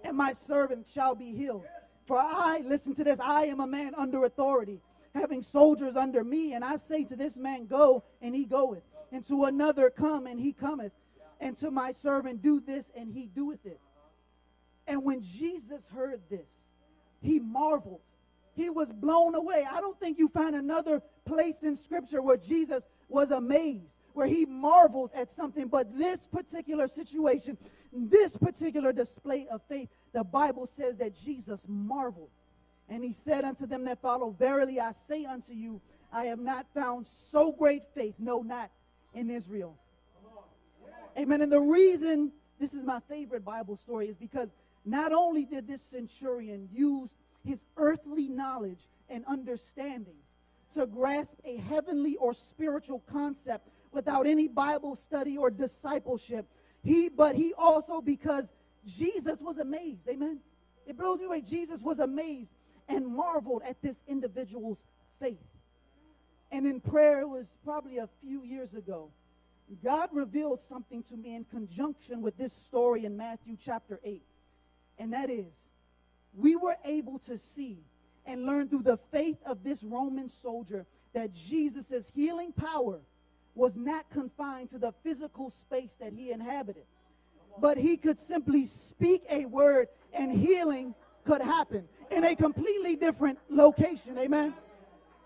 And 0.03 0.17
my 0.17 0.33
servant 0.33 0.87
shall 0.93 1.15
be 1.15 1.31
healed. 1.33 1.65
For 2.05 2.17
I, 2.17 2.61
listen 2.63 2.93
to 2.95 3.03
this, 3.03 3.19
I 3.21 3.45
am 3.45 3.59
a 3.59 3.67
man 3.67 3.93
under 3.95 4.25
authority, 4.25 4.81
having 5.13 5.41
soldiers 5.41 5.95
under 5.95 6.23
me. 6.23 6.53
And 6.53 6.63
I 6.63 6.75
say 6.75 7.03
to 7.05 7.15
this 7.15 7.37
man, 7.37 7.67
Go, 7.67 8.03
and 8.21 8.35
he 8.35 8.45
goeth. 8.45 8.83
And 9.11 9.25
to 9.27 9.45
another, 9.45 9.89
Come, 9.89 10.27
and 10.27 10.39
he 10.39 10.53
cometh. 10.53 10.91
And 11.39 11.55
to 11.57 11.71
my 11.71 11.91
servant, 11.91 12.41
Do 12.41 12.59
this, 12.59 12.91
and 12.95 13.11
he 13.11 13.27
doeth 13.27 13.65
it. 13.65 13.79
And 14.87 15.03
when 15.03 15.21
Jesus 15.21 15.87
heard 15.87 16.21
this, 16.29 16.47
he 17.21 17.39
marveled. 17.39 18.01
He 18.57 18.71
was 18.71 18.91
blown 18.91 19.35
away. 19.35 19.65
I 19.71 19.79
don't 19.79 19.97
think 19.99 20.17
you 20.17 20.27
find 20.27 20.55
another 20.55 21.01
place 21.25 21.61
in 21.61 21.75
Scripture 21.75 22.21
where 22.23 22.37
Jesus 22.37 22.83
was 23.07 23.29
amazed, 23.29 23.93
where 24.13 24.25
he 24.25 24.45
marveled 24.45 25.11
at 25.15 25.31
something. 25.31 25.67
But 25.67 25.95
this 25.97 26.25
particular 26.25 26.87
situation, 26.87 27.55
this 27.93 28.35
particular 28.35 28.91
display 28.91 29.47
of 29.51 29.61
faith, 29.69 29.89
the 30.11 30.23
Bible 30.23 30.65
says 30.65 30.97
that 30.97 31.15
Jesus 31.15 31.65
marveled. 31.67 32.31
And 32.89 33.03
he 33.03 33.11
said 33.11 33.43
unto 33.43 33.67
them 33.67 33.85
that 33.85 34.01
follow, 34.01 34.31
Verily 34.31 34.79
I 34.79 34.91
say 34.91 35.25
unto 35.25 35.53
you, 35.53 35.79
I 36.11 36.25
have 36.25 36.39
not 36.39 36.65
found 36.73 37.07
so 37.31 37.51
great 37.51 37.83
faith, 37.93 38.15
no, 38.17 38.41
not 38.41 38.71
in 39.13 39.29
Israel. 39.29 39.77
Amen. 41.15 41.41
And 41.41 41.51
the 41.51 41.61
reason 41.61 42.31
this 42.59 42.73
is 42.73 42.83
my 42.83 42.99
favorite 43.07 43.45
Bible 43.45 43.77
story 43.77 44.07
is 44.07 44.15
because 44.15 44.49
not 44.83 45.13
only 45.13 45.45
did 45.45 45.67
this 45.67 45.81
centurion 45.81 46.67
use 46.73 47.11
his 47.47 47.59
earthly 47.77 48.27
knowledge 48.27 48.87
and 49.09 49.25
understanding 49.25 50.17
to 50.73 50.85
grasp 50.85 51.37
a 51.45 51.57
heavenly 51.57 52.17
or 52.17 52.33
spiritual 52.33 53.01
concept 53.11 53.69
without 53.91 54.27
any 54.27 54.47
Bible 54.47 54.95
study 54.95 55.37
or 55.37 55.49
discipleship, 55.49 56.45
he 56.83 57.09
but 57.09 57.35
he 57.35 57.53
also 57.57 58.01
because 58.01 58.45
Jesus 58.85 59.39
was 59.39 59.57
amazed. 59.57 60.07
Amen. 60.07 60.39
It 60.85 60.97
blows 60.97 61.19
me 61.19 61.25
away. 61.25 61.41
Jesus 61.41 61.81
was 61.81 61.99
amazed 61.99 62.51
and 62.87 63.07
marveled 63.07 63.61
at 63.67 63.81
this 63.81 63.97
individual's 64.07 64.79
faith. 65.19 65.37
And 66.51 66.65
in 66.65 66.79
prayer, 66.79 67.21
it 67.21 67.29
was 67.29 67.57
probably 67.65 67.97
a 67.97 68.07
few 68.21 68.43
years 68.43 68.73
ago. 68.73 69.09
God 69.83 70.09
revealed 70.13 70.61
something 70.69 71.03
to 71.03 71.17
me 71.17 71.35
in 71.35 71.43
conjunction 71.43 72.21
with 72.21 72.37
this 72.37 72.53
story 72.67 73.03
in 73.03 73.17
Matthew 73.17 73.57
chapter 73.63 73.99
8. 74.03 74.21
And 74.97 75.11
that 75.11 75.29
is, 75.29 75.51
we 76.37 76.55
were 76.55 76.77
able 76.85 77.19
to 77.19 77.37
see 77.37 77.79
and 78.25 78.45
learn 78.45 78.69
through 78.69 78.83
the 78.83 78.99
faith 79.11 79.37
of 79.45 79.63
this 79.63 79.81
Roman 79.83 80.29
soldier 80.29 80.85
that 81.13 81.33
Jesus' 81.33 82.09
healing 82.13 82.51
power 82.51 82.99
was 83.55 83.75
not 83.75 84.09
confined 84.11 84.69
to 84.69 84.77
the 84.77 84.93
physical 85.03 85.49
space 85.49 85.95
that 85.99 86.13
he 86.13 86.31
inhabited, 86.31 86.83
but 87.59 87.77
he 87.77 87.97
could 87.97 88.19
simply 88.19 88.67
speak 88.67 89.23
a 89.29 89.45
word 89.45 89.87
and 90.13 90.31
healing 90.31 90.93
could 91.25 91.41
happen 91.41 91.87
in 92.11 92.23
a 92.23 92.35
completely 92.35 92.95
different 92.95 93.39
location. 93.49 94.17
Amen. 94.17 94.53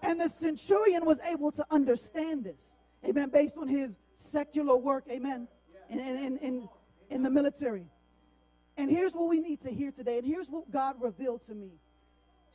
And 0.01 0.19
the 0.19 0.29
centurion 0.29 1.05
was 1.05 1.19
able 1.29 1.51
to 1.51 1.65
understand 1.69 2.43
this. 2.43 2.59
Amen. 3.05 3.29
Based 3.29 3.57
on 3.57 3.67
his 3.67 3.91
secular 4.15 4.77
work. 4.77 5.03
Amen. 5.09 5.47
In, 5.89 5.99
in, 5.99 6.37
in, 6.37 6.69
in 7.09 7.21
the 7.21 7.29
military. 7.29 7.85
And 8.77 8.89
here's 8.89 9.13
what 9.13 9.27
we 9.27 9.39
need 9.39 9.61
to 9.61 9.69
hear 9.69 9.91
today. 9.91 10.17
And 10.17 10.25
here's 10.25 10.49
what 10.49 10.71
God 10.71 10.95
revealed 10.99 11.45
to 11.47 11.53
me. 11.53 11.71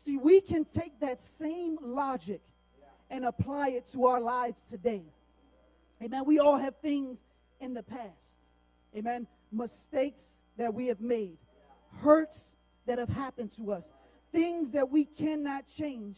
See, 0.04 0.16
we 0.16 0.40
can 0.40 0.64
take 0.64 0.98
that 1.00 1.20
same 1.38 1.78
logic 1.82 2.40
and 3.10 3.24
apply 3.24 3.70
it 3.70 3.86
to 3.92 4.06
our 4.06 4.20
lives 4.20 4.60
today. 4.68 5.02
Amen. 6.02 6.24
We 6.26 6.38
all 6.38 6.58
have 6.58 6.76
things 6.76 7.18
in 7.60 7.74
the 7.74 7.82
past. 7.82 8.38
Amen. 8.96 9.26
Mistakes 9.52 10.22
that 10.58 10.72
we 10.72 10.86
have 10.86 11.00
made, 11.00 11.38
hurts 12.00 12.52
that 12.86 12.98
have 12.98 13.08
happened 13.08 13.52
to 13.56 13.72
us, 13.72 13.84
things 14.32 14.70
that 14.70 14.90
we 14.90 15.04
cannot 15.04 15.64
change, 15.66 16.16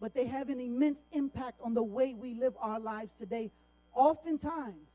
but 0.00 0.14
they 0.14 0.26
have 0.26 0.48
an 0.48 0.60
immense 0.60 1.02
impact 1.12 1.60
on 1.62 1.74
the 1.74 1.82
way 1.82 2.14
we 2.14 2.34
live 2.34 2.54
our 2.60 2.80
lives 2.80 3.12
today, 3.18 3.50
oftentimes 3.94 4.88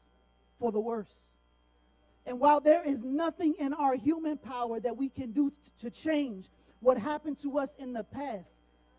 for 0.60 0.72
the 0.72 0.80
worse. 0.80 1.12
And 2.28 2.42
while 2.42 2.60
there 2.60 2.84
is 2.86 3.00
nothing 3.04 3.56
in 3.58 3.74
our 3.74 3.96
human 3.96 4.38
power 4.38 4.82
that 4.82 4.98
we 4.98 5.08
can 5.08 5.32
do 5.32 5.52
to 5.80 5.90
change 5.90 6.48
what 6.82 6.98
happened 6.98 7.42
to 7.42 7.58
us 7.58 7.74
in 7.80 7.94
the 7.94 8.04
past, 8.04 8.50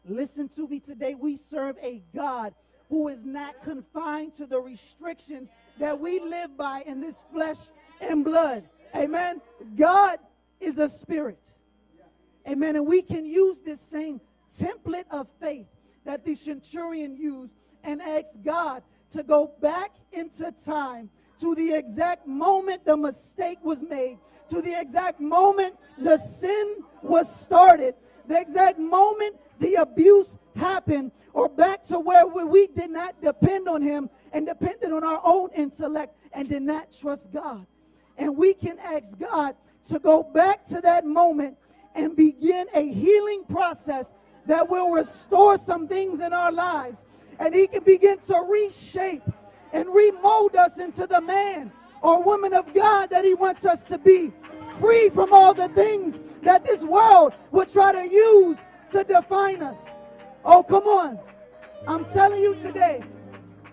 listen 0.07 0.49
to 0.49 0.67
me 0.67 0.81
today. 0.81 1.15
We 1.15 1.37
serve 1.37 1.77
a 1.83 2.03
God 2.17 2.55
who 2.89 3.09
is 3.09 3.23
not 3.23 3.63
confined 3.63 4.35
to 4.39 4.47
the 4.47 4.59
restrictions 4.59 5.51
that 5.79 6.01
we 6.01 6.21
live 6.21 6.57
by 6.57 6.83
in 6.87 7.03
this 7.03 7.17
flesh 7.31 7.59
and 8.01 8.25
blood. 8.25 8.65
Amen. 8.97 9.43
God 9.77 10.19
is 10.59 10.79
a 10.79 10.89
spirit. 10.89 11.43
Amen. 12.49 12.77
And 12.77 12.87
we 12.87 13.03
can 13.03 13.27
use 13.27 13.59
this 13.63 13.81
same 13.93 14.23
template 14.59 15.05
of 15.11 15.29
faith 15.39 15.67
that 16.07 16.25
the 16.25 16.35
centurion 16.35 17.15
used 17.15 17.53
and 17.85 18.01
ask 18.01 18.27
God 18.43 18.83
to 19.13 19.23
go 19.23 19.53
back 19.61 19.91
into 20.13 20.53
time 20.65 21.11
to 21.41 21.55
the 21.55 21.73
exact 21.73 22.27
moment 22.27 22.85
the 22.85 22.97
mistake 22.97 23.59
was 23.63 23.83
made, 23.83 24.19
to 24.51 24.61
the 24.61 24.79
exact 24.79 25.21
moment 25.21 25.75
the 25.99 26.19
sin 26.41 26.77
was 27.03 27.27
started, 27.41 27.95
the 28.27 28.41
exact 28.41 28.79
moment 28.79 29.37
the 29.61 29.75
abuse 29.75 30.39
happened, 30.57 31.13
or 31.33 31.49
back 31.49 31.87
to 31.87 31.99
where 31.99 32.27
we 32.27 32.67
did 32.69 32.91
not 32.91 33.21
depend 33.21 33.69
on 33.69 33.83
Him 33.83 34.11
and 34.33 34.47
depended 34.47 34.93
on 34.93 35.05
our 35.05 35.21
own 35.25 35.51
intellect 35.55 36.17
and 36.33 36.49
did 36.49 36.63
not 36.63 36.89
trust 36.99 37.33
God. 37.33 37.67
And 38.17 38.37
we 38.37 38.55
can 38.55 38.79
ask 38.81 39.07
God 39.19 39.55
to 39.89 39.99
go 39.99 40.23
back 40.23 40.67
to 40.69 40.81
that 40.81 41.07
moment 41.07 41.57
and 41.95 42.17
begin 42.17 42.67
a 42.75 42.93
healing 42.93 43.45
process 43.49 44.13
that 44.47 44.69
will 44.69 44.91
restore 44.91 45.59
some 45.59 45.87
things 45.87 46.21
in 46.21 46.33
our 46.33 46.51
lives. 46.51 46.99
And 47.39 47.55
He 47.55 47.67
can 47.67 47.85
begin 47.85 48.19
to 48.27 48.41
reshape 48.49 49.23
and 49.73 49.89
remold 49.89 50.57
us 50.57 50.79
into 50.79 51.07
the 51.07 51.21
man 51.21 51.73
or 52.03 52.23
woman 52.23 52.55
of 52.55 52.73
God 52.75 53.11
that 53.11 53.25
He 53.25 53.35
wants 53.35 53.65
us 53.65 53.83
to 53.85 53.99
be, 53.99 54.33
free 54.81 55.11
from 55.11 55.33
all 55.33 55.55
the 55.55 55.69
things 55.71 56.15
that 56.43 56.65
this 56.65 56.81
world 56.81 57.35
would 57.51 57.73
try 57.73 57.93
to 57.93 58.09
use 58.09 58.57
to 58.93 59.05
define 59.05 59.63
us. 59.63 59.79
Oh, 60.45 60.63
come 60.63 60.85
on. 60.85 61.19
I'm 61.87 62.05
telling 62.07 62.41
you 62.41 62.55
today. 62.57 63.03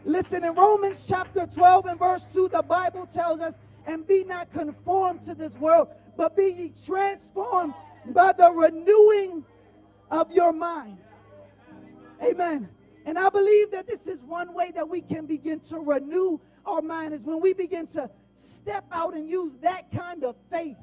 Listen, 0.03 0.43
in 0.43 0.53
Romans 0.53 1.03
chapter 1.07 1.47
12 1.47 1.85
and 1.87 1.99
verse 1.99 2.25
2, 2.33 2.49
the 2.49 2.61
Bible 2.61 3.07
tells 3.07 3.39
us, 3.39 3.55
and 3.87 4.05
be 4.07 4.23
not 4.23 4.51
conformed 4.51 5.21
to 5.21 5.35
this 5.35 5.53
world, 5.55 5.89
but 6.17 6.35
be 6.35 6.45
ye 6.45 6.73
transformed 6.85 7.73
by 8.07 8.33
the 8.33 8.51
renewing 8.51 9.43
of 10.11 10.31
your 10.31 10.53
mind. 10.53 10.97
Amen. 12.23 12.69
And 13.05 13.19
I 13.19 13.29
believe 13.29 13.71
that 13.71 13.87
this 13.87 14.07
is 14.07 14.23
one 14.23 14.53
way 14.53 14.71
that 14.71 14.87
we 14.87 15.01
can 15.01 15.25
begin 15.25 15.59
to 15.61 15.79
renew 15.79 16.39
our 16.65 16.81
mind 16.81 17.13
is 17.13 17.21
when 17.21 17.39
we 17.39 17.53
begin 17.53 17.85
to 17.87 18.09
step 18.33 18.85
out 18.91 19.13
and 19.13 19.29
use 19.29 19.53
that 19.61 19.91
kind 19.91 20.23
of 20.23 20.35
faith. 20.51 20.77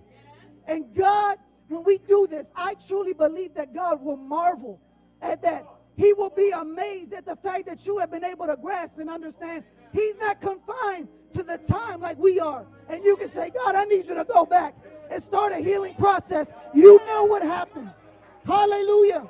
And 0.67 0.95
God, 0.95 1.39
when 1.69 1.83
we 1.83 1.99
do 1.99 2.29
this, 2.29 2.49
I 2.55 2.75
truly 2.87 3.13
believe 3.13 3.55
that 3.55 3.75
God 3.75 4.03
will 4.03 4.17
marvel 4.17 4.81
at 5.21 5.43
that. 5.43 5.67
He 5.97 6.13
will 6.13 6.31
be 6.31 6.51
amazed 6.51 7.13
at 7.13 7.27
the 7.27 7.37
fact 7.37 7.67
that 7.67 7.85
you 7.87 7.99
have 7.99 8.11
been 8.11 8.25
able 8.25 8.47
to 8.47 8.57
grasp 8.57 8.99
and 8.99 9.11
understand 9.11 9.65
He's 9.93 10.17
not 10.17 10.41
confined 10.41 11.09
to 11.35 11.43
the 11.43 11.59
time 11.59 12.01
like 12.01 12.19
we 12.19 12.41
are. 12.41 12.65
And 12.89 13.05
you 13.05 13.17
can 13.17 13.31
say, 13.33 13.51
God, 13.51 13.75
I 13.75 13.85
need 13.85 14.07
you 14.07 14.15
to 14.15 14.25
go 14.25 14.47
back 14.47 14.75
and 15.11 15.23
start 15.23 15.53
a 15.53 15.57
healing 15.57 15.95
process. 15.97 16.49
You 16.73 16.99
know 17.07 17.25
what 17.25 17.43
happened. 17.43 17.91
Hallelujah. 18.47 19.29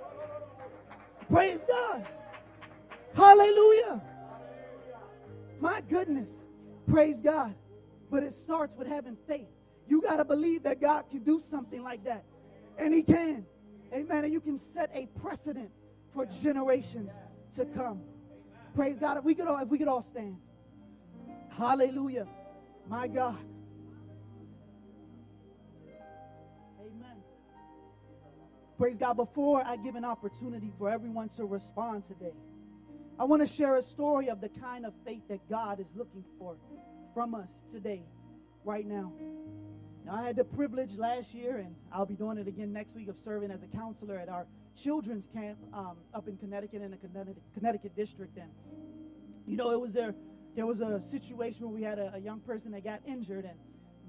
Praise 1.30 1.58
God. 1.68 2.06
Hallelujah. 3.14 4.00
My 5.60 5.80
goodness. 5.82 6.30
Praise 6.90 7.20
God. 7.20 7.54
But 8.10 8.22
it 8.22 8.32
starts 8.32 8.74
with 8.74 8.88
having 8.88 9.16
faith. 9.26 9.48
You 9.88 10.02
got 10.02 10.16
to 10.16 10.24
believe 10.24 10.62
that 10.64 10.80
God 10.80 11.04
can 11.10 11.22
do 11.22 11.40
something 11.50 11.82
like 11.82 12.04
that. 12.04 12.24
And 12.78 12.92
He 12.94 13.02
can. 13.02 13.46
Amen. 13.92 14.24
And 14.24 14.32
you 14.32 14.40
can 14.40 14.58
set 14.58 14.90
a 14.94 15.06
precedent 15.20 15.70
for 16.14 16.26
generations 16.42 17.10
to 17.56 17.64
come. 17.66 18.00
Praise 18.74 18.98
God. 18.98 19.18
If 19.18 19.24
we 19.24 19.34
could 19.34 19.46
all, 19.46 19.58
if 19.58 19.68
we 19.68 19.78
could 19.78 19.88
all 19.88 20.02
stand. 20.02 20.36
Hallelujah. 21.50 22.26
My 22.88 23.06
God. 23.08 23.38
Amen. 26.80 27.16
Praise 28.78 28.96
God. 28.96 29.14
Before 29.16 29.62
I 29.62 29.76
give 29.76 29.94
an 29.94 30.04
opportunity 30.04 30.72
for 30.78 30.90
everyone 30.90 31.28
to 31.30 31.44
respond 31.44 32.04
today, 32.04 32.32
I 33.22 33.24
want 33.24 33.40
to 33.40 33.46
share 33.46 33.76
a 33.76 33.82
story 33.84 34.30
of 34.30 34.40
the 34.40 34.48
kind 34.48 34.84
of 34.84 34.92
faith 35.06 35.22
that 35.28 35.48
God 35.48 35.78
is 35.78 35.86
looking 35.94 36.24
for 36.40 36.56
from 37.14 37.36
us 37.36 37.46
today, 37.70 38.02
right 38.64 38.84
now. 38.84 39.12
Now, 40.04 40.16
I 40.16 40.26
had 40.26 40.34
the 40.34 40.42
privilege 40.42 40.96
last 40.96 41.32
year, 41.32 41.58
and 41.58 41.76
I'll 41.92 42.04
be 42.04 42.16
doing 42.16 42.36
it 42.36 42.48
again 42.48 42.72
next 42.72 42.96
week, 42.96 43.06
of 43.06 43.14
serving 43.24 43.52
as 43.52 43.62
a 43.62 43.68
counselor 43.68 44.18
at 44.18 44.28
our 44.28 44.48
children's 44.76 45.28
camp 45.32 45.56
um, 45.72 45.98
up 46.12 46.26
in 46.26 46.36
Connecticut 46.36 46.82
in 46.82 46.90
the 46.90 46.96
Connecticut, 47.54 47.94
district. 47.94 48.36
And 48.38 48.50
you 49.46 49.56
know, 49.56 49.70
it 49.70 49.80
was 49.80 49.92
there. 49.92 50.16
There 50.56 50.66
was 50.66 50.80
a 50.80 51.00
situation 51.12 51.60
where 51.60 51.76
we 51.76 51.82
had 51.82 52.00
a, 52.00 52.14
a 52.16 52.18
young 52.18 52.40
person 52.40 52.72
that 52.72 52.82
got 52.82 53.02
injured, 53.06 53.44
and 53.44 53.56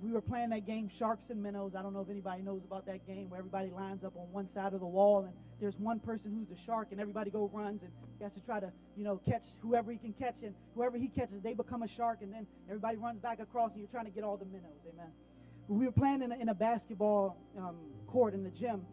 we 0.03 0.11
were 0.11 0.21
playing 0.21 0.49
that 0.49 0.67
game 0.67 0.89
Sharks 0.89 1.29
and 1.29 1.41
Minnows. 1.41 1.75
I 1.75 1.81
don't 1.81 1.93
know 1.93 2.01
if 2.01 2.09
anybody 2.09 2.41
knows 2.41 2.63
about 2.65 2.85
that 2.87 3.07
game 3.07 3.29
where 3.29 3.39
everybody 3.39 3.69
lines 3.69 4.03
up 4.03 4.13
on 4.17 4.29
one 4.33 4.49
side 4.49 4.73
of 4.73 4.81
the 4.81 4.85
wall 4.85 5.23
and 5.23 5.33
there's 5.61 5.79
one 5.79 5.99
person 5.99 6.35
who's 6.37 6.49
the 6.49 6.61
shark 6.65 6.89
and 6.91 6.99
everybody 6.99 7.31
go 7.31 7.49
runs 7.53 7.83
and 7.83 7.91
he 8.17 8.23
has 8.23 8.33
to 8.33 8.41
try 8.41 8.59
to, 8.59 8.69
you 8.97 9.05
know, 9.05 9.21
catch 9.25 9.43
whoever 9.61 9.91
he 9.91 9.97
can 9.97 10.11
catch 10.13 10.43
and 10.43 10.53
whoever 10.75 10.97
he 10.97 11.07
catches, 11.07 11.41
they 11.41 11.53
become 11.53 11.83
a 11.83 11.87
shark 11.87 12.19
and 12.21 12.33
then 12.33 12.45
everybody 12.67 12.97
runs 12.97 13.19
back 13.19 13.39
across 13.39 13.71
and 13.71 13.79
you're 13.79 13.89
trying 13.89 14.05
to 14.05 14.11
get 14.11 14.25
all 14.25 14.35
the 14.35 14.45
minnows. 14.45 14.81
Amen. 14.93 15.07
We 15.69 15.85
were 15.85 15.93
playing 15.93 16.21
in 16.21 16.33
a, 16.33 16.35
in 16.35 16.49
a 16.49 16.53
basketball 16.53 17.37
um, 17.57 17.77
court 18.07 18.33
in 18.33 18.43
the 18.43 18.51
gym 18.51 18.85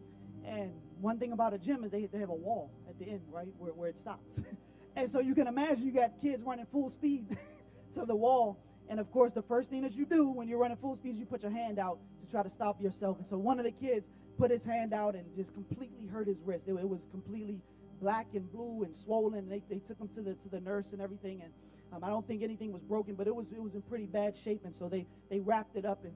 And 0.45 0.71
one 1.01 1.19
thing 1.19 1.33
about 1.33 1.53
a 1.53 1.57
gym 1.57 1.83
is 1.83 1.91
they, 1.91 2.05
they 2.05 2.19
have 2.19 2.29
a 2.29 2.33
wall 2.33 2.71
at 2.89 2.97
the 2.99 3.05
end, 3.05 3.21
right, 3.29 3.47
where, 3.57 3.73
where 3.73 3.89
it 3.89 3.97
stops. 3.97 4.31
and 4.95 5.11
so 5.11 5.19
you 5.19 5.35
can 5.35 5.47
imagine 5.47 5.85
you 5.85 5.91
got 5.91 6.11
kids 6.21 6.41
running 6.43 6.65
full 6.71 6.89
speed 6.89 7.37
to 7.95 8.05
the 8.05 8.15
wall. 8.15 8.57
And 8.91 8.99
of 8.99 9.09
course, 9.09 9.31
the 9.31 9.41
first 9.41 9.69
thing 9.69 9.83
that 9.83 9.93
you 9.93 10.05
do 10.05 10.27
when 10.27 10.49
you're 10.49 10.59
running 10.59 10.75
full 10.75 10.97
speed 10.97 11.13
is 11.13 11.17
you 11.17 11.25
put 11.25 11.43
your 11.43 11.51
hand 11.51 11.79
out 11.79 11.97
to 12.19 12.29
try 12.29 12.43
to 12.43 12.49
stop 12.49 12.81
yourself. 12.81 13.17
And 13.19 13.25
so 13.25 13.37
one 13.37 13.57
of 13.57 13.63
the 13.63 13.71
kids 13.71 14.05
put 14.37 14.51
his 14.51 14.65
hand 14.65 14.93
out 14.93 15.15
and 15.15 15.23
just 15.33 15.53
completely 15.53 16.07
hurt 16.07 16.27
his 16.27 16.41
wrist. 16.43 16.65
It, 16.67 16.73
it 16.73 16.89
was 16.89 17.07
completely 17.09 17.61
black 18.01 18.27
and 18.33 18.51
blue 18.51 18.83
and 18.83 18.93
swollen. 18.93 19.35
And 19.35 19.49
they, 19.49 19.63
they 19.69 19.79
took 19.79 19.97
him 19.97 20.09
to 20.09 20.21
the 20.21 20.33
to 20.33 20.49
the 20.51 20.59
nurse 20.59 20.91
and 20.91 21.01
everything. 21.01 21.41
And 21.41 21.53
um, 21.93 22.03
I 22.03 22.09
don't 22.09 22.27
think 22.27 22.43
anything 22.43 22.73
was 22.73 22.81
broken, 22.83 23.15
but 23.15 23.27
it 23.27 23.33
was 23.33 23.53
it 23.53 23.63
was 23.63 23.75
in 23.75 23.81
pretty 23.83 24.07
bad 24.07 24.35
shape. 24.43 24.65
And 24.65 24.75
so 24.77 24.89
they 24.89 25.07
they 25.29 25.39
wrapped 25.39 25.77
it 25.77 25.85
up. 25.85 26.03
And 26.03 26.13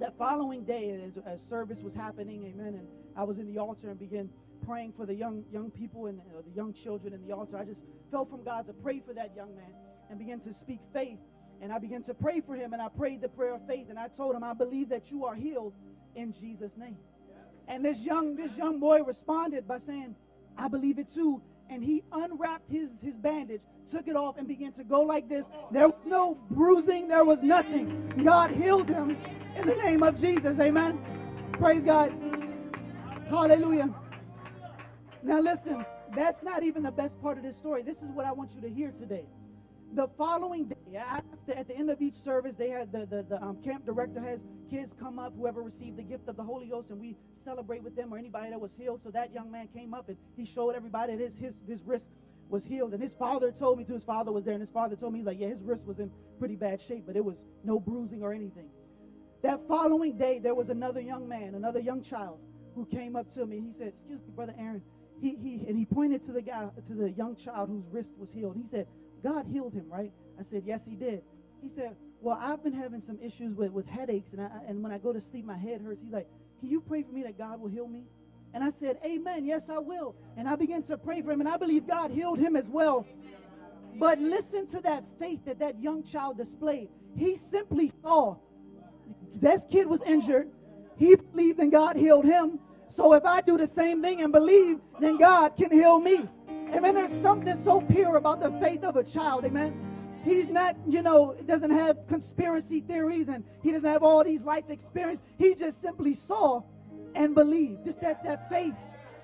that 0.00 0.18
following 0.18 0.64
day, 0.64 1.00
as, 1.06 1.12
as 1.24 1.40
service 1.48 1.78
was 1.78 1.94
happening, 1.94 2.42
amen. 2.42 2.74
And 2.74 2.88
I 3.16 3.22
was 3.22 3.38
in 3.38 3.46
the 3.46 3.60
altar 3.60 3.88
and 3.90 4.00
began 4.00 4.28
praying 4.66 4.94
for 4.96 5.06
the 5.06 5.14
young 5.14 5.44
young 5.52 5.70
people 5.70 6.06
and 6.06 6.18
uh, 6.18 6.42
the 6.44 6.56
young 6.56 6.72
children 6.72 7.14
in 7.14 7.24
the 7.24 7.32
altar. 7.32 7.56
I 7.56 7.64
just 7.64 7.84
felt 8.10 8.28
from 8.28 8.42
God 8.42 8.66
to 8.66 8.72
pray 8.72 9.00
for 9.06 9.14
that 9.14 9.30
young 9.36 9.54
man 9.54 9.70
and 10.10 10.18
begin 10.18 10.40
to 10.40 10.52
speak 10.52 10.80
faith. 10.92 11.20
And 11.60 11.72
I 11.72 11.78
began 11.78 12.02
to 12.04 12.14
pray 12.14 12.40
for 12.40 12.54
him, 12.54 12.72
and 12.72 12.80
I 12.80 12.88
prayed 12.88 13.20
the 13.20 13.28
prayer 13.28 13.54
of 13.54 13.66
faith, 13.66 13.86
and 13.90 13.98
I 13.98 14.08
told 14.08 14.34
him, 14.36 14.44
I 14.44 14.54
believe 14.54 14.88
that 14.90 15.10
you 15.10 15.24
are 15.24 15.34
healed 15.34 15.72
in 16.14 16.32
Jesus' 16.32 16.76
name. 16.76 16.96
And 17.66 17.84
this 17.84 17.98
young 17.98 18.34
this 18.36 18.54
young 18.56 18.80
boy 18.80 19.02
responded 19.02 19.68
by 19.68 19.78
saying, 19.78 20.14
I 20.56 20.68
believe 20.68 20.98
it 20.98 21.12
too. 21.12 21.42
And 21.70 21.84
he 21.84 22.02
unwrapped 22.12 22.70
his, 22.70 22.88
his 23.02 23.16
bandage, 23.16 23.60
took 23.90 24.08
it 24.08 24.16
off, 24.16 24.38
and 24.38 24.48
began 24.48 24.72
to 24.72 24.84
go 24.84 25.02
like 25.02 25.28
this. 25.28 25.44
There 25.70 25.88
was 25.88 26.00
no 26.06 26.38
bruising, 26.50 27.08
there 27.08 27.24
was 27.24 27.42
nothing. 27.42 28.10
God 28.24 28.50
healed 28.50 28.88
him 28.88 29.18
in 29.54 29.66
the 29.66 29.74
name 29.74 30.02
of 30.02 30.18
Jesus. 30.18 30.58
Amen. 30.58 30.98
Praise 31.52 31.82
God. 31.82 32.12
Hallelujah. 33.28 33.94
Now, 35.22 35.40
listen, 35.40 35.84
that's 36.14 36.42
not 36.42 36.62
even 36.62 36.82
the 36.82 36.90
best 36.90 37.20
part 37.20 37.36
of 37.36 37.44
this 37.44 37.56
story. 37.56 37.82
This 37.82 37.98
is 37.98 38.10
what 38.12 38.24
I 38.24 38.32
want 38.32 38.52
you 38.54 38.62
to 38.62 38.70
hear 38.70 38.90
today. 38.90 39.26
The 39.94 40.08
following 40.18 40.68
day, 40.68 40.96
after, 40.96 41.54
at 41.54 41.66
the 41.66 41.76
end 41.76 41.90
of 41.90 42.00
each 42.00 42.22
service, 42.22 42.54
they 42.56 42.68
had 42.68 42.92
the, 42.92 43.06
the, 43.06 43.24
the 43.28 43.42
um, 43.42 43.56
camp 43.64 43.86
director 43.86 44.20
has 44.20 44.40
kids 44.70 44.94
come 44.98 45.18
up, 45.18 45.32
whoever 45.34 45.62
received 45.62 45.96
the 45.96 46.02
gift 46.02 46.28
of 46.28 46.36
the 46.36 46.42
Holy 46.42 46.66
Ghost, 46.66 46.90
and 46.90 47.00
we 47.00 47.16
celebrate 47.42 47.82
with 47.82 47.96
them 47.96 48.12
or 48.12 48.18
anybody 48.18 48.50
that 48.50 48.60
was 48.60 48.74
healed. 48.74 49.02
So 49.02 49.10
that 49.10 49.32
young 49.32 49.50
man 49.50 49.68
came 49.68 49.94
up 49.94 50.08
and 50.08 50.18
he 50.36 50.44
showed 50.44 50.74
everybody 50.74 51.16
that 51.16 51.22
his, 51.22 51.36
his, 51.36 51.54
his 51.66 51.82
wrist 51.84 52.06
was 52.48 52.64
healed. 52.64 52.92
And 52.92 53.02
his 53.02 53.14
father 53.14 53.50
told 53.50 53.78
me, 53.78 53.84
to 53.84 53.94
his 53.94 54.04
father 54.04 54.30
was 54.30 54.44
there, 54.44 54.54
and 54.54 54.60
his 54.60 54.70
father 54.70 54.94
told 54.94 55.14
me, 55.14 55.20
he's 55.20 55.26
like, 55.26 55.40
yeah, 55.40 55.48
his 55.48 55.62
wrist 55.62 55.86
was 55.86 55.98
in 55.98 56.10
pretty 56.38 56.56
bad 56.56 56.80
shape, 56.80 57.04
but 57.06 57.16
it 57.16 57.24
was 57.24 57.44
no 57.64 57.80
bruising 57.80 58.22
or 58.22 58.32
anything. 58.32 58.68
That 59.42 59.66
following 59.66 60.18
day, 60.18 60.38
there 60.38 60.54
was 60.54 60.68
another 60.68 61.00
young 61.00 61.28
man, 61.28 61.54
another 61.54 61.80
young 61.80 62.02
child, 62.02 62.40
who 62.74 62.84
came 62.86 63.16
up 63.16 63.32
to 63.34 63.46
me. 63.46 63.60
He 63.60 63.72
said, 63.72 63.88
Excuse 63.88 64.20
me, 64.20 64.32
Brother 64.34 64.54
Aaron. 64.58 64.82
He, 65.20 65.34
he, 65.34 65.66
and 65.66 65.76
he 65.76 65.84
pointed 65.84 66.22
to 66.24 66.32
the 66.32 66.42
guy, 66.42 66.68
to 66.86 66.94
the 66.94 67.10
young 67.10 67.34
child 67.34 67.68
whose 67.68 67.86
wrist 67.90 68.12
was 68.18 68.30
healed. 68.30 68.56
He 68.56 68.66
said, 68.68 68.86
God 69.22 69.46
healed 69.46 69.72
him, 69.72 69.86
right? 69.88 70.12
I 70.38 70.42
said, 70.42 70.62
Yes, 70.66 70.82
he 70.84 70.94
did. 70.94 71.22
He 71.62 71.68
said, 71.68 71.96
Well, 72.20 72.38
I've 72.40 72.62
been 72.62 72.72
having 72.72 73.00
some 73.00 73.18
issues 73.22 73.54
with, 73.54 73.72
with 73.72 73.86
headaches, 73.86 74.32
and, 74.32 74.40
I, 74.40 74.50
and 74.66 74.82
when 74.82 74.92
I 74.92 74.98
go 74.98 75.12
to 75.12 75.20
sleep, 75.20 75.44
my 75.44 75.56
head 75.56 75.80
hurts. 75.80 76.00
He's 76.02 76.12
like, 76.12 76.28
Can 76.60 76.70
you 76.70 76.80
pray 76.80 77.02
for 77.02 77.12
me 77.12 77.22
that 77.24 77.38
God 77.38 77.60
will 77.60 77.68
heal 77.68 77.88
me? 77.88 78.04
And 78.54 78.64
I 78.64 78.70
said, 78.70 78.98
Amen. 79.04 79.44
Yes, 79.44 79.68
I 79.68 79.78
will. 79.78 80.14
And 80.36 80.48
I 80.48 80.56
began 80.56 80.82
to 80.84 80.96
pray 80.96 81.22
for 81.22 81.32
him, 81.32 81.40
and 81.40 81.48
I 81.48 81.56
believe 81.56 81.86
God 81.86 82.10
healed 82.10 82.38
him 82.38 82.56
as 82.56 82.66
well. 82.66 83.06
But 83.98 84.20
listen 84.20 84.66
to 84.68 84.80
that 84.82 85.04
faith 85.18 85.40
that 85.46 85.58
that 85.58 85.80
young 85.82 86.04
child 86.04 86.36
displayed. 86.36 86.88
He 87.16 87.36
simply 87.36 87.92
saw 88.02 88.36
this 89.40 89.66
kid 89.70 89.86
was 89.86 90.00
injured. 90.02 90.48
He 90.96 91.16
believed 91.16 91.58
and 91.58 91.70
God 91.70 91.96
healed 91.96 92.24
him. 92.24 92.58
So 92.88 93.12
if 93.12 93.24
I 93.24 93.40
do 93.40 93.56
the 93.56 93.66
same 93.66 94.02
thing 94.02 94.20
and 94.22 94.32
believe, 94.32 94.80
then 95.00 95.18
God 95.18 95.56
can 95.56 95.70
heal 95.70 95.98
me. 96.00 96.28
Amen. 96.74 96.94
There's 96.94 97.22
something 97.22 97.56
so 97.64 97.80
pure 97.80 98.16
about 98.16 98.40
the 98.40 98.50
faith 98.60 98.84
of 98.84 98.96
a 98.96 99.04
child. 99.04 99.44
Amen. 99.44 99.88
He's 100.24 100.48
not, 100.48 100.76
you 100.86 101.02
know, 101.02 101.34
doesn't 101.46 101.70
have 101.70 102.06
conspiracy 102.08 102.80
theories 102.80 103.28
and 103.28 103.44
he 103.62 103.72
doesn't 103.72 103.88
have 103.88 104.02
all 104.02 104.22
these 104.22 104.42
life 104.42 104.68
experience. 104.68 105.20
He 105.38 105.54
just 105.54 105.80
simply 105.80 106.14
saw 106.14 106.62
and 107.14 107.34
believed. 107.34 107.84
Just 107.84 108.00
that, 108.00 108.22
that 108.24 108.48
faith 108.50 108.74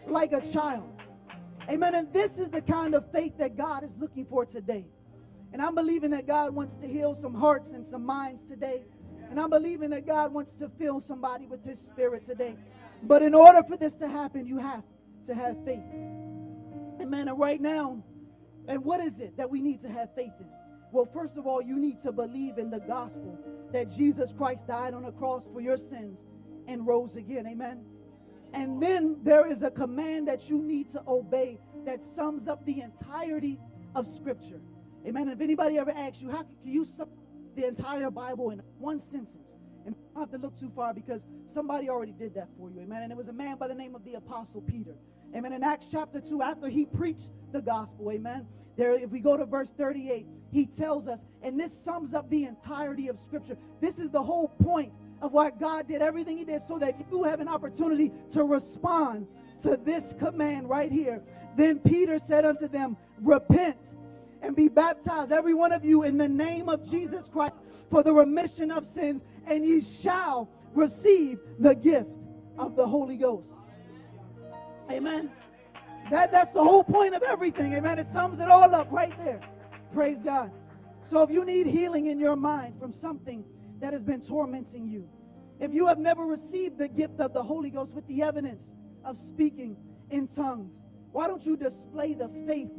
like 0.07 0.33
a 0.33 0.41
child. 0.53 0.91
Amen. 1.69 1.95
And 1.95 2.13
this 2.13 2.39
is 2.39 2.51
the 2.51 2.61
kind 2.61 2.95
of 2.95 3.11
faith 3.13 3.33
that 3.39 3.57
God 3.57 3.85
is 3.85 3.95
looking 3.99 4.27
for 4.27 4.45
today. 4.45 4.85
And 5.53 5.63
I'm 5.63 5.75
believing 5.75 6.11
that 6.11 6.27
God 6.27 6.55
wants 6.55 6.77
to 6.77 6.87
heal 6.87 7.15
some 7.15 7.35
hearts 7.35 7.71
and 7.71 7.87
some 7.87 8.05
minds 8.05 8.43
today. 8.43 8.83
And 9.31 9.41
I'm 9.41 9.51
believing 9.51 9.91
that 9.91 10.07
God 10.07 10.33
wants 10.33 10.55
to 10.55 10.69
fill 10.79 11.01
somebody 11.01 11.47
with 11.47 11.65
His 11.65 11.79
Spirit 11.79 12.27
today. 12.27 12.57
But 13.03 13.23
in 13.23 13.35
order 13.35 13.63
for 13.63 13.77
this 13.77 13.95
to 13.97 14.09
happen, 14.09 14.47
you 14.47 14.59
have 14.59 14.83
to 15.27 15.35
have 15.35 15.57
faith. 15.65 15.81
Amen. 17.01 17.29
And 17.29 17.39
right 17.39 17.61
now, 17.61 18.03
and 18.69 18.85
what 18.85 19.01
is 19.01 19.19
it 19.19 19.37
that 19.37 19.51
we 19.51 19.61
need 19.61 19.81
to 19.81 19.89
have 19.89 20.15
faith 20.15 20.33
in? 20.41 20.47
Well, 20.93 21.09
first 21.13 21.37
of 21.37 21.47
all, 21.47 21.61
you 21.61 21.79
need 21.79 22.01
to 22.03 22.13
believe 22.13 22.59
in 22.59 22.71
the 22.71 22.79
gospel 22.81 23.39
that 23.73 23.91
Jesus 23.95 24.33
Christ 24.37 24.67
died 24.67 24.95
on 24.95 25.05
a 25.05 25.13
cross 25.13 25.49
for 25.53 25.61
your 25.61 25.77
sins 25.77 26.19
and 26.69 26.87
rose 26.87 27.17
again. 27.17 27.47
Amen. 27.47 27.85
And 28.53 28.81
then 28.81 29.17
there 29.25 29.51
is 29.51 29.63
a 29.63 29.71
command 29.71 30.29
that 30.29 30.49
you 30.49 30.63
need 30.63 30.93
to 30.93 31.03
obey 31.09 31.59
that 31.85 32.05
sums 32.15 32.47
up 32.47 32.65
the 32.65 32.81
entirety 32.81 33.59
of 33.97 34.07
Scripture. 34.07 34.61
Amen. 35.07 35.29
If 35.29 35.41
anybody 35.41 35.79
ever 35.79 35.91
asks 35.91 36.23
you, 36.23 36.31
how 36.31 36.45
can 36.45 36.57
you 36.65 36.85
sum 36.85 37.09
the 37.57 37.67
entire 37.67 38.11
Bible 38.11 38.51
in 38.51 38.63
one 38.79 39.01
sentence? 39.01 39.53
And 39.85 39.95
you 39.95 40.03
don't 40.15 40.23
have 40.23 40.31
to 40.31 40.39
look 40.39 40.59
too 40.59 40.71
far 40.75 40.95
because 40.95 41.23
somebody 41.47 41.91
already 41.91 42.13
did 42.13 42.35
that 42.35 42.49
for 42.57 42.71
you. 42.71 42.81
Amen. 42.81 43.03
And 43.03 43.13
it 43.13 43.19
was 43.19 43.29
a 43.29 43.33
man 43.33 43.57
by 43.57 43.69
the 43.69 43.75
name 43.75 43.95
of 43.95 44.05
the 44.05 44.15
Apostle 44.15 44.63
Peter. 44.63 44.95
Amen. 45.35 45.53
In 45.53 45.64
Acts 45.64 45.87
chapter 45.91 46.20
2, 46.20 46.43
after 46.43 46.68
he 46.68 46.85
preached 46.85 47.30
the 47.53 47.61
gospel, 47.61 48.11
amen. 48.11 48.47
There, 48.76 48.93
if 48.93 49.11
we 49.11 49.20
go 49.20 49.37
to 49.37 49.45
verse 49.45 49.70
38, 49.76 50.26
he 50.53 50.66
tells 50.66 51.09
us, 51.09 51.20
and 51.43 51.59
this 51.59 51.72
sums 51.85 52.14
up 52.14 52.28
the 52.30 52.45
entirety 52.45 53.09
of 53.09 53.18
Scripture. 53.18 53.57
This 53.80 53.99
is 53.99 54.11
the 54.11 54.22
whole 54.22 54.49
point 54.49 54.93
of 55.20 55.32
why 55.32 55.51
God 55.51 55.89
did 55.89 56.03
everything 56.03 56.39
He 56.39 56.45
did 56.45 56.62
so 56.66 56.78
that 56.78 56.95
you 57.11 57.24
have 57.24 57.41
an 57.41 57.49
opportunity 57.49 58.12
to 58.32 58.45
respond 58.45 59.26
to 59.62 59.76
this 59.76 60.14
command 60.18 60.68
right 60.68 60.93
here. 60.93 61.22
Then 61.57 61.78
Peter 61.78 62.18
said 62.18 62.45
unto 62.45 62.68
them, 62.68 62.97
Repent 63.20 63.78
and 64.43 64.55
be 64.55 64.68
baptized, 64.68 65.32
every 65.32 65.55
one 65.55 65.72
of 65.72 65.85
you, 65.85 66.03
in 66.03 66.18
the 66.18 66.28
name 66.28 66.68
of 66.68 66.89
Jesus 66.89 67.28
Christ 67.28 67.55
for 67.91 68.03
the 68.03 68.12
remission 68.12 68.70
of 68.70 68.87
sins, 68.87 69.22
and 69.47 69.64
ye 69.64 69.80
shall 69.80 70.49
receive 70.74 71.39
the 71.59 71.74
gift 71.74 72.11
of 72.59 72.76
the 72.76 72.87
Holy 72.87 73.16
Ghost. 73.16 73.51
Amen. 74.91 75.30
That, 76.11 76.30
that's 76.30 76.53
the 76.53 76.62
whole 76.62 76.85
point 76.85 77.14
of 77.14 77.22
everything. 77.22 77.74
Amen. 77.74 77.99
It 77.99 78.11
sums 78.12 78.39
it 78.39 78.49
all 78.49 78.74
up 78.74 78.89
right 78.91 79.16
there. 79.18 79.41
Praise 79.93 80.18
God. 80.22 80.51
So 81.05 81.22
if 81.22 81.30
you 81.30 81.45
need 81.45 81.66
healing 81.66 82.07
in 82.07 82.18
your 82.18 82.37
mind 82.37 82.78
from 82.78 82.93
something 82.93 83.45
that 83.80 83.93
has 83.93 84.03
been 84.03 84.20
tormenting 84.20 84.89
you, 84.89 85.09
if 85.61 85.72
you 85.72 85.87
have 85.87 85.99
never 85.99 86.24
received 86.24 86.78
the 86.78 86.89
gift 86.89 87.20
of 87.20 87.32
the 87.32 87.43
Holy 87.43 87.70
Ghost 87.70 87.93
with 87.93 88.07
the 88.07 88.22
evidence 88.22 88.72
of 89.05 89.18
speaking 89.18 89.76
in 90.11 90.26
tongues, 90.28 90.82
why 91.12 91.26
don't 91.26 91.45
you 91.47 91.57
display 91.57 92.14
the 92.14 92.28
faith 92.47 92.72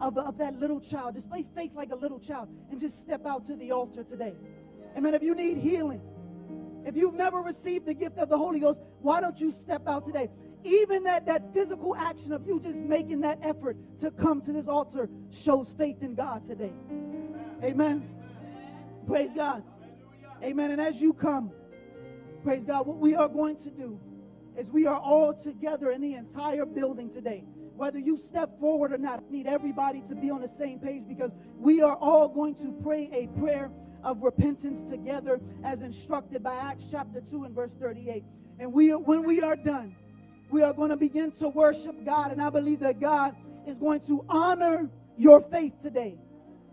of, 0.00 0.18
of 0.18 0.38
that 0.38 0.54
little 0.54 0.80
child? 0.80 1.14
Display 1.14 1.46
faith 1.54 1.72
like 1.74 1.90
a 1.90 1.96
little 1.96 2.20
child 2.20 2.48
and 2.70 2.80
just 2.80 3.00
step 3.00 3.26
out 3.26 3.44
to 3.46 3.56
the 3.56 3.72
altar 3.72 4.04
today. 4.04 4.34
Amen. 4.96 5.14
If 5.14 5.22
you 5.22 5.34
need 5.34 5.58
healing, 5.58 6.00
if 6.84 6.96
you've 6.96 7.14
never 7.14 7.40
received 7.40 7.86
the 7.86 7.94
gift 7.94 8.18
of 8.18 8.28
the 8.28 8.38
Holy 8.38 8.60
Ghost, 8.60 8.80
why 9.00 9.20
don't 9.20 9.40
you 9.40 9.50
step 9.50 9.86
out 9.86 10.06
today? 10.06 10.28
Even 10.68 11.02
that, 11.04 11.24
that 11.24 11.54
physical 11.54 11.96
action 11.96 12.32
of 12.32 12.46
you 12.46 12.60
just 12.60 12.78
making 12.78 13.22
that 13.22 13.38
effort 13.42 13.76
to 14.00 14.10
come 14.10 14.42
to 14.42 14.52
this 14.52 14.68
altar 14.68 15.08
shows 15.30 15.72
faith 15.78 16.02
in 16.02 16.14
God 16.14 16.46
today. 16.46 16.72
Amen. 17.64 18.06
Praise 19.06 19.30
God. 19.34 19.62
Amen. 20.42 20.70
And 20.70 20.80
as 20.80 21.00
you 21.00 21.14
come, 21.14 21.50
praise 22.44 22.66
God, 22.66 22.86
what 22.86 22.98
we 22.98 23.14
are 23.14 23.28
going 23.28 23.56
to 23.56 23.70
do 23.70 23.98
is 24.58 24.68
we 24.70 24.86
are 24.86 24.98
all 24.98 25.32
together 25.32 25.90
in 25.90 26.02
the 26.02 26.14
entire 26.14 26.66
building 26.66 27.08
today. 27.08 27.44
Whether 27.74 27.98
you 27.98 28.18
step 28.18 28.60
forward 28.60 28.92
or 28.92 28.98
not, 28.98 29.24
I 29.26 29.32
need 29.32 29.46
everybody 29.46 30.02
to 30.02 30.14
be 30.14 30.30
on 30.30 30.42
the 30.42 30.48
same 30.48 30.80
page 30.80 31.04
because 31.08 31.30
we 31.56 31.80
are 31.80 31.96
all 31.96 32.28
going 32.28 32.54
to 32.56 32.76
pray 32.82 33.08
a 33.12 33.28
prayer 33.40 33.70
of 34.04 34.22
repentance 34.22 34.82
together 34.82 35.40
as 35.64 35.80
instructed 35.80 36.42
by 36.42 36.56
Acts 36.56 36.84
chapter 36.90 37.22
2 37.22 37.44
and 37.44 37.54
verse 37.54 37.74
38. 37.80 38.22
And 38.58 38.72
we 38.72 38.90
when 38.90 39.22
we 39.22 39.40
are 39.40 39.56
done, 39.56 39.94
we 40.50 40.62
are 40.62 40.72
going 40.72 40.90
to 40.90 40.96
begin 40.96 41.30
to 41.32 41.48
worship 41.48 42.04
God. 42.04 42.32
And 42.32 42.40
I 42.40 42.50
believe 42.50 42.80
that 42.80 43.00
God 43.00 43.34
is 43.66 43.78
going 43.78 44.00
to 44.02 44.24
honor 44.28 44.88
your 45.16 45.40
faith 45.40 45.74
today. 45.82 46.16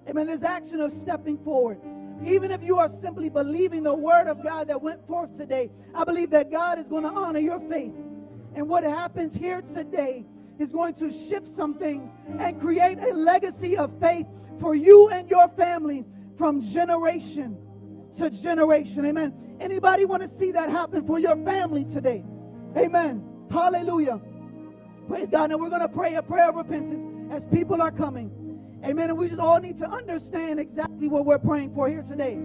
Amen. 0.07 0.27
This 0.27 0.43
action 0.43 0.81
of 0.81 0.93
stepping 0.93 1.37
forward. 1.43 1.79
Even 2.25 2.51
if 2.51 2.63
you 2.63 2.77
are 2.79 2.87
simply 2.87 3.29
believing 3.29 3.83
the 3.83 3.93
word 3.93 4.27
of 4.27 4.41
God 4.41 4.67
that 4.69 4.81
went 4.81 5.05
forth 5.07 5.35
today, 5.35 5.69
I 5.93 6.03
believe 6.03 6.29
that 6.29 6.49
God 6.49 6.79
is 6.79 6.87
going 6.87 7.03
to 7.03 7.09
honor 7.09 7.39
your 7.39 7.59
faith. 7.69 7.93
And 8.55 8.69
what 8.69 8.83
happens 8.83 9.35
here 9.35 9.61
today 9.61 10.25
is 10.57 10.71
going 10.71 10.93
to 10.95 11.11
shift 11.27 11.47
some 11.47 11.77
things 11.77 12.09
and 12.39 12.61
create 12.61 12.97
a 12.99 13.13
legacy 13.13 13.75
of 13.75 13.91
faith 13.99 14.27
for 14.61 14.75
you 14.75 15.09
and 15.09 15.29
your 15.29 15.49
family 15.49 16.05
from 16.37 16.61
generation 16.71 17.57
to 18.17 18.29
generation. 18.29 19.05
Amen. 19.05 19.57
Anybody 19.59 20.05
want 20.05 20.21
to 20.21 20.39
see 20.39 20.51
that 20.53 20.69
happen 20.69 21.05
for 21.05 21.19
your 21.19 21.35
family 21.43 21.83
today? 21.83 22.23
Amen. 22.77 23.34
Hallelujah. 23.51 24.19
Praise 25.07 25.29
God. 25.29 25.51
And 25.51 25.61
we're 25.61 25.69
going 25.69 25.81
to 25.81 25.87
pray 25.87 26.15
a 26.15 26.21
prayer 26.21 26.49
of 26.49 26.55
repentance 26.55 27.31
as 27.31 27.45
people 27.45 27.81
are 27.81 27.91
coming. 27.91 28.31
Amen. 28.83 29.09
And 29.09 29.17
we 29.17 29.27
just 29.27 29.39
all 29.39 29.59
need 29.59 29.77
to 29.79 29.89
understand 29.89 30.59
exactly 30.59 31.07
what 31.07 31.25
we're 31.25 31.39
praying 31.39 31.73
for 31.73 31.89
here 31.89 32.03
today. 32.03 32.37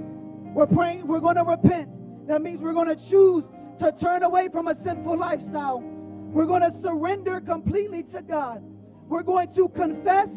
We're 0.54 0.66
praying, 0.66 1.06
we're 1.06 1.20
going 1.20 1.36
to 1.36 1.44
repent. 1.44 1.88
That 2.28 2.42
means 2.42 2.60
we're 2.60 2.72
going 2.72 2.88
to 2.88 2.96
choose 2.96 3.48
to 3.78 3.92
turn 3.92 4.22
away 4.22 4.48
from 4.48 4.68
a 4.68 4.74
sinful 4.74 5.18
lifestyle. 5.18 5.80
We're 5.80 6.46
going 6.46 6.62
to 6.62 6.70
surrender 6.70 7.40
completely 7.40 8.02
to 8.04 8.22
God. 8.22 8.62
We're 9.08 9.22
going 9.22 9.52
to 9.54 9.68
confess 9.70 10.28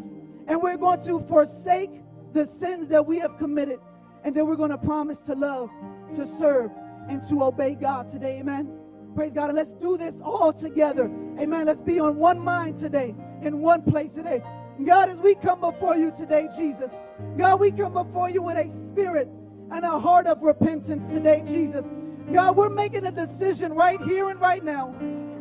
and 0.47 0.61
we're 0.61 0.77
going 0.77 1.03
to 1.05 1.19
forsake 1.27 1.91
the 2.33 2.47
sins 2.47 2.89
that 2.89 3.05
we 3.05 3.19
have 3.19 3.37
committed. 3.37 3.79
And 4.23 4.35
then 4.35 4.47
we're 4.47 4.55
going 4.55 4.71
to 4.71 4.77
promise 4.77 5.19
to 5.21 5.35
love, 5.35 5.69
to 6.15 6.25
serve, 6.25 6.71
and 7.07 7.27
to 7.29 7.43
obey 7.43 7.75
God 7.75 8.11
today. 8.11 8.39
Amen. 8.39 8.82
Praise 9.15 9.33
God. 9.33 9.49
And 9.49 9.57
let's 9.57 9.71
do 9.71 9.97
this 9.97 10.19
all 10.21 10.51
together. 10.51 11.05
Amen. 11.39 11.65
Let's 11.65 11.81
be 11.81 11.99
on 11.99 12.15
one 12.17 12.39
mind 12.39 12.79
today, 12.79 13.13
in 13.41 13.59
one 13.59 13.83
place 13.83 14.11
today. 14.13 14.41
God, 14.85 15.09
as 15.09 15.19
we 15.19 15.35
come 15.35 15.61
before 15.61 15.95
you 15.95 16.11
today, 16.11 16.49
Jesus, 16.57 16.91
God, 17.37 17.59
we 17.59 17.71
come 17.71 17.93
before 17.93 18.29
you 18.29 18.41
with 18.41 18.57
a 18.57 18.69
spirit 18.87 19.29
and 19.71 19.85
a 19.85 19.99
heart 19.99 20.25
of 20.25 20.41
repentance 20.41 21.03
today, 21.11 21.43
Jesus. 21.45 21.85
God, 22.31 22.55
we're 22.55 22.69
making 22.69 23.05
a 23.05 23.11
decision 23.11 23.73
right 23.73 24.01
here 24.01 24.29
and 24.29 24.39
right 24.39 24.63
now, 24.63 24.95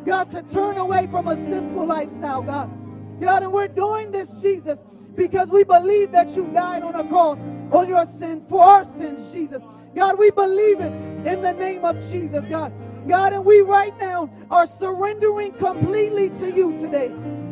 God, 0.05 0.29
to 0.31 0.43
turn 0.43 0.77
away 0.77 1.07
from 1.07 1.27
a 1.27 1.35
sinful 1.35 1.87
lifestyle, 1.87 2.43
God. 2.43 2.69
God, 3.19 3.43
and 3.43 3.51
we're 3.51 3.67
doing 3.67 4.11
this, 4.11 4.29
Jesus, 4.41 4.77
because 5.15 5.49
we 5.49 5.63
believe 5.63 6.11
that 6.11 6.29
you 6.35 6.45
died 6.53 6.83
on 6.83 6.95
a 6.95 7.07
cross 7.07 7.39
on 7.71 7.87
your 7.87 8.05
sin 8.05 8.45
for 8.49 8.63
our 8.63 8.83
sins, 8.83 9.31
Jesus. 9.31 9.61
God, 9.95 10.19
we 10.19 10.29
believe 10.31 10.79
it 10.79 10.91
in 11.25 11.41
the 11.41 11.53
name 11.53 11.85
of 11.85 11.99
Jesus, 12.09 12.43
God. 12.45 12.71
God, 13.07 13.33
and 13.33 13.43
we 13.45 13.61
right 13.61 13.97
now 13.99 14.29
are 14.49 14.67
surrendering 14.67 15.53
completely 15.53 16.29
to 16.29 16.51
you 16.51 16.79
today. 16.79 17.11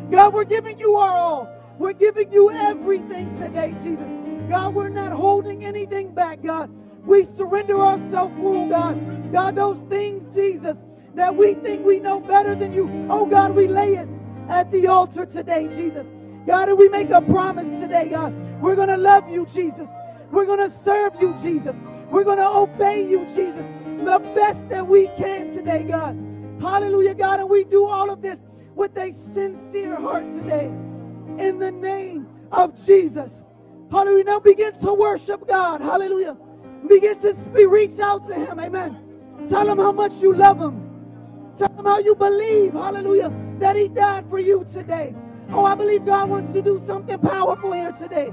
God, 0.10 0.34
we're 0.34 0.44
giving 0.44 0.80
you 0.80 0.96
our 0.96 1.12
all. 1.12 1.50
We're 1.78 1.94
giving 1.94 2.32
you 2.32 2.52
everything 2.52 3.36
today, 3.38 3.76
Jesus. 3.84 4.08
God, 4.50 4.76
we're 4.76 4.90
not 4.90 5.12
holding 5.12 5.66
anything 5.66 6.14
back, 6.14 6.44
God. 6.44 6.70
We 7.06 7.24
surrender 7.24 7.80
ourselves 7.82 8.36
full, 8.40 8.70
God. 8.70 9.32
God, 9.32 9.56
those 9.56 9.80
things, 9.90 10.24
Jesus, 10.36 10.84
that 11.16 11.36
we 11.36 11.54
think 11.56 11.86
we 11.86 12.00
know 12.00 12.20
better 12.20 12.56
than 12.56 12.74
you. 12.74 13.08
Oh, 13.10 13.26
God, 13.26 13.56
we 13.56 13.68
lay 13.68 13.96
it 13.96 14.08
at 14.50 14.72
the 14.72 14.88
altar 14.88 15.26
today, 15.26 15.68
Jesus. 15.70 16.08
God, 16.46 16.70
and 16.70 16.78
we 16.78 16.90
make 16.90 17.10
a 17.10 17.22
promise 17.22 17.68
today, 17.82 18.10
God. 18.10 18.34
We're 18.62 18.76
going 18.76 18.90
to 18.90 18.98
love 18.98 19.30
you, 19.30 19.46
Jesus. 19.48 19.90
We're 20.32 20.46
going 20.46 20.60
to 20.60 20.70
serve 20.70 21.14
you, 21.20 21.36
Jesus. 21.42 21.76
We're 22.10 22.24
going 22.24 22.38
to 22.38 22.48
obey 22.48 23.08
you, 23.08 23.26
Jesus, 23.36 23.66
the 24.06 24.20
best 24.36 24.70
that 24.70 24.86
we 24.86 25.08
can 25.18 25.56
today, 25.56 25.84
God. 25.84 26.18
Hallelujah, 26.60 27.16
God. 27.16 27.40
And 27.40 27.50
we 27.50 27.64
do 27.64 27.88
all 27.88 28.10
of 28.10 28.22
this 28.22 28.40
with 28.76 28.96
a 28.98 29.12
sincere 29.34 29.96
heart 29.96 30.24
today. 30.32 30.66
In 31.38 31.60
the 31.60 31.72
name 31.72 32.28
of 32.52 32.86
Jesus. 32.86 33.34
Hallelujah. 33.90 34.24
Now 34.26 34.40
begin 34.40 34.74
to 34.80 34.94
worship 34.94 35.48
God. 35.48 35.82
Hallelujah. 35.82 36.38
Begin 36.88 37.20
to 37.20 37.34
speak, 37.44 37.68
reach 37.68 38.00
out 38.00 38.28
to 38.28 38.34
Him. 38.36 38.60
Amen. 38.60 38.98
Tell 39.50 39.70
Him 39.70 39.78
how 39.78 39.92
much 39.92 40.14
you 40.22 40.34
love 40.34 40.60
Him. 40.60 41.52
Tell 41.58 41.72
Him 41.78 41.86
how 41.86 42.00
you 42.00 42.16
believe. 42.16 42.74
Hallelujah. 42.74 43.32
That 43.60 43.76
He 43.76 43.88
died 43.88 44.26
for 44.30 44.40
you 44.40 44.66
today. 44.72 45.16
Oh, 45.50 45.66
I 45.66 45.76
believe 45.76 46.06
God 46.06 46.30
wants 46.30 46.54
to 46.54 46.62
do 46.62 46.82
something 46.88 47.20
powerful 47.20 47.74
here 47.74 47.92
today. 47.92 48.32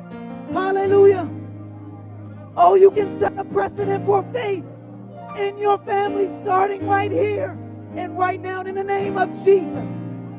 Hallelujah. 0.52 1.28
Oh, 2.56 2.74
you 2.74 2.90
can 2.90 3.18
set 3.18 3.36
a 3.38 3.44
precedent 3.44 4.06
for 4.06 4.22
faith 4.32 4.64
in 5.36 5.58
your 5.58 5.78
family 5.78 6.28
starting 6.40 6.86
right 6.86 7.10
here 7.10 7.56
and 7.96 8.18
right 8.18 8.40
now 8.40 8.62
in 8.62 8.74
the 8.74 8.84
name 8.84 9.18
of 9.18 9.32
Jesus. 9.44 9.88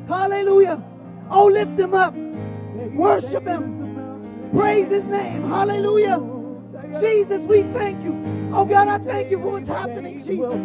Hallelujah. 0.08 0.82
Oh, 1.30 1.46
lift 1.46 1.78
him 1.78 1.94
up. 1.94 2.14
Worship 2.94 3.46
him. 3.46 4.50
Praise 4.52 4.88
his 4.88 5.04
name. 5.04 5.48
Hallelujah. 5.48 6.20
Jesus, 7.00 7.40
we 7.42 7.62
thank 7.74 8.02
you. 8.04 8.12
Oh, 8.52 8.64
God, 8.64 8.88
I 8.88 8.98
thank 8.98 9.30
you 9.30 9.38
for 9.38 9.52
what's 9.52 9.68
happening, 9.68 10.18
Jesus. 10.24 10.62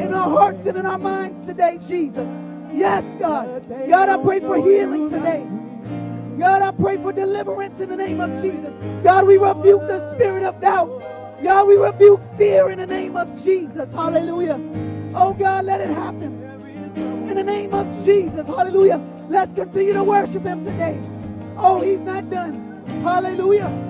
In 0.00 0.14
our 0.14 0.30
hearts 0.30 0.64
and 0.64 0.78
in 0.78 0.86
our 0.86 0.98
minds 0.98 1.44
today, 1.46 1.78
Jesus. 1.86 2.28
Yes, 2.72 3.04
God. 3.18 3.62
God, 3.88 4.08
I 4.08 4.16
pray 4.22 4.40
for 4.40 4.56
healing 4.56 5.10
today. 5.10 5.46
God, 6.38 6.62
I 6.62 6.70
pray 6.70 6.96
for 6.96 7.12
deliverance 7.12 7.80
in 7.80 7.90
the 7.90 7.96
name 7.96 8.20
of 8.20 8.30
Jesus. 8.40 8.74
God, 9.04 9.26
we 9.26 9.36
rebuke 9.36 9.86
the 9.86 10.14
spirit 10.14 10.42
of 10.42 10.60
doubt. 10.60 10.88
God, 11.42 11.68
we 11.68 11.76
rebuke 11.76 12.20
fear 12.36 12.70
in 12.70 12.78
the 12.78 12.86
name 12.86 13.16
of 13.16 13.42
Jesus. 13.42 13.90
Hallelujah. 13.92 14.60
Oh, 15.14 15.32
God, 15.32 15.64
let 15.64 15.80
it 15.80 15.88
happen. 15.88 16.42
In 16.96 17.34
the 17.34 17.42
name 17.42 17.72
of 17.72 17.86
Jesus. 18.04 18.46
Hallelujah. 18.46 19.00
Let's 19.28 19.52
continue 19.54 19.94
to 19.94 20.04
worship 20.04 20.42
him 20.42 20.64
today. 20.64 21.00
Oh, 21.56 21.80
he's 21.80 22.00
not 22.00 22.28
done. 22.30 22.84
Hallelujah. 23.02 23.89